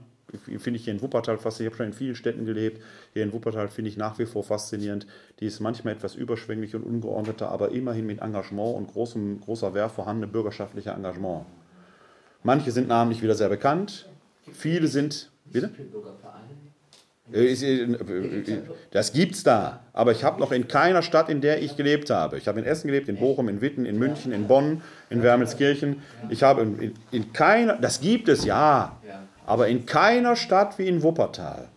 [0.59, 1.61] Finde ich hier in Wuppertal faszinierend.
[1.61, 2.81] Ich habe schon in vielen Städten gelebt.
[3.13, 5.07] Hier in Wuppertal finde ich nach wie vor faszinierend.
[5.41, 9.93] Die ist manchmal etwas überschwänglich und ungeordneter, aber immerhin mit Engagement und großem, großer Wert
[9.93, 11.45] vorhandene bürgerschaftlicher Engagement.
[12.43, 14.09] Manche sind namentlich wieder sehr bekannt.
[14.53, 15.31] Viele sind.
[15.45, 15.67] Bitte?
[15.67, 15.85] Äh,
[18.91, 19.81] das gibt's da.
[19.93, 22.37] Aber ich habe noch in keiner Stadt, in der ich gelebt habe.
[22.37, 26.03] Ich habe in Essen gelebt, in Bochum, in Witten, in München, in Bonn, in Wermelskirchen.
[26.31, 28.99] Ich habe in, in keiner, das gibt es ja,
[29.47, 31.69] aber in keiner Stadt wie in Wuppertal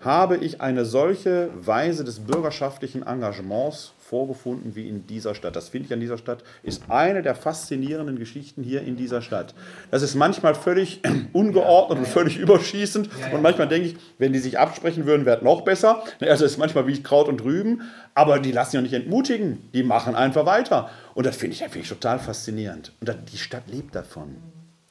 [0.00, 5.56] habe ich eine solche Weise des bürgerschaftlichen Engagements vorgefunden wie in dieser Stadt.
[5.56, 9.54] Das finde ich an dieser Stadt, ist eine der faszinierenden Geschichten hier in dieser Stadt.
[9.90, 11.00] Das ist manchmal völlig
[11.32, 15.42] ungeordnet und völlig überschießend und manchmal denke ich, wenn die sich absprechen würden, wäre es
[15.42, 16.04] noch besser.
[16.20, 17.82] Also es ist manchmal wie Kraut und Rüben,
[18.14, 20.90] aber die lassen ja nicht entmutigen, die machen einfach weiter.
[21.14, 22.92] Und das finde ich, find ich total faszinierend.
[23.00, 24.36] Und die Stadt lebt davon.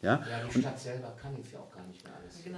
[0.01, 0.21] Ja, ja
[0.53, 1.62] die Stadt selber kann es ja auch
[2.43, 2.57] Genau,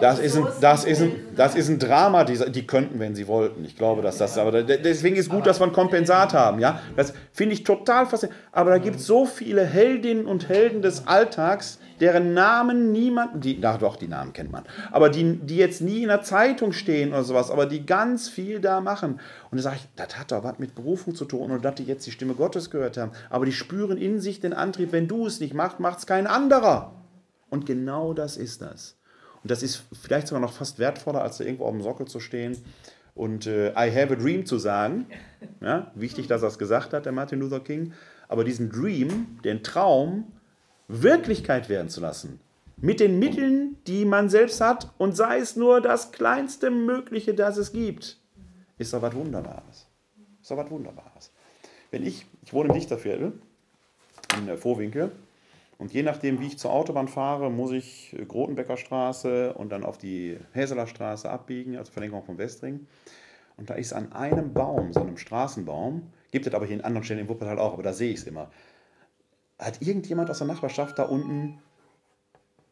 [0.00, 3.26] das ist, ein, das, ist ein, das ist ein Drama, die, die könnten, wenn sie
[3.26, 3.64] wollten.
[3.64, 4.36] Ich glaube, dass das.
[4.36, 6.60] Aber deswegen ist gut, dass wir einen Kompensat haben.
[6.60, 6.82] Ja?
[6.96, 8.42] Das finde ich total faszinierend.
[8.52, 13.42] Aber da gibt es so viele Heldinnen und Helden des Alltags, deren Namen niemand.
[13.42, 14.64] Die, na doch, die Namen kennt man.
[14.90, 18.60] Aber die, die jetzt nie in der Zeitung stehen oder sowas, aber die ganz viel
[18.60, 19.20] da machen.
[19.50, 21.84] Und da sage ich, das hat doch was mit Berufung zu tun und dass die
[21.84, 23.12] jetzt die Stimme Gottes gehört haben.
[23.30, 26.26] Aber die spüren in sich den Antrieb, wenn du es nicht machst, macht es kein
[26.26, 26.92] anderer.
[27.48, 28.96] Und genau das ist das.
[29.46, 32.18] Und das ist vielleicht sogar noch fast wertvoller, als da irgendwo auf dem Sockel zu
[32.18, 32.58] stehen
[33.14, 35.06] und äh, I have a dream zu sagen.
[35.60, 37.92] Ja, wichtig, dass er es gesagt hat, der Martin Luther King.
[38.26, 40.32] Aber diesen Dream, den Traum,
[40.88, 42.40] Wirklichkeit werden zu lassen.
[42.76, 47.56] Mit den Mitteln, die man selbst hat und sei es nur das kleinste Mögliche, das
[47.56, 48.18] es gibt,
[48.78, 49.86] ist doch was Wunderbares.
[50.42, 51.30] Ist doch was Wunderbares.
[51.92, 53.34] Wenn ich, ich wohne im Dichterviertel,
[54.36, 55.12] in der Vorwinkel,
[55.78, 59.84] und je nachdem, wie ich zur Autobahn fahre, muss ich äh, Grotenbecker Straße und dann
[59.84, 62.86] auf die Häseler Straße abbiegen, also Verlängerung vom Westring.
[63.56, 67.04] Und da ist an einem Baum, so einem Straßenbaum, gibt es aber hier in anderen
[67.04, 68.50] Stellen in Wuppertal auch, aber da sehe ich es immer,
[69.58, 71.58] hat irgendjemand aus der Nachbarschaft da unten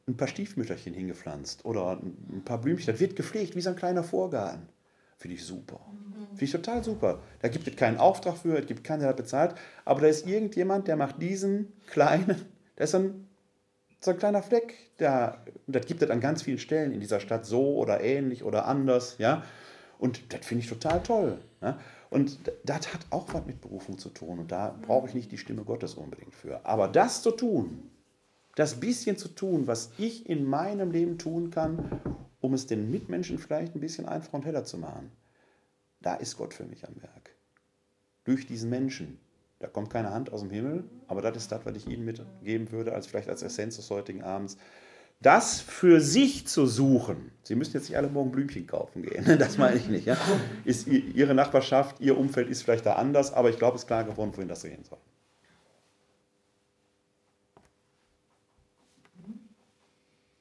[0.06, 2.93] ein paar Stiefmütterchen hingepflanzt oder ein paar Blümchen.
[2.93, 4.68] Das wird gepflegt wie so ein kleiner Vorgarten.
[5.16, 5.81] Finde ich super.
[6.31, 7.20] Finde ich total super.
[7.40, 9.55] Da gibt es keinen Auftrag für, es gibt keiner, der bezahlt,
[9.86, 13.28] aber da ist irgendjemand, der macht diesen kleinen da ist ein,
[14.01, 17.46] so ein kleiner Fleck, der, das gibt es an ganz vielen Stellen in dieser Stadt
[17.46, 19.44] so oder ähnlich oder anders, ja.
[19.98, 21.38] Und das finde ich total toll.
[21.62, 21.78] Ja?
[22.10, 24.38] Und das hat auch was mit Berufung zu tun.
[24.38, 26.64] Und da brauche ich nicht die Stimme Gottes unbedingt für.
[26.66, 27.90] Aber das zu tun,
[28.55, 32.01] das bisschen zu tun, was ich in meinem Leben tun kann,
[32.40, 35.10] um es den Mitmenschen vielleicht ein bisschen einfacher und heller zu machen,
[36.01, 37.30] da ist Gott für mich am Werk.
[38.24, 39.18] Durch diesen Menschen,
[39.65, 42.70] da kommt keine Hand aus dem Himmel, aber das ist das, was ich Ihnen mitgeben
[42.70, 44.59] würde, als vielleicht als Essenz des heutigen Abends.
[45.23, 49.57] das für sich zu suchen, Sie müssen jetzt nicht alle morgen Blümchen kaufen gehen, das
[49.57, 50.05] meine ich nicht.
[50.05, 50.19] Ja?
[50.66, 54.05] Ist Ihre Nachbarschaft, Ihr Umfeld ist vielleicht da anders, aber ich glaube, es ist klar
[54.05, 54.99] geworden, wohin das gehen soll.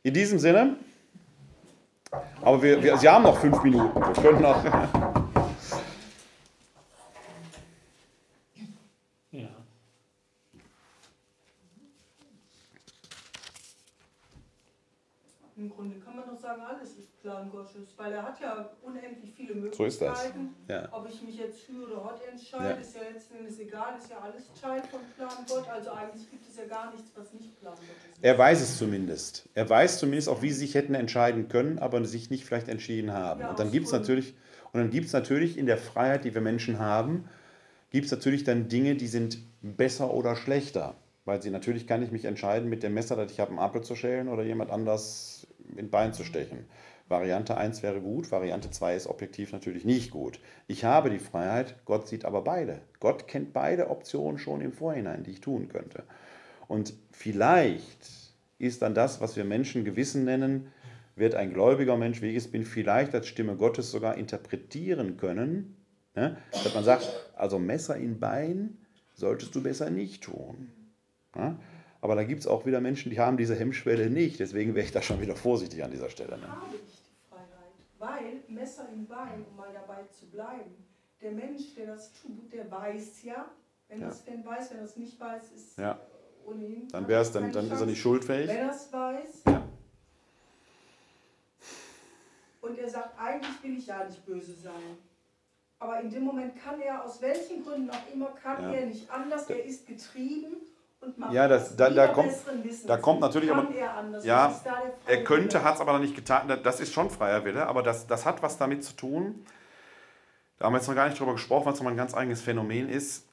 [0.01, 0.75] In diesem Sinne,
[2.41, 5.22] aber wir, wir, Sie haben noch fünf Minuten, wir können noch.
[15.63, 19.33] Im Grunde kann man doch sagen, alles ist Plan Gottes, weil er hat ja unendlich
[19.33, 20.55] viele So ist Möglichkeiten.
[20.67, 20.83] das.
[20.83, 20.89] Ja.
[20.91, 22.71] Ob ich mich jetzt für oder heute entscheide, Ja.
[22.71, 25.65] ist ja letzten Endes egal, ist ja alles Teil von Plan Gott.
[25.69, 28.21] Also eigentlich gibt es ja gar nichts, was nicht Plan Gottes ist.
[28.23, 29.47] Er weiß es zumindest.
[29.53, 33.13] Er weiß zumindest auch, wie sie sich hätten entscheiden können, aber sich nicht vielleicht entschieden
[33.13, 33.43] haben.
[33.43, 34.33] Ja, und dann gibt es natürlich,
[34.73, 37.29] und dann gibt es natürlich in der Freiheit, die wir Menschen haben,
[37.89, 40.95] gibt es natürlich dann Dinge, die sind besser oder schlechter.
[41.25, 43.81] Weil sie natürlich kann ich mich entscheiden, mit dem Messer, das ich habe, einen Apfel
[43.81, 46.65] zu schälen oder jemand anders in Bein zu stechen.
[47.09, 50.39] Variante 1 wäre gut, Variante 2 ist objektiv natürlich nicht gut.
[50.67, 52.81] Ich habe die Freiheit, Gott sieht aber beide.
[52.99, 56.03] Gott kennt beide Optionen schon im Vorhinein, die ich tun könnte.
[56.67, 58.09] Und vielleicht
[58.57, 60.71] ist dann das, was wir Menschen Gewissen nennen,
[61.15, 65.75] wird ein gläubiger Mensch, wie ich es bin, vielleicht als Stimme Gottes sogar interpretieren können,
[66.15, 66.37] ne?
[66.51, 68.77] dass man sagt, also Messer in Bein
[69.13, 70.71] solltest du besser nicht tun.
[71.35, 71.59] Ja?
[72.03, 74.37] Aber da gibt es auch wieder Menschen, die haben diese Hemmschwelle nicht.
[74.41, 76.37] Deswegen wäre ich da schon wieder vorsichtig an dieser Stelle.
[76.37, 76.47] Ne?
[76.49, 77.47] habe ich die Freiheit.
[77.97, 80.75] Weil Messer im Bein, um mal dabei zu bleiben,
[81.21, 83.45] der Mensch, der das tut, der weiß ja,
[83.87, 84.07] wenn Ja.
[84.09, 85.97] das denn weiß, wenn er es nicht weiß, ist Ja.
[86.45, 86.89] ohnehin.
[86.89, 88.49] Dann, wär's, dann, dann ist er nicht schuldfähig.
[88.49, 89.63] Wenn er es weiß Ja.
[92.59, 94.97] und er sagt, eigentlich will ich ja nicht böse sein.
[95.79, 98.73] Aber in dem Moment kann er, aus welchen Gründen auch immer, kann Ja.
[98.73, 99.49] er nicht anders.
[99.49, 100.57] Er ist getrieben
[101.31, 102.33] Ja, das- da- da kommt-
[102.87, 104.25] da kommt natürlich aber- er.
[104.25, 104.47] Ja,
[105.05, 106.47] Er könnte, hat es aber noch nicht getan.
[106.63, 109.45] Das ist schon freier Wille, aber das, das hat was damit zu tun.
[110.57, 112.87] Da haben wir jetzt noch gar nicht drüber gesprochen, was nochmal ein ganz eigenes Phänomen
[112.89, 113.27] ist.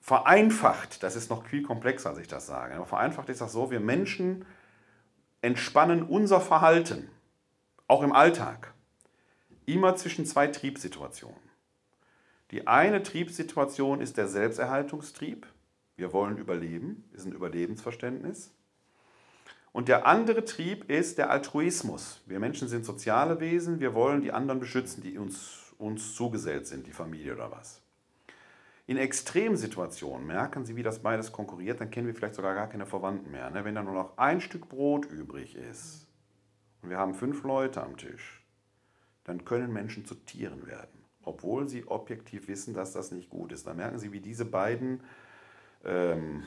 [0.00, 2.74] Vereinfacht, das ist noch viel komplexer, als ich das sage.
[2.76, 4.44] Aber vereinfacht ist das so, wir Menschen
[5.42, 7.10] entspannen unser Verhalten,
[7.88, 8.72] auch im Alltag,
[9.64, 11.38] immer zwischen zwei Triebsituationen.
[12.52, 15.46] Die eine Triebsituation ist der Selbsterhaltungstrieb.
[15.96, 18.52] Wir wollen überleben, ist ein Überlebensverständnis.
[19.72, 22.22] Und der andere Trieb ist der Altruismus.
[22.26, 26.86] Wir Menschen sind soziale Wesen, wir wollen die anderen beschützen, die uns, uns zugesellt sind,
[26.86, 27.82] die Familie oder was.
[28.86, 32.86] In Extremsituationen merken Sie, wie das beides konkurriert, dann kennen wir vielleicht sogar gar keine
[32.86, 33.50] Verwandten mehr.
[33.50, 33.64] Ne?
[33.64, 36.06] Wenn da nur noch ein Stück Brot übrig ist
[36.82, 38.44] und wir haben fünf Leute am Tisch,
[39.24, 43.66] dann können Menschen zu Tieren werden, obwohl sie objektiv wissen, dass das nicht gut ist.
[43.66, 45.00] Dann merken Sie, wie diese beiden
[45.86, 46.42] ähm,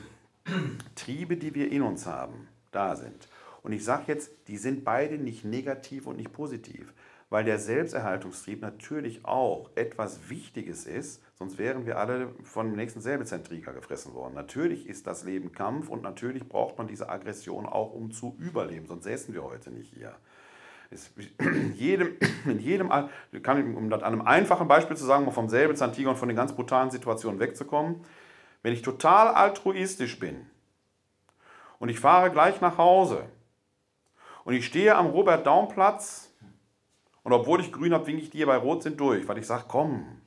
[0.94, 3.28] Triebe, die wir in uns haben, da sind.
[3.62, 6.92] Und ich sage jetzt, die sind beide nicht negativ und nicht positiv,
[7.28, 13.00] weil der Selbsterhaltungstrieb natürlich auch etwas Wichtiges ist, sonst wären wir alle von dem nächsten
[13.00, 14.34] Säbelzahntiger gefressen worden.
[14.34, 18.86] Natürlich ist das Leben Kampf und natürlich braucht man diese Aggression auch, um zu überleben,
[18.86, 20.14] sonst säßen wir heute nicht hier.
[20.90, 22.90] Es, in jedem, in jedem,
[23.42, 26.28] kann ich, um das an einem einfachen Beispiel zu sagen, um vom Säbelzahntiger und von
[26.28, 28.00] den ganz brutalen Situationen wegzukommen,
[28.62, 30.46] wenn ich total altruistisch bin
[31.78, 33.24] und ich fahre gleich nach Hause
[34.44, 36.30] und ich stehe am Robert-Daum-Platz
[37.22, 39.64] und obwohl ich grün habe, winke ich die bei Rot sind durch, weil ich sage,
[39.68, 40.20] komm,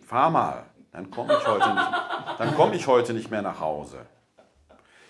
[0.00, 4.06] fahr mal, dann komme ich, heute nicht- komm ich heute nicht mehr nach Hause.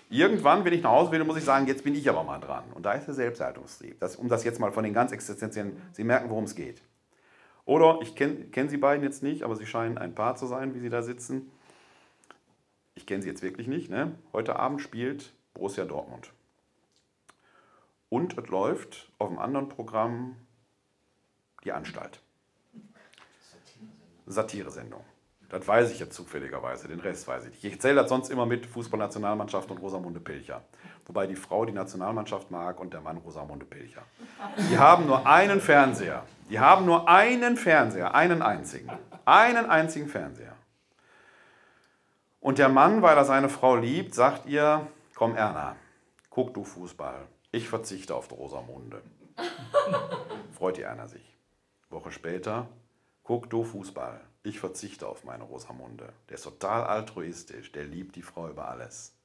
[0.09, 2.63] Irgendwann, wenn ich nach Hause will, muss ich sagen, jetzt bin ich aber mal dran.
[2.75, 3.99] Und da ist der Selbsterhaltungstrieb.
[3.99, 6.83] Das, um das jetzt mal von den ganz existenziellen, Sie merken, worum es geht.
[7.65, 10.75] Oder, ich kenne kenn Sie beiden jetzt nicht, aber Sie scheinen ein Paar zu sein,
[10.75, 11.51] wie Sie da sitzen.
[12.95, 13.89] Ich kenne Sie jetzt wirklich nicht.
[13.89, 14.13] Ne?
[14.31, 16.31] Heute Abend spielt Borussia Dortmund.
[18.09, 20.35] Und es läuft auf einem anderen Programm
[21.63, 22.21] die Anstalt.
[24.25, 25.03] Satiresendung.
[25.49, 27.63] Das weiß ich jetzt zufälligerweise, den Rest weiß ich nicht.
[27.63, 30.63] Ich erzähle das sonst immer mit Fußballnationalmannschaft und Rosamunde Pilcher.
[31.05, 34.01] Wobei die Frau die Nationalmannschaft mag und der Mann Rosamunde Pilcher.
[34.69, 36.23] Die haben nur einen Fernseher.
[36.49, 38.89] Die haben nur einen Fernseher, einen einzigen.
[39.25, 40.52] Einen einzigen Fernseher.
[42.43, 45.77] Und der Mann, weil er seine Frau liebt, sagt ihr, komm Erna,
[46.29, 47.25] guck du Fußball.
[47.53, 49.01] Ich verzichte auf die Rosamunde.
[50.51, 51.37] Freut die Erna sich.
[51.89, 52.67] Woche später,
[53.23, 54.19] guck du Fußball.
[54.43, 56.11] Ich verzichte auf meine Rosamunde.
[56.27, 59.15] Der ist total altruistisch, der liebt die Frau über alles.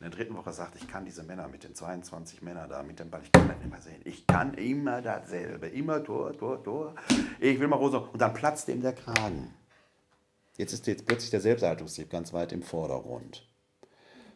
[0.00, 2.98] In der dritten Woche sagt, ich kann diese Männer mit den 22 Männern da mit
[2.98, 4.00] dem Ball, ich kann das nicht mehr sehen.
[4.04, 6.94] Ich kann immer dasselbe, immer Tor, Tor, Tor.
[7.38, 7.98] Ich will mal Rosa.
[7.98, 9.52] Und dann platzt ihm der Kragen.
[10.62, 13.44] Jetzt ist jetzt plötzlich der Selbsterhaltungstrieb ganz weit im Vordergrund.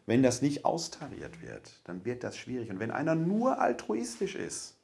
[0.05, 2.69] Wenn das nicht austariert wird, dann wird das schwierig.
[2.69, 4.75] Und wenn einer nur altruistisch ist,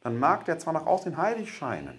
[0.00, 1.98] dann mag der zwar nach außen heilig scheinen,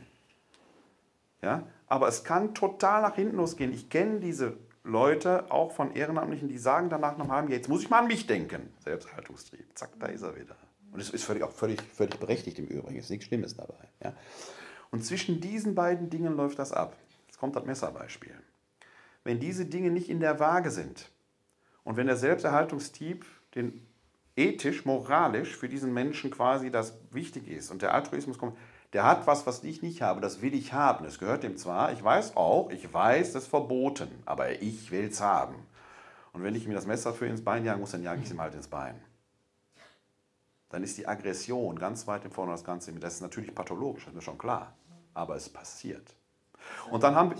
[1.41, 3.73] ja, aber es kann total nach hinten losgehen.
[3.73, 7.89] Ich kenne diese Leute, auch von Ehrenamtlichen, die sagen danach halben Jahr, jetzt muss ich
[7.89, 8.71] mal an mich denken.
[8.85, 9.65] Selbsterhaltungstrieb.
[9.77, 10.55] Zack, da ist er wieder.
[10.93, 12.99] Und es ist völlig, auch völlig, völlig berechtigt im Übrigen.
[12.99, 13.89] Es ist nichts Schlimmes dabei.
[14.01, 14.13] Ja.
[14.91, 16.95] Und zwischen diesen beiden Dingen läuft das ab.
[17.27, 18.35] Jetzt kommt das Messerbeispiel.
[19.23, 21.09] Wenn diese Dinge nicht in der Waage sind
[21.83, 23.25] und wenn der Selbsterhaltungstrieb
[23.55, 23.85] den
[24.35, 28.57] ethisch, moralisch für diesen Menschen quasi das Wichtige ist und der Altruismus kommt,
[28.93, 31.05] der hat was, was ich nicht habe, das will ich haben.
[31.05, 35.05] Es gehört ihm zwar, ich weiß auch, ich weiß, das ist verboten, aber ich will
[35.05, 35.55] es haben.
[36.33, 38.31] Und wenn ich mir das Messer für ins Bein jagen muss, dann jage ich es
[38.31, 38.95] ihm halt ins Bein.
[40.69, 42.93] Dann ist die Aggression ganz weit im Vorne das Ganze.
[42.93, 44.73] Das ist natürlich pathologisch, das ist mir schon klar.
[45.13, 46.15] Aber es passiert.
[46.89, 47.37] Und dann haben wir.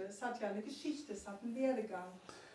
[0.00, 0.04] Geschichte.
[0.08, 2.06] Es hat ja eine Geschichte, es hat einen Werdegang.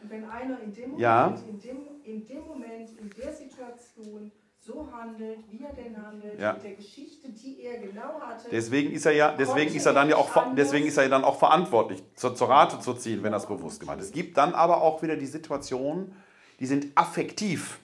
[0.02, 1.28] Und wenn einer in dem Moment, Ja.
[1.48, 6.54] in, dem, in dem Moment, in der Situation so handelt, wie er denn handelt, Ja.
[6.54, 10.10] mit der Geschichte, die er genau hatte, Deswegen ist er ja, deswegen ist er dann
[10.10, 13.48] ja auch, deswegen ist er dann auch verantwortlich, zur, zur Rate zu ziehen, wenn das
[13.48, 14.08] bewusst gemeint ist.
[14.08, 16.16] Es gibt dann aber auch wieder die Situationen,
[16.60, 17.80] die sind affektiv.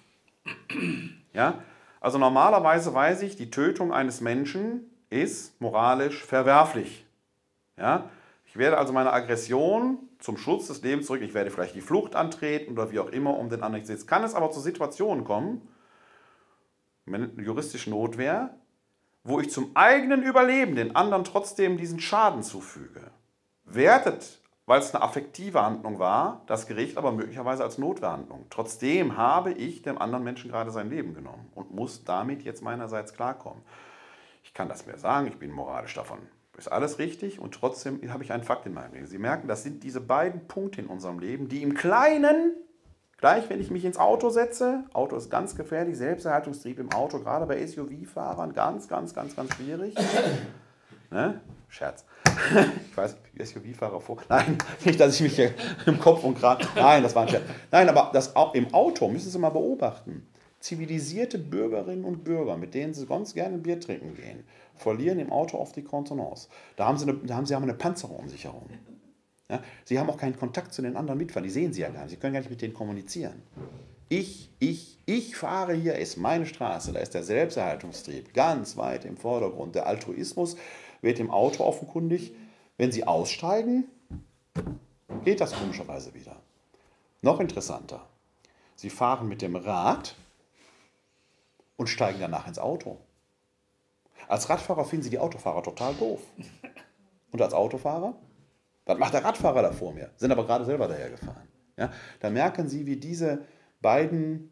[1.33, 1.63] Ja?
[1.99, 7.05] Also normalerweise weiß ich, die Tötung eines Menschen ist moralisch verwerflich.
[7.77, 8.09] Ja?
[8.52, 12.18] Ich werde also meine Aggression zum Schutz des Lebens zurück, ich werde vielleicht die Flucht
[12.18, 15.23] antreten oder wie auch immer, um den anderen zu Jetzt kann es aber zu Situationen
[15.23, 15.69] kommen,
[17.06, 18.53] wenn juristische Notwehr,
[19.23, 23.11] wo ich zum eigenen Überleben den anderen trotzdem diesen Schaden zufüge.
[23.64, 28.48] Wertet, weil es eine affektive Handlung war, das Gericht aber möglicherweise als Notwehrhandlung.
[28.49, 33.14] Trotzdem habe ich dem anderen Menschen gerade sein Leben genommen und muss damit jetzt meinerseits
[33.14, 33.64] klarkommen.
[34.44, 36.19] Ich kann das mir sagen, ich bin moralisch davon.
[36.57, 39.07] Ist alles richtig und trotzdem habe ich einen Fakt in meinem Leben.
[39.07, 42.53] Sie merken, das sind diese beiden Punkte in unserem Leben, die im Kleinen
[43.22, 47.45] Gleich, wenn ich mich ins Auto setze, Auto ist ganz gefährlich, Selbsterhaltungstrieb im Auto, gerade
[47.45, 49.95] bei SUV-Fahrern, ganz, ganz, ganz, ganz schwierig.
[51.11, 51.40] ne?
[51.69, 52.03] Scherz.
[52.90, 54.18] Ich weiß, SUV-Fahrer vor.
[54.28, 55.53] Nein, nicht, dass ich mich hier
[55.86, 56.68] im Kopf und Kragen.
[56.76, 57.44] Nein, das war ein Scherz.
[57.69, 60.28] Nein, aber das, auch im Auto müssen Sie mal beobachten.
[60.61, 65.57] Zivilisierte Bürgerinnen und Bürger, mit denen Sie ganz gerne Bier trinken gehen, verlieren im Auto
[65.57, 66.47] oft die Kontenance.
[66.77, 68.69] Da haben Sie eine, da haben Sie eine Panzerung um sich herum.
[69.51, 72.03] Ja, sie haben auch keinen Kontakt zu den anderen Mitfahrern, die sehen sie ja gar
[72.03, 73.43] nicht, sie können gar nicht mit denen kommunizieren.
[74.07, 79.17] Ich, ich, ich fahre hier, ist meine Straße, da ist der Selbsterhaltungstrieb ganz weit im
[79.17, 79.75] Vordergrund.
[79.75, 80.55] Der Altruismus
[81.01, 82.33] wird im Auto offenkundig.
[82.77, 83.85] Wenn sie aussteigen,
[85.25, 86.41] geht das komischerweise wieder.
[87.21, 88.07] Noch interessanter,
[88.75, 90.15] sie fahren mit dem Rad
[91.81, 92.99] und steigen danach ins Auto.
[94.27, 96.21] Als Radfahrer finden sie die Autofahrer total doof.
[97.31, 98.13] Und als Autofahrer?
[98.85, 100.11] Was macht der Radfahrer da vor mir?
[100.15, 101.47] Sind aber gerade selber dahergefahren.
[101.77, 101.91] Ja?
[102.19, 103.45] Da merken Sie, wie diese
[103.81, 104.51] beiden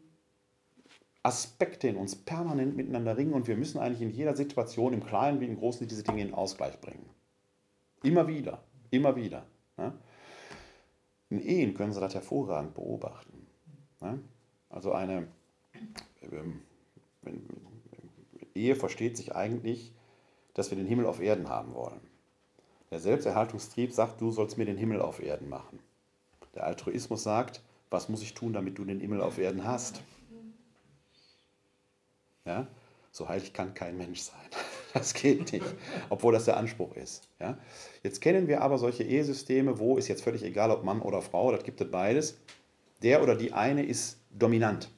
[1.22, 5.38] Aspekte in uns permanent miteinander ringen und wir müssen eigentlich in jeder Situation, im Kleinen
[5.40, 7.08] wie im Großen, diese Dinge in Ausgleich bringen.
[8.02, 9.46] Immer wieder, immer wieder.
[9.78, 9.92] Ja?
[11.28, 13.46] In Ehen können Sie das hervorragend beobachten.
[14.00, 14.18] Ja?
[14.68, 15.28] Also eine
[16.22, 16.62] ähm,
[18.54, 19.92] Ehe versteht sich eigentlich,
[20.54, 22.00] dass wir den Himmel auf Erden haben wollen.
[22.90, 25.78] Der Selbsterhaltungstrieb sagt, du sollst mir den Himmel auf Erden machen.
[26.54, 30.02] Der Altruismus sagt, was muss ich tun, damit du den Himmel auf Erden hast?
[32.44, 32.66] Ja?
[33.12, 34.36] So heilig kann kein Mensch sein.
[34.92, 35.64] Das geht nicht,
[36.08, 37.28] obwohl das der Anspruch ist.
[37.38, 37.56] Ja?
[38.02, 41.52] Jetzt kennen wir aber solche Ehesysteme, wo ist jetzt völlig egal, ob Mann oder Frau,
[41.52, 42.38] das gibt es beides.
[43.00, 44.90] Der oder die eine ist dominant,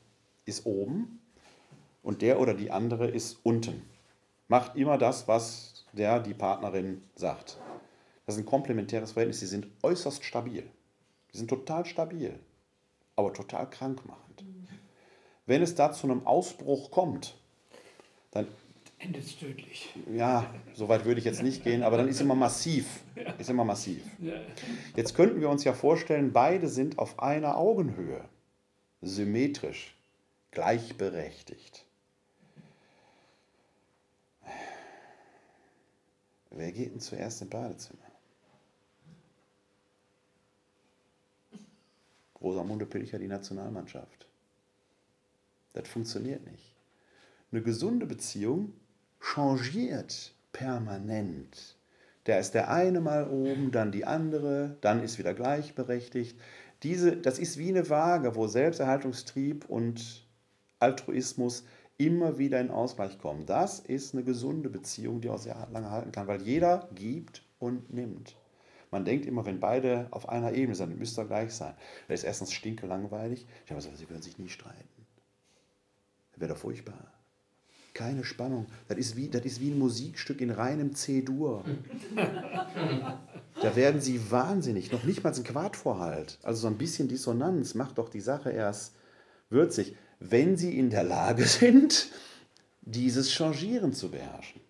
[0.46, 1.20] ist oben
[2.02, 3.82] und der oder die andere ist unten.
[4.48, 7.58] Macht immer das, was der, die Partnerin sagt.
[8.26, 9.40] Das ist ein komplementäres Verhältnis.
[9.40, 10.68] Sie sind äußerst stabil.
[11.32, 12.38] Die sind total stabil,
[13.16, 14.44] aber total krankmachend.
[15.46, 17.36] Wenn es da zu einem Ausbruch kommt,
[18.30, 18.46] dann,
[18.98, 19.92] Endet es tödlich.
[20.14, 23.00] ja, so weit würde ich jetzt nicht gehen, aber dann ist immer massiv.
[23.38, 24.04] Ist immer massiv.
[24.94, 28.24] Jetzt könnten wir uns ja vorstellen, beide sind auf einer Augenhöhe,
[29.00, 29.96] symmetrisch,
[30.52, 31.81] gleichberechtigt.
[36.54, 37.98] Wer geht denn zuerst ins Badezimmer?
[42.40, 44.26] Rosamunde Pilcher, die Nationalmannschaft.
[45.72, 46.76] Das funktioniert nicht.
[47.50, 48.72] Eine gesunde Beziehung
[49.20, 51.76] changiert permanent.
[52.24, 56.38] Da ist der eine mal oben, dann die andere, dann ist wieder gleichberechtigt.
[56.82, 60.26] Diese, das ist wie eine Waage, wo Selbsterhaltungstrieb und
[60.78, 61.64] Altruismus
[62.06, 63.46] immer wieder in Ausgleich kommen.
[63.46, 67.92] Das ist eine gesunde Beziehung, die auch sehr lange halten kann, weil jeder gibt und
[67.92, 68.36] nimmt.
[68.90, 71.74] Man denkt immer, wenn beide auf einer Ebene sind, müsste er gleich sein.
[72.08, 73.46] Das ist erstens stinke langweilig.
[73.64, 75.06] Ich habe gesagt, sie würden sich nie streiten.
[76.32, 77.12] Das wäre doch furchtbar.
[77.94, 78.66] Keine Spannung.
[78.88, 81.64] Das ist, wie, das ist wie ein Musikstück in reinem C-Dur.
[83.60, 84.90] Da werden sie wahnsinnig.
[84.92, 86.38] Noch nicht mal ein Quadvorhalt.
[86.42, 88.94] Also so ein bisschen Dissonanz macht doch die Sache erst
[89.50, 89.94] würzig,
[90.30, 92.08] wenn sie in der Lage sind,
[92.82, 94.60] dieses Changieren zu beherrschen.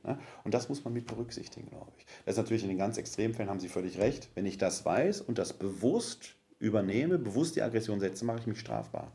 [0.45, 2.05] Und das muss man mit berücksichtigen, glaube ich.
[2.25, 4.29] Das ist natürlich in den ganz Extremfällen, haben Sie völlig recht.
[4.35, 8.61] Wenn ich das weiß und das bewusst übernehme, bewusst die Aggression setze, mache ich mich
[8.61, 9.13] strafbar.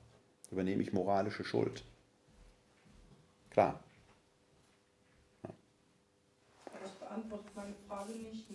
[0.51, 1.83] Übernehme ich moralische Schuld.
[3.51, 3.79] Klar.
[6.81, 8.46] Das beantwortet meine Frage nicht.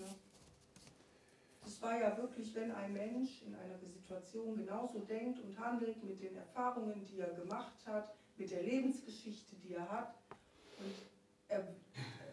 [1.83, 6.37] War ja wirklich, wenn ein Mensch in einer Situation genauso denkt und handelt mit den
[6.37, 10.15] Erfahrungen, die er gemacht hat, mit der Lebensgeschichte, die er hat.
[10.79, 10.95] Und
[11.49, 11.67] er,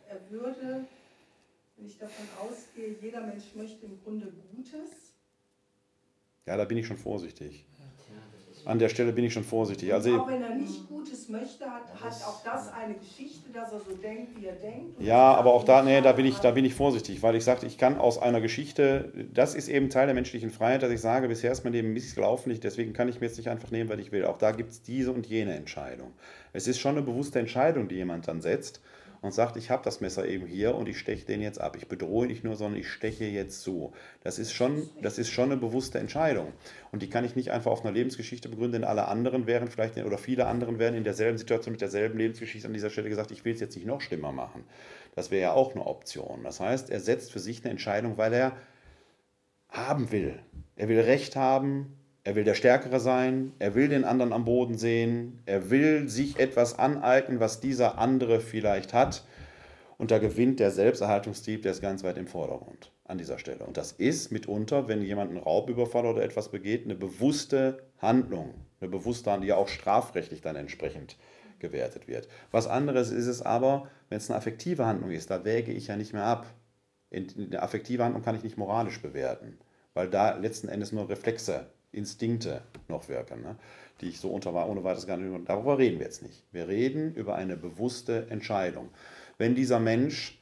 [0.07, 0.85] er würde,
[1.75, 5.15] wenn ich davon ausgehe, jeder Mensch möchte im Grunde Gutes.
[6.45, 7.65] Ja, da bin ich schon vorsichtig.
[8.65, 9.89] An der Stelle bin ich schon vorsichtig.
[9.89, 13.71] Und Also auch wenn er nicht Gutes möchte, hat, hat auch das eine Geschichte, dass
[13.71, 15.01] er so denkt, wie er denkt.
[15.01, 17.65] Ja, aber auch da, nee, da bin ich, da bin ich vorsichtig, weil ich sagte,
[17.65, 21.27] ich kann aus einer Geschichte, das ist eben Teil der menschlichen Freiheit, dass ich sage,
[21.27, 23.99] bisher ist mein Leben missgelaufen, nicht, deswegen kann ich mir jetzt nicht einfach nehmen, was
[23.99, 24.25] ich will.
[24.25, 26.11] Auch da gibt es diese und jene Entscheidung.
[26.53, 28.81] Es ist schon eine bewusste Entscheidung, die jemand dann setzt
[29.21, 31.75] und sagt, ich habe das Messer eben hier und ich steche den jetzt ab.
[31.75, 33.91] Ich bedrohe nicht nur, sondern ich steche jetzt zu.
[34.23, 36.53] Das ist schon, das ist schon eine bewusste Entscheidung.
[36.91, 39.97] Und die kann ich nicht einfach auf einer Lebensgeschichte begründen, denn alle anderen wären vielleicht,
[39.97, 43.43] oder viele anderen wären in derselben Situation mit derselben Lebensgeschichte an dieser Stelle gesagt, ich
[43.43, 44.63] will es jetzt nicht noch schlimmer machen.
[45.15, 46.43] Das wäre ja auch eine Option.
[46.43, 48.55] Das heißt, er setzt für sich eine Entscheidung, weil er
[49.69, 50.39] haben will.
[50.75, 51.98] Er will Recht haben,
[52.29, 56.37] er will der Stärkere sein, er will den anderen am Boden sehen, er will sich
[56.37, 59.25] etwas aneignen, was dieser andere vielleicht hat.
[59.97, 63.65] Und da gewinnt der Selbsterhaltungstrieb, der ist ganz weit im Vordergrund an dieser Stelle.
[63.65, 68.91] Und das ist mitunter, wenn jemand einen Raubüberfall oder etwas begeht, eine bewusste Handlung, eine
[68.91, 71.17] bewusste Handlung, die ja auch strafrechtlich dann entsprechend
[71.57, 72.27] gewertet wird.
[72.51, 75.95] Was anderes ist es aber, wenn es eine affektive Handlung ist, da wäge ich ja
[75.95, 76.45] nicht mehr ab.
[77.09, 79.57] In, in der affektive Handlung kann ich nicht moralisch bewerten,
[79.95, 83.55] weil da letzten Endes nur Reflexe, Instinkte noch wirken, ne?
[84.01, 85.49] die ich so unter, ohne weiteres gar nicht.
[85.49, 86.43] Darüber reden wir jetzt nicht.
[86.51, 88.89] Wir reden über eine bewusste Entscheidung.
[89.37, 90.39] Wenn dieser Mensch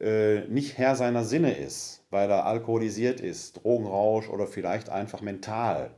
[0.00, 5.90] äh, nicht Herr seiner Sinne ist, weil er alkoholisiert ist, Drogenrausch oder vielleicht einfach mental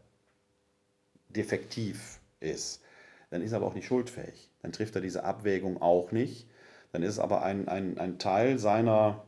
[1.28, 2.82] defektiv ist,
[3.31, 4.51] dann ist er aber auch nicht schuldfähig.
[4.60, 6.47] Dann trifft er diese Abwägung auch nicht.
[6.93, 9.24] Dann ist es aber ein, ein, ein Teil seiner,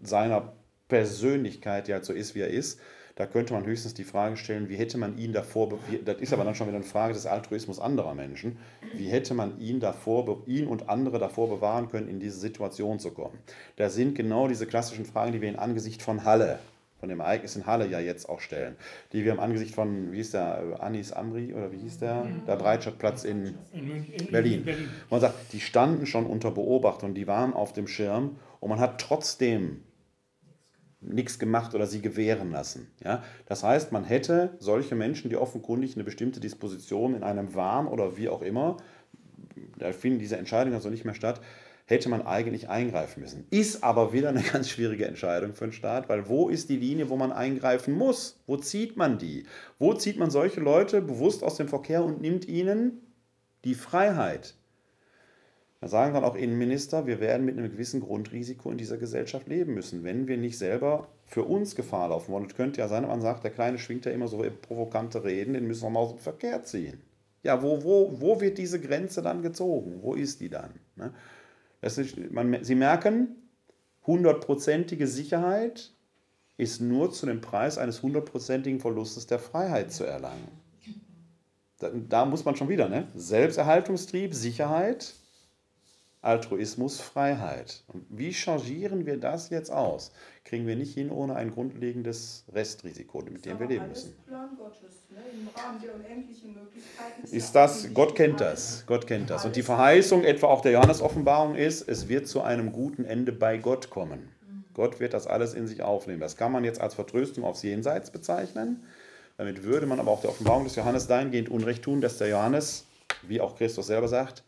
[0.00, 0.52] seiner
[0.88, 2.80] Persönlichkeit, die halt so ist, wie er ist.
[3.16, 6.44] Da könnte man höchstens die Frage stellen, wie hätte man ihn davor, das ist aber
[6.44, 8.58] dann schon wieder eine Frage des Altruismus anderer Menschen,
[8.94, 13.10] wie hätte man ihn davor, ihn und andere davor bewahren können, in diese Situation zu
[13.10, 13.38] kommen.
[13.76, 16.58] Da sind genau diese klassischen Fragen, die wir in Angesicht von Halle,
[17.00, 18.76] von dem Ereignis in Halle ja jetzt auch stellen,
[19.12, 22.26] die wir im Angesicht von, wie hieß der, äh, Anis Amri oder wie hieß der,
[22.46, 23.56] der Breitscheidplatz in.
[24.30, 24.66] Berlin.
[25.08, 29.00] man sagt, die standen schon unter Beobachtung, die waren auf dem Schirm und man hat
[29.00, 29.82] trotzdem
[31.00, 32.90] nichts gemacht oder sie gewähren lassen.
[33.02, 33.22] Ja?
[33.46, 38.16] Das heißt, man hätte solche Menschen, die offenkundig eine bestimmte Disposition in einem Wahn oder
[38.16, 38.76] wie auch immer,
[39.78, 41.40] da finden diese Entscheidungen also nicht mehr statt,
[41.86, 43.46] hätte man eigentlich eingreifen müssen.
[43.50, 47.10] Ist aber wieder eine ganz schwierige Entscheidung für den Staat, weil wo ist die Linie,
[47.10, 48.40] wo man eingreifen muss?
[48.46, 49.44] Wo zieht man die?
[49.78, 53.00] Wo zieht man solche Leute bewusst aus dem Verkehr und nimmt ihnen
[53.64, 54.54] die Freiheit?
[55.80, 59.72] Da sagen dann auch Innenminister, wir werden mit einem gewissen Grundrisiko in dieser Gesellschaft leben
[59.72, 62.46] müssen, wenn wir nicht selber für uns Gefahr laufen wollen.
[62.46, 65.66] Es könnte ja sein, man sagt, der Kleine schwingt ja immer so provokante Reden, den
[65.66, 67.00] müssen wir mal aus dem Verkehr ziehen.
[67.42, 70.00] Ja, wo, wo, wo wird diese Grenze dann gezogen?
[70.02, 70.74] Wo ist die dann?
[70.96, 71.14] Ne?
[71.80, 73.36] Das ist, man, Sie merken,
[74.06, 75.92] hundertprozentige Sicherheit
[76.58, 80.48] ist nur zu dem Preis eines hundertprozentigen Verlustes der Freiheit zu erlangen.
[81.78, 83.08] Da, da muss man schon wieder, ne?
[83.14, 85.14] Selbsterhaltungstrieb, Sicherheit,
[86.22, 87.82] Altruismus, Freiheit.
[87.88, 90.12] Und wie changieren wir das jetzt aus?
[90.44, 94.14] Kriegen wir nicht hin ohne ein grundlegendes Restrisiko, mit dem wir leben müssen.
[94.26, 95.18] Plan Gottes, ne?
[95.32, 97.34] Im Rahmen der unendlichen Möglichkeiten.
[97.34, 99.46] Ist das, Gott kennt das, Gott kennt das.
[99.46, 103.56] Und die Verheißung etwa auch der Johannes-Offenbarung ist, es wird zu einem guten Ende bei
[103.56, 104.28] Gott kommen.
[104.74, 106.20] Gott wird das alles in sich aufnehmen.
[106.20, 108.84] Das kann man jetzt als Vertröstung aufs Jenseits bezeichnen.
[109.36, 112.86] Damit würde man aber auch der Offenbarung des Johannes dahingehend Unrecht tun, dass der Johannes,
[113.22, 114.44] wie auch Christus selber sagt,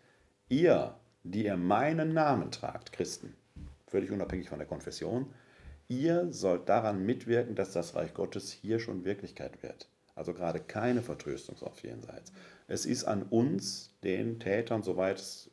[0.48, 0.94] ihr,
[1.24, 3.34] die ihr meinen Namen tragt, Christen,
[3.86, 5.32] völlig unabhängig von der Konfession,
[5.88, 9.88] ihr sollt daran mitwirken, dass das Reich Gottes hier schon Wirklichkeit wird.
[10.14, 12.32] Also gerade keine Vertröstung auf Jenseits.
[12.68, 15.50] Es ist an uns, den Tätern, soweit es,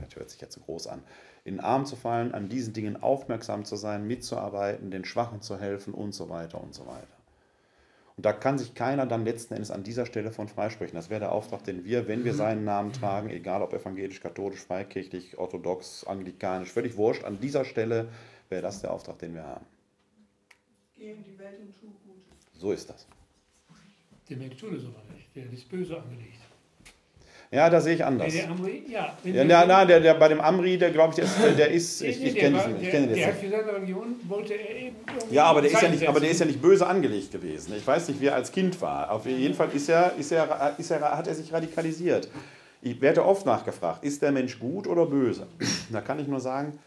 [0.00, 1.02] das hört sich jetzt so groß an,
[1.44, 5.58] in den Arm zu fallen, an diesen Dingen aufmerksam zu sein, mitzuarbeiten, den Schwachen zu
[5.58, 7.21] helfen und so weiter und so weiter.
[8.16, 10.94] Und da kann sich keiner dann letzten Endes an dieser Stelle von freisprechen.
[10.94, 14.60] Das wäre der Auftrag, den wir, wenn wir seinen Namen tragen, egal ob evangelisch, katholisch,
[14.60, 18.08] freikirchlich, orthodox, anglikanisch, völlig wurscht, an dieser Stelle
[18.48, 19.64] wäre das der Auftrag, den wir haben.
[20.94, 22.60] Geh in die Welt und tu Gutes.
[22.60, 23.06] So ist das.
[24.28, 25.34] Der Mensch tut es aber nicht.
[25.34, 26.38] Der ist böse angelegt.
[27.54, 28.32] Ja, da sehe ich anders.
[28.32, 31.24] Der, Amri, ja, Ja, na, na, der, der, bei dem Amri, der glaube ich, der
[31.26, 34.16] ist, der ist ich, ich kenne diesen, ich der- kenne den Der hat seine Religion
[34.26, 34.96] wollte er eben.
[35.06, 37.74] irgendwie Ja, aber der, ist ja nicht, aber der ist ja nicht böse angelegt gewesen.
[37.76, 39.10] Ich weiß nicht, wie er als Kind war.
[39.10, 42.26] Auf jeden Fall ist er, ist er, ist er, hat er sich radikalisiert.
[42.80, 45.46] Ich werde oft nachgefragt, ist der Mensch gut oder böse?
[45.92, 46.78] Da kann ich nur sagen,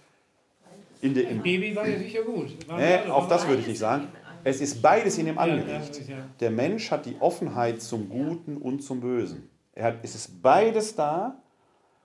[0.99, 2.47] in der, Ein im, Baby war ja sicher gut.
[2.75, 4.07] Nee, auch das würde ich nicht sagen.
[4.43, 6.01] Es ist beides in ihm angelegt.
[6.39, 9.47] Der Mensch hat die Offenheit zum Guten und zum Bösen.
[9.75, 11.41] Er hat, es ist beides da.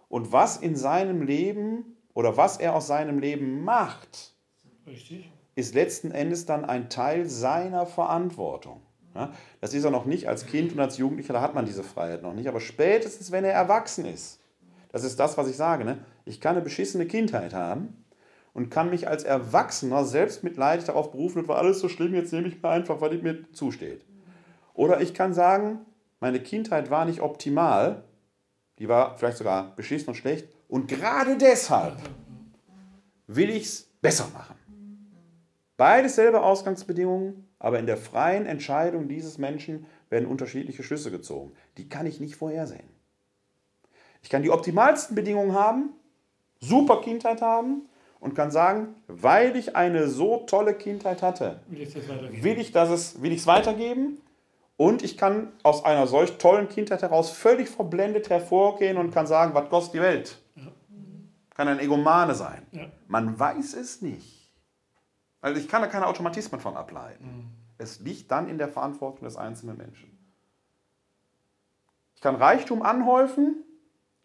[0.09, 4.35] Und was in seinem Leben oder was er aus seinem Leben macht,
[4.87, 5.31] Richtig.
[5.55, 8.83] ist letzten Endes dann ein Teil seiner Verantwortung.
[9.61, 12.23] Das ist er noch nicht als Kind und als Jugendlicher, da hat man diese Freiheit
[12.23, 12.49] noch nicht.
[12.49, 14.41] Aber spätestens, wenn er erwachsen ist,
[14.93, 15.99] das ist das, was ich sage, ne?
[16.25, 18.05] ich kann eine beschissene Kindheit haben
[18.55, 22.49] und kann mich als Erwachsener selbstmitleidig darauf berufen, das war alles so schlimm, jetzt nehme
[22.49, 24.05] ich mir einfach, was mir zusteht.
[24.75, 25.81] Oder ich kann sagen,
[26.21, 28.05] meine Kindheit war nicht optimal,
[28.79, 31.97] die war vielleicht sogar beschissen und schlecht und gerade deshalb
[33.27, 34.57] will ich es besser machen.
[35.77, 41.53] Beides selbe Ausgangsbedingungen, aber in der freien Entscheidung dieses Menschen werden unterschiedliche Schlüsse gezogen.
[41.79, 42.89] Die kann ich nicht vorhersehen.
[44.23, 45.91] Ich kann die optimalsten Bedingungen haben,
[46.61, 47.89] super Kindheit haben
[48.19, 52.93] und kann sagen, weil ich eine so tolle Kindheit hatte, Will ich das weitergeben?
[52.93, 54.19] es will ich es weitergeben
[54.81, 59.53] und ich kann aus einer solch tollen Kindheit heraus völlig verblendet hervorgehen und kann sagen,
[59.53, 60.39] was kostet die Welt?
[61.55, 62.67] Kann ein Egomane sein.
[62.73, 62.87] Ja.
[63.07, 64.51] Man weiß es nicht.
[65.43, 67.25] Also ich kann da keine Automatismen von ableiten.
[67.27, 67.51] Mhm.
[67.77, 70.17] Es liegt dann in der Verantwortung des einzelnen Menschen.
[72.15, 73.63] Ich kann Reichtum anhäufen,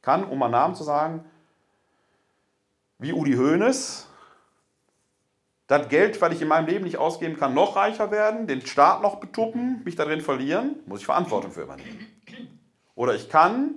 [0.01, 1.25] kann, um mal Namen zu sagen,
[2.97, 4.07] wie Udi Hoeneß,
[5.67, 9.01] das Geld, was ich in meinem Leben nicht ausgeben kann, noch reicher werden, den Staat
[9.01, 12.05] noch betuppen, mich darin verlieren, muss ich Verantwortung für übernehmen.
[12.93, 13.75] Oder ich kann,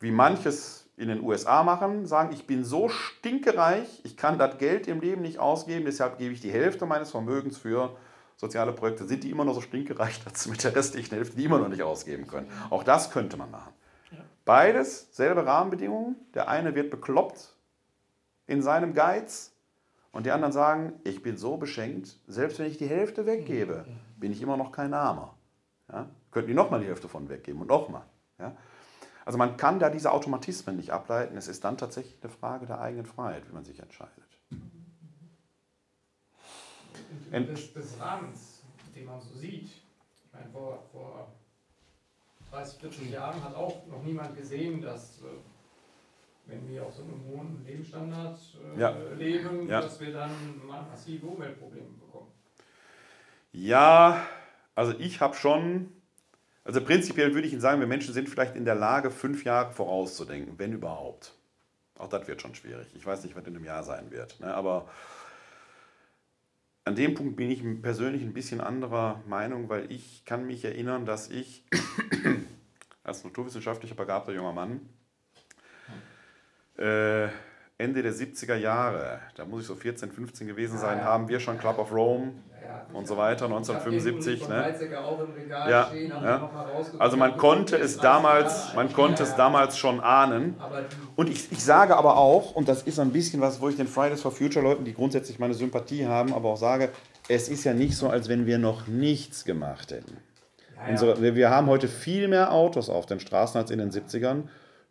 [0.00, 4.86] wie manches in den USA machen, sagen, ich bin so stinkereich, ich kann das Geld
[4.86, 7.96] im Leben nicht ausgeben, deshalb gebe ich die Hälfte meines Vermögens für
[8.36, 9.06] soziale Projekte.
[9.06, 11.68] Sind die immer noch so stinkereich, dass sie mit der restlichen Hälfte die immer noch
[11.68, 12.50] nicht ausgeben können?
[12.70, 13.72] Auch das könnte man machen.
[14.44, 16.16] Beides, selbe Rahmenbedingungen.
[16.34, 17.56] Der eine wird bekloppt
[18.46, 19.55] in seinem Geiz
[20.16, 23.86] und die anderen sagen, ich bin so beschenkt, selbst wenn ich die Hälfte weggebe,
[24.16, 25.36] bin ich immer noch kein Armer.
[25.92, 26.08] Ja?
[26.30, 28.04] Könnten die nochmal die Hälfte von weggeben und nochmal.
[28.38, 28.56] Ja?
[29.26, 31.36] Also man kann da diese Automatismen nicht ableiten.
[31.36, 34.12] Es ist dann tatsächlich eine Frage der eigenen Freiheit, wie man sich entscheidet.
[37.30, 38.62] Ent- des, des Rahmens,
[38.94, 39.64] den man so sieht.
[39.68, 41.28] Ich meine, vor, vor
[42.52, 45.24] 30, 40 Jahren hat auch noch niemand gesehen, dass, äh,
[46.46, 48.38] wenn wir auf so einem hohen Lebensstandard
[48.76, 48.96] äh, Ja.
[49.16, 49.80] leben, Ja.
[49.80, 50.30] dass wir dann
[50.66, 52.28] massive Umweltprobleme bekommen.
[53.52, 54.26] Ja,
[54.74, 55.90] also ich habe schon,
[56.64, 59.72] also prinzipiell würde ich Ihnen sagen, wir Menschen sind vielleicht in der Lage, fünf Jahre
[59.72, 61.32] vorauszudenken, wenn überhaupt.
[61.98, 62.88] Auch das wird schon schwierig.
[62.94, 64.38] Ich weiß nicht, was in einem Jahr sein wird.
[64.40, 64.54] Ne?
[64.54, 64.88] Aber
[66.84, 71.06] an dem Punkt bin ich persönlich ein bisschen anderer Meinung, weil ich kann mich erinnern,
[71.06, 71.64] dass ich
[73.02, 74.88] als naturwissenschaftlicher begabter junger Mann
[76.78, 77.28] äh,
[77.78, 81.10] Ende der 70er Jahre, da muss ich so 14, 15 gewesen sein, Ja, ja.
[81.10, 82.32] haben wir schon Club of Rome
[82.62, 84.34] Ja, und so weiter, 1975.
[84.34, 85.70] Ich hab Ne?
[85.70, 86.12] Ja, stehen,
[86.98, 90.56] Also man konnte es damals, man konnte es damals schon ahnen.
[91.16, 93.88] Und ich, ich sage aber auch, und das ist ein bisschen was, wo ich den
[93.88, 96.88] Fridays for Future Leuten, die grundsätzlich meine Sympathie haben, aber auch sage,
[97.28, 100.16] es ist ja nicht so, als wenn wir noch nichts gemacht hätten.
[100.88, 104.44] Unsere, wir, wir haben heute viel mehr Autos auf den Straßen als in den 70ern.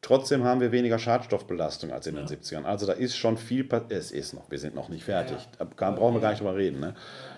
[0.06, 2.64] Trotzdem haben wir weniger Schadstoffbelastung als in den 70ern.
[2.64, 3.92] Also da ist schon viel passiert.
[3.92, 5.38] Es ist noch, wir sind noch nicht fertig.
[5.58, 6.80] Da kann- brauchen wir gar nicht drüber reden.
[6.80, 6.94] Ne?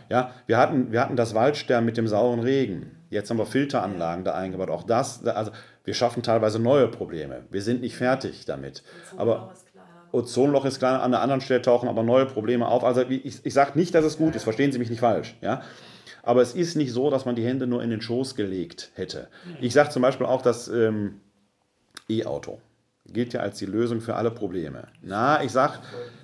[0.10, 2.92] Ja, wir hatten, wir hatten das Waldsterben mit dem sauren Regen.
[3.10, 4.70] Jetzt haben wir Filteranlagen da eingebaut.
[4.70, 5.52] Auch das, da- also
[5.86, 7.46] wir schaffen teilweise neue Probleme.
[7.52, 8.84] Wir sind nicht fertig damit.
[9.16, 9.86] Aber ist klar.
[10.12, 12.84] Ozonloch ist klar, an einer anderen Stelle tauchen aber neue Probleme auf.
[12.84, 15.38] Also ich, ich sage nicht, dass es gut ist, verstehen Sie mich nicht falsch.
[15.40, 15.62] Ja?
[16.22, 19.30] Aber es ist nicht so, dass man die Hände nur in den Schoß gelegt hätte.
[19.62, 21.22] Ich sage zum Beispiel auch das ähm,
[22.10, 22.60] E-Auto.
[23.06, 24.88] gilt ja als die Lösung für alle Probleme.
[25.02, 25.80] Na, ich sag,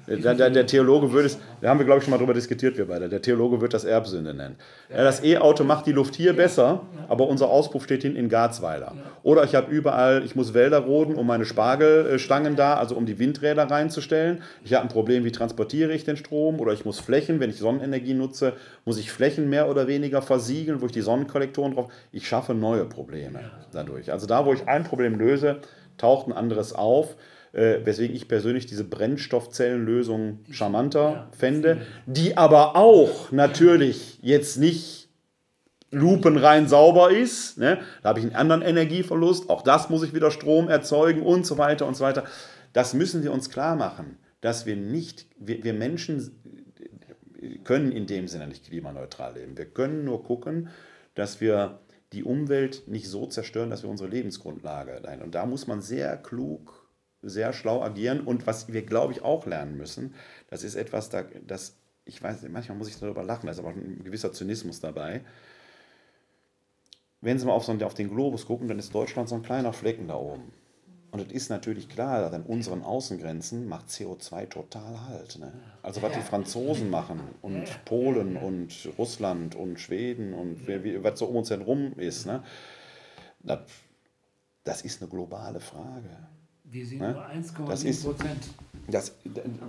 [0.07, 2.77] der, der, der Theologe würde es, da haben wir glaube ich schon mal drüber diskutiert,
[2.77, 4.55] wir beide, der Theologe wird das Erbsünde nennen.
[4.89, 8.93] Ja, das E-Auto macht die Luft hier besser, aber unser Auspuff steht hinten in Garzweiler.
[9.23, 13.19] Oder ich habe überall, ich muss Wälder roden, um meine Spargelstangen da, also um die
[13.19, 14.41] Windräder reinzustellen.
[14.63, 16.59] Ich habe ein Problem, wie transportiere ich den Strom?
[16.59, 18.53] Oder ich muss Flächen, wenn ich Sonnenenergie nutze,
[18.85, 21.91] muss ich Flächen mehr oder weniger versiegeln, wo ich die Sonnenkollektoren drauf.
[22.11, 23.39] Ich schaffe neue Probleme
[23.71, 24.11] dadurch.
[24.11, 25.57] Also da, wo ich ein Problem löse,
[25.97, 27.15] taucht ein anderes auf.
[27.53, 31.29] Äh, weswegen ich persönlich diese Brennstoffzellenlösung charmanter Ja.
[31.37, 35.07] fände, die aber auch natürlich jetzt nicht
[35.91, 37.59] lupenrein sauber ist.
[37.59, 37.79] Ne?
[38.01, 41.59] Da habe ich einen anderen Energieverlust, auch das muss ich wieder Strom erzeugen und so
[41.59, 42.23] weiter und so weiter.
[42.73, 46.41] Das müssen wir uns klar machen, dass wir nicht, wir, wir Menschen
[47.63, 49.55] können in dem Sinne nicht klimaneutral leben.
[49.57, 50.69] Wir können nur gucken,
[51.13, 51.79] dass wir
[52.13, 55.23] die Umwelt nicht so zerstören, dass wir unsere Lebensgrundlage leiden.
[55.23, 56.82] Und da muss man sehr klug,
[57.23, 58.21] sehr schlau agieren.
[58.21, 60.13] Und was wir, glaube ich, auch lernen müssen,
[60.49, 61.75] das ist etwas, da, das,
[62.05, 65.21] ich weiß, manchmal muss ich darüber lachen, da ist aber ein gewisser Zynismus dabei.
[67.21, 69.43] Wenn Sie mal auf, so, einen- auf den Globus gucken, dann ist Deutschland so ein
[69.43, 70.51] kleiner Flecken da oben.
[71.11, 75.37] Und es ist natürlich klar, dass an unseren Außengrenzen macht CO2 total halt.
[75.37, 75.53] Ne?
[75.83, 81.35] Also was die Franzosen machen und Polen und Russland und Schweden und was so um
[81.35, 82.43] uns herum ist, ne?
[83.41, 83.59] das,
[84.63, 86.09] das ist eine globale Frage.
[86.73, 87.11] Wir sind Ne?
[87.11, 87.21] nur
[87.69, 88.43] Das 1,7 ist- Prozent.
[88.89, 89.15] Das,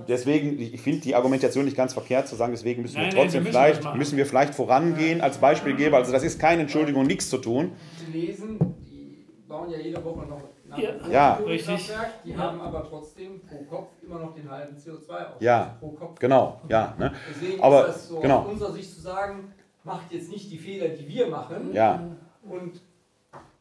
[0.08, 3.22] deswegen, ich finde die Argumentation nicht ganz verkehrt zu sagen, deswegen müssen Nein, wir nein,
[3.22, 5.98] trotzdem wir müssen vielleicht, müssen wir vielleicht vorangehen als Beispielgeber.
[5.98, 7.72] Also das ist keine Entschuldigung, nichts zu tun.
[8.10, 8.58] gelesen,
[8.90, 10.40] die bauen ja jede Woche noch
[10.76, 11.08] ein Ja.
[11.08, 11.34] Ja.
[11.40, 12.38] Kohlekraftwerk, Die Ja.
[12.38, 15.76] haben aber trotzdem pro Kopf immer noch den halben CO2 Ja.
[15.78, 16.18] pro Kopf.
[16.18, 16.94] Genau, ja.
[16.98, 17.12] Ne?
[17.30, 18.40] Deswegen Aber, ist das so genau.
[18.40, 19.52] aus unserer Sicht zu sagen,
[19.84, 21.72] macht jetzt nicht die Fehler, die wir machen.
[21.72, 22.02] Ja,
[22.50, 22.80] Und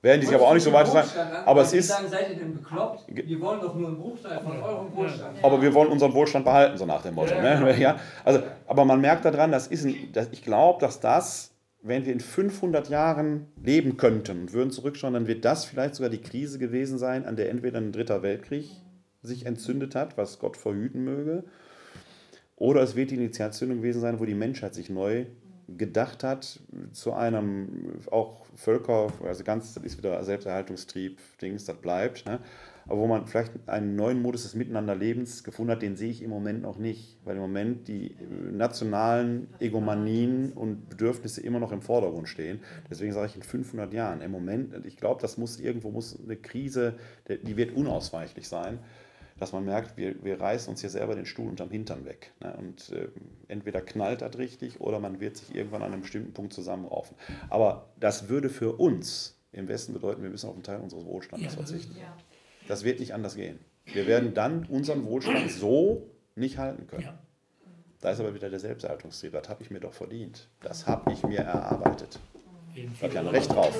[0.04, 1.06] werden die sich aber auch nicht so weiter an,
[1.46, 3.06] aber es ist- sagen, seid ihr denn bekloppt?
[3.08, 5.38] Wir wollen doch nur einen Bruchteil von eurem Wohlstand.
[5.44, 7.34] Aber wir wollen unseren Wohlstand behalten, so nach dem Motto.
[7.34, 7.76] Ne?
[7.80, 11.52] Ja, also, aber man merkt daran, das ist ein, dass ich glaube, dass das,
[11.82, 16.10] wenn wir in 500 Jahren leben könnten und würden zurückschauen, dann wird das vielleicht sogar
[16.10, 18.70] die Krise gewesen sein, an der entweder ein dritter Weltkrieg
[19.22, 21.46] sich entzündet hat, was Gott verhüten möge,
[22.58, 25.26] oder es wird die Initialzündung gewesen sein, wo die Menschheit sich neu
[25.68, 26.60] gedacht hat
[26.92, 32.40] zu einem auch Völker, also ganz, das ist wieder Selbsterhaltungstrieb, Dings, das bleibt, ne?
[32.86, 36.30] aber wo man vielleicht einen neuen Modus des Miteinanderlebens gefunden hat, den sehe ich im
[36.30, 41.82] Moment noch nicht, weil im Moment die äh, nationalen Egomanien und Bedürfnisse immer noch im
[41.82, 42.60] Vordergrund stehen.
[42.90, 44.22] Deswegen sage ich in 500 Jahren.
[44.22, 46.96] Im Moment, ich glaube, das muss irgendwo muss eine Krise,
[47.28, 48.80] die wird unausweichlich sein,
[49.44, 52.32] dass man merkt, wir, wir reißen uns hier selber den Stuhl unterm Hintern weg.
[52.40, 52.56] Ne?
[52.58, 53.10] Und äh,
[53.50, 57.18] entweder knallt das richtig oder man wird sich irgendwann an einem bestimmten Punkt zusammenraufen.
[57.50, 61.52] Aber das würde für uns im Westen bedeuten, wir müssen auf einen Teil unseres Wohlstandes
[61.52, 61.98] Ja, verzichten.
[61.98, 62.16] Ja.
[62.70, 63.60] Das wird nicht anders gehen.
[63.86, 67.04] Wir werden dann unseren Wohlstand so nicht halten können.
[67.04, 67.20] Ja.
[68.00, 69.34] Da ist aber wieder der Selbsterhaltungstrieb.
[69.34, 70.48] Das habe ich mir doch verdient.
[70.62, 72.18] Das habe ich mir erarbeitet.
[72.74, 73.18] Da habe ich Fall.
[73.18, 73.78] ein Recht drauf.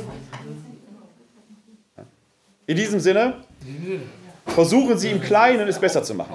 [2.66, 4.23] In diesem Sinne, In diesem Sinne.
[4.46, 6.34] Versuchen Sie im Kleinen es besser zu machen.